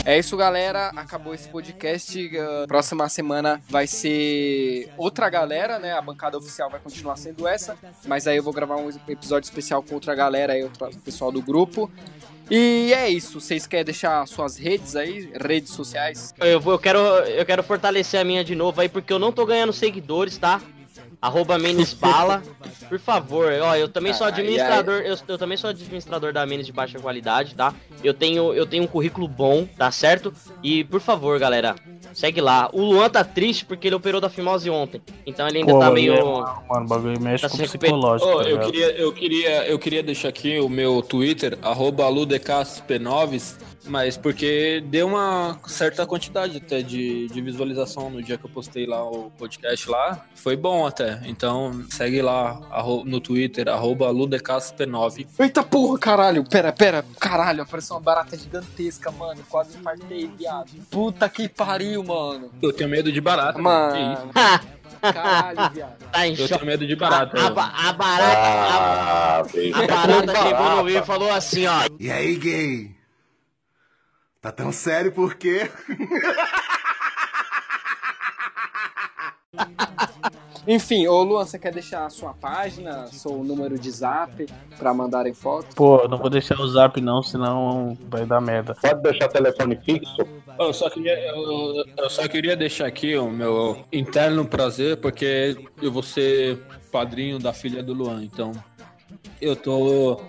É 0.04 0.16
isso, 0.16 0.36
galera. 0.36 0.90
Acabou 0.94 1.34
esse 1.34 1.48
podcast. 1.48 2.24
Uh, 2.24 2.68
próxima 2.68 3.08
semana 3.08 3.60
vai 3.68 3.88
ser 3.88 4.88
outra 4.96 5.28
galera, 5.28 5.80
né? 5.80 5.92
A 5.92 6.00
bancada 6.00 6.38
oficial 6.38 6.70
vai 6.70 6.78
continuar 6.78 7.16
sendo 7.16 7.48
essa. 7.48 7.76
Mas 8.06 8.28
aí 8.28 8.36
eu 8.36 8.44
vou 8.44 8.52
gravar 8.52 8.76
um 8.76 8.88
episódio 9.08 9.46
especial 9.48 9.82
com 9.82 9.96
outra 9.96 10.14
galera 10.14 10.52
aí, 10.52 10.62
outro 10.62 10.88
pessoal 11.00 11.32
do 11.32 11.42
grupo. 11.42 11.90
E 12.50 12.92
é 12.92 13.08
isso. 13.08 13.40
Vocês 13.40 13.66
querem 13.66 13.84
deixar 13.84 14.26
suas 14.26 14.56
redes 14.56 14.96
aí? 14.96 15.30
Redes 15.34 15.72
sociais? 15.72 16.34
Eu, 16.38 16.60
vou, 16.60 16.74
eu, 16.74 16.78
quero, 16.78 16.98
eu 16.98 17.44
quero 17.46 17.62
fortalecer 17.62 18.20
a 18.20 18.24
minha 18.24 18.44
de 18.44 18.54
novo 18.54 18.80
aí, 18.80 18.88
porque 18.88 19.12
eu 19.12 19.18
não 19.18 19.32
tô 19.32 19.46
ganhando 19.46 19.72
seguidores, 19.72 20.36
tá? 20.36 20.60
Arroba. 21.20 21.56
Por 22.88 22.98
favor, 22.98 23.50
ó, 23.62 23.74
eu 23.74 23.88
também 23.88 24.12
sou 24.12 24.26
Ai, 24.26 24.32
administrador, 24.32 25.00
eu, 25.00 25.16
eu 25.26 25.38
também 25.38 25.56
sou 25.56 25.70
administrador 25.70 26.34
da 26.34 26.44
Menes 26.44 26.66
de 26.66 26.72
baixa 26.72 26.98
qualidade, 26.98 27.54
tá? 27.54 27.74
Eu 28.02 28.12
tenho, 28.12 28.52
eu 28.52 28.66
tenho 28.66 28.84
um 28.84 28.86
currículo 28.86 29.26
bom, 29.26 29.66
tá 29.66 29.90
certo? 29.90 30.34
E 30.62 30.84
por 30.84 31.00
favor, 31.00 31.38
galera, 31.38 31.74
segue 32.14 32.40
lá. 32.40 32.70
O 32.72 32.80
Luan 32.80 33.10
tá 33.10 33.22
triste 33.24 33.64
porque 33.64 33.88
ele 33.88 33.96
operou 33.96 34.20
da 34.20 34.28
fimose 34.28 34.70
ontem. 34.70 35.02
Então 35.26 35.46
ele 35.46 35.58
ainda 35.58 35.72
Pô, 35.72 35.78
tá 35.78 35.90
meio. 35.90 36.14
é, 36.14 36.22
Mano, 36.22 36.62
o 36.68 36.84
bagulho 36.86 37.20
mexe 37.20 37.42
Tá 37.42 37.50
com 37.50 37.58
psicológico. 37.58 38.38
Tá 38.38 38.48
eu, 38.48 38.60
queria, 38.60 38.90
eu, 38.92 39.12
queria, 39.12 39.66
eu 39.66 39.78
queria 39.78 40.02
deixar 40.02 40.28
aqui 40.28 40.58
o 40.60 40.68
meu 40.68 41.02
Twitter, 41.02 41.58
arroba 41.60 42.04
ludecasp9, 42.08 43.56
mas 43.86 44.16
porque 44.16 44.82
deu 44.86 45.06
uma 45.08 45.58
certa 45.66 46.06
quantidade 46.06 46.58
até 46.58 46.82
de, 46.82 47.28
de 47.28 47.40
visualização 47.40 48.10
no 48.10 48.22
dia 48.22 48.38
que 48.38 48.44
eu 48.44 48.50
postei 48.50 48.86
lá 48.86 49.02
o 49.04 49.30
podcast 49.36 49.88
lá. 49.90 50.24
Foi 50.34 50.56
bom 50.56 50.86
até. 50.86 51.20
Então 51.24 51.84
segue 51.90 52.22
lá 52.22 52.60
no 53.04 53.20
Twitter, 53.20 53.68
arroba 53.68 54.12
ludecasp9. 54.12 55.26
Eita 55.38 55.62
porra, 55.62 55.98
caralho. 55.98 56.44
Pera, 56.48 56.72
pera. 56.72 57.04
Caralho, 57.20 57.62
apareceu 57.62 57.96
uma 57.96 58.02
barata 58.02 58.36
gigantesca, 58.36 59.10
mano. 59.10 59.40
Quase 59.48 59.76
infartei, 59.78 60.30
viado. 60.36 60.70
Puta 60.90 61.28
que 61.28 61.48
pariu, 61.48 62.02
mano. 62.02 62.50
Eu 62.62 62.72
tenho 62.72 62.88
medo 62.90 63.12
de 63.12 63.20
barata. 63.20 63.58
Mano. 63.58 63.92
que 63.94 64.00
isso? 64.00 64.74
Caralho, 65.00 65.70
viado. 65.72 65.98
tá 66.10 66.26
Eu 66.28 66.48
tenho 66.48 66.64
medo 66.64 66.86
de 66.86 66.96
barata. 66.96 67.38
A, 67.38 67.50
ba- 67.50 67.72
a 67.74 67.92
barata. 67.92 68.38
Ah, 68.38 69.36
a, 69.36 69.40
a 69.40 69.86
barata 69.86 70.42
chegou 70.42 70.70
no 70.76 70.84
meio 70.84 70.98
e 70.98 71.02
falou 71.02 71.30
assim, 71.30 71.66
ó. 71.66 71.80
E 71.98 72.10
aí, 72.10 72.36
gay? 72.36 73.03
Tá 74.44 74.52
tão 74.52 74.70
sério 74.70 75.10
por 75.10 75.36
quê? 75.36 75.70
Enfim, 80.68 81.06
ô 81.06 81.22
Luan, 81.22 81.46
você 81.46 81.58
quer 81.58 81.72
deixar 81.72 82.04
a 82.04 82.10
sua 82.10 82.34
página, 82.34 83.06
seu 83.06 83.42
número 83.42 83.78
de 83.78 83.90
zap 83.90 84.46
pra 84.76 84.92
mandarem 84.92 85.32
foto? 85.32 85.74
Pô, 85.74 86.06
não 86.06 86.18
vou 86.18 86.28
deixar 86.28 86.60
o 86.60 86.68
zap 86.68 87.00
não, 87.00 87.22
senão 87.22 87.96
vai 88.10 88.26
dar 88.26 88.42
merda. 88.42 88.74
Pode 88.74 89.00
deixar 89.00 89.28
telefone 89.28 89.76
fixo? 89.76 90.28
Eu 90.58 90.74
só, 90.74 90.90
queria, 90.90 91.18
eu, 91.28 91.82
eu 91.96 92.10
só 92.10 92.28
queria 92.28 92.54
deixar 92.54 92.86
aqui 92.86 93.16
o 93.16 93.30
meu 93.30 93.82
interno 93.90 94.44
prazer, 94.44 94.98
porque 94.98 95.56
eu 95.80 95.90
vou 95.90 96.02
ser 96.02 96.58
padrinho 96.92 97.38
da 97.38 97.54
filha 97.54 97.82
do 97.82 97.94
Luan, 97.94 98.22
então 98.22 98.52
eu 99.40 99.56
tô. 99.56 100.20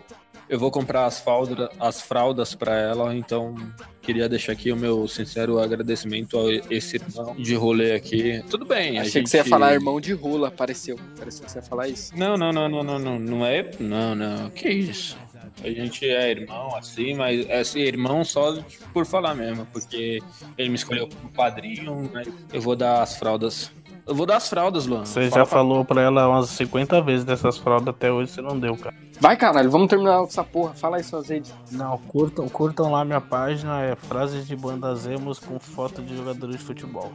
Eu 0.48 0.60
vou 0.60 0.70
comprar 0.70 1.06
as 1.06 1.20
fraldas, 1.20 1.70
as 1.80 2.02
fraldas 2.02 2.54
para 2.54 2.76
ela, 2.78 3.16
então 3.16 3.56
queria 4.02 4.30
deixar 4.30 4.52
aqui 4.52 4.72
o 4.72 4.76
meu 4.76 5.08
sincero 5.08 5.58
agradecimento 5.60 6.38
a 6.40 6.74
esse 6.74 6.98
irmão 6.98 7.36
de 7.36 7.56
rolê 7.56 7.94
aqui. 7.94 8.44
Tudo 8.50 8.64
bem, 8.66 8.98
a 8.98 9.02
Achei 9.02 9.14
gente... 9.14 9.24
que 9.24 9.30
você 9.32 9.38
ia 9.38 9.46
falar 9.46 9.74
irmão 9.74 10.00
de 10.00 10.14
rola, 10.14 10.52
pareceu. 10.52 11.00
Pareceu 11.18 11.46
que 11.46 11.52
você 11.52 11.58
ia 11.58 11.64
falar 11.64 11.88
isso. 11.88 12.16
Não, 12.16 12.38
não, 12.38 12.52
não, 12.54 12.70
não, 12.70 12.84
não, 12.84 13.00
não, 13.00 13.20
não 13.20 13.46
é. 13.46 13.72
Não, 13.80 14.14
não, 14.14 14.50
que 14.52 14.70
isso. 14.70 15.18
A 15.64 15.70
gente 15.70 16.06
é 16.08 16.32
irmão, 16.32 16.76
assim, 16.76 17.16
mas 17.16 17.48
é 17.50 17.62
assim, 17.62 17.80
irmão 17.80 18.24
só 18.24 18.56
por 18.94 19.06
falar 19.06 19.34
mesmo, 19.34 19.66
porque 19.74 20.22
ele 20.58 20.70
me 20.70 20.76
escolheu 20.76 21.08
como 21.08 21.32
padrinho, 21.32 22.10
mas 22.14 22.28
eu 22.54 22.62
vou 22.62 22.76
dar 22.76 23.02
as 23.02 23.16
fraldas. 23.18 23.72
Eu 24.06 24.14
vou 24.14 24.26
dar 24.28 24.36
as 24.36 24.48
fraldas, 24.48 24.86
Luan. 24.86 25.06
Você 25.06 25.22
Fala 25.22 25.30
já 25.30 25.36
pra- 25.38 25.46
falou 25.46 25.84
pra 25.84 26.02
ela 26.02 26.28
umas 26.28 26.50
50 26.52 27.02
vezes 27.02 27.26
dessas 27.26 27.58
fraldas 27.58 27.88
até 27.88 28.12
hoje, 28.12 28.30
você 28.32 28.42
não 28.42 28.60
deu, 28.60 28.76
cara. 28.78 28.94
Vai, 29.20 29.38
caralho, 29.38 29.72
vamos 29.72 29.88
terminar 29.88 30.24
essa 30.24 30.44
porra. 30.44 30.74
Fala 30.74 30.98
aí 30.98 31.04
suas 31.04 31.30
redes. 31.30 31.54
Não, 31.72 31.98
curtam, 31.98 32.50
curtam 32.50 32.92
lá 32.92 33.06
minha 33.06 33.22
página, 33.22 33.82
é 33.82 33.96
frases 33.96 34.48
de 34.48 34.56
bandas 34.56 35.06
emos 35.06 35.40
com 35.40 35.60
foto 35.60 36.02
de 36.02 36.16
jogadores 36.16 36.58
de 36.58 36.64
futebol. 36.64 37.12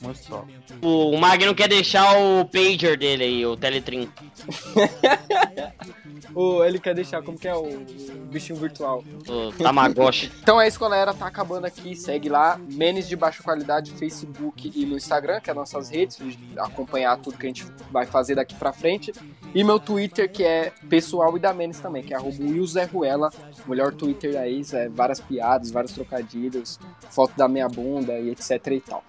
Muito 0.00 0.18
só. 0.18 0.44
O, 0.82 1.10
o 1.10 1.18
Magno 1.18 1.54
quer 1.54 1.68
deixar 1.68 2.16
o 2.18 2.44
pager 2.44 2.98
dele 2.98 3.24
aí, 3.24 3.46
o 3.46 3.56
Teletrim. 3.56 4.08
Ô, 6.36 6.62
ele 6.62 6.78
quer 6.78 6.94
deixar 6.94 7.22
como 7.22 7.38
que 7.38 7.48
é 7.48 7.54
o, 7.54 7.64
o 7.64 8.26
bichinho 8.30 8.58
virtual. 8.58 9.02
O 9.26 9.50
Tamagotchi. 9.52 10.30
Então 10.46 10.60
é 10.60 10.68
isso, 10.68 10.78
galera. 10.78 11.14
Tá 11.14 11.26
acabando 11.26 11.64
aqui. 11.64 11.96
Segue 11.96 12.28
lá. 12.28 12.60
Menes 12.70 13.08
de 13.08 13.16
baixa 13.16 13.42
qualidade, 13.42 13.90
Facebook 13.92 14.70
e 14.74 14.84
no 14.84 14.96
Instagram, 14.96 15.40
que 15.40 15.50
é 15.50 15.54
nossas 15.54 15.88
redes. 15.88 16.18
Acompanhar 16.58 17.16
tudo 17.16 17.38
que 17.38 17.46
a 17.46 17.48
gente 17.48 17.66
vai 17.90 18.04
fazer 18.04 18.34
daqui 18.34 18.54
pra 18.54 18.72
frente. 18.72 19.12
E 19.54 19.64
meu 19.64 19.80
Twitter, 19.80 20.30
que 20.30 20.44
é 20.44 20.72
pessoal 20.88 21.36
e 21.36 21.40
da 21.40 21.54
Menes 21.54 21.80
também, 21.80 22.02
que 22.02 22.12
é 22.12 22.18
Will 22.18 22.66
Zé 22.66 22.84
Ruela. 22.84 23.30
Melhor 23.66 23.92
Twitter 23.94 24.36
aí, 24.38 24.62
é 24.72 24.88
várias 24.88 25.20
piadas, 25.20 25.70
vários 25.70 25.92
trocadilhos, 25.92 26.78
foto 27.10 27.34
da 27.36 27.48
minha 27.48 27.68
bunda 27.68 28.18
e 28.18 28.30
etc 28.30 28.66
e 28.66 28.80
tal. 28.80 29.04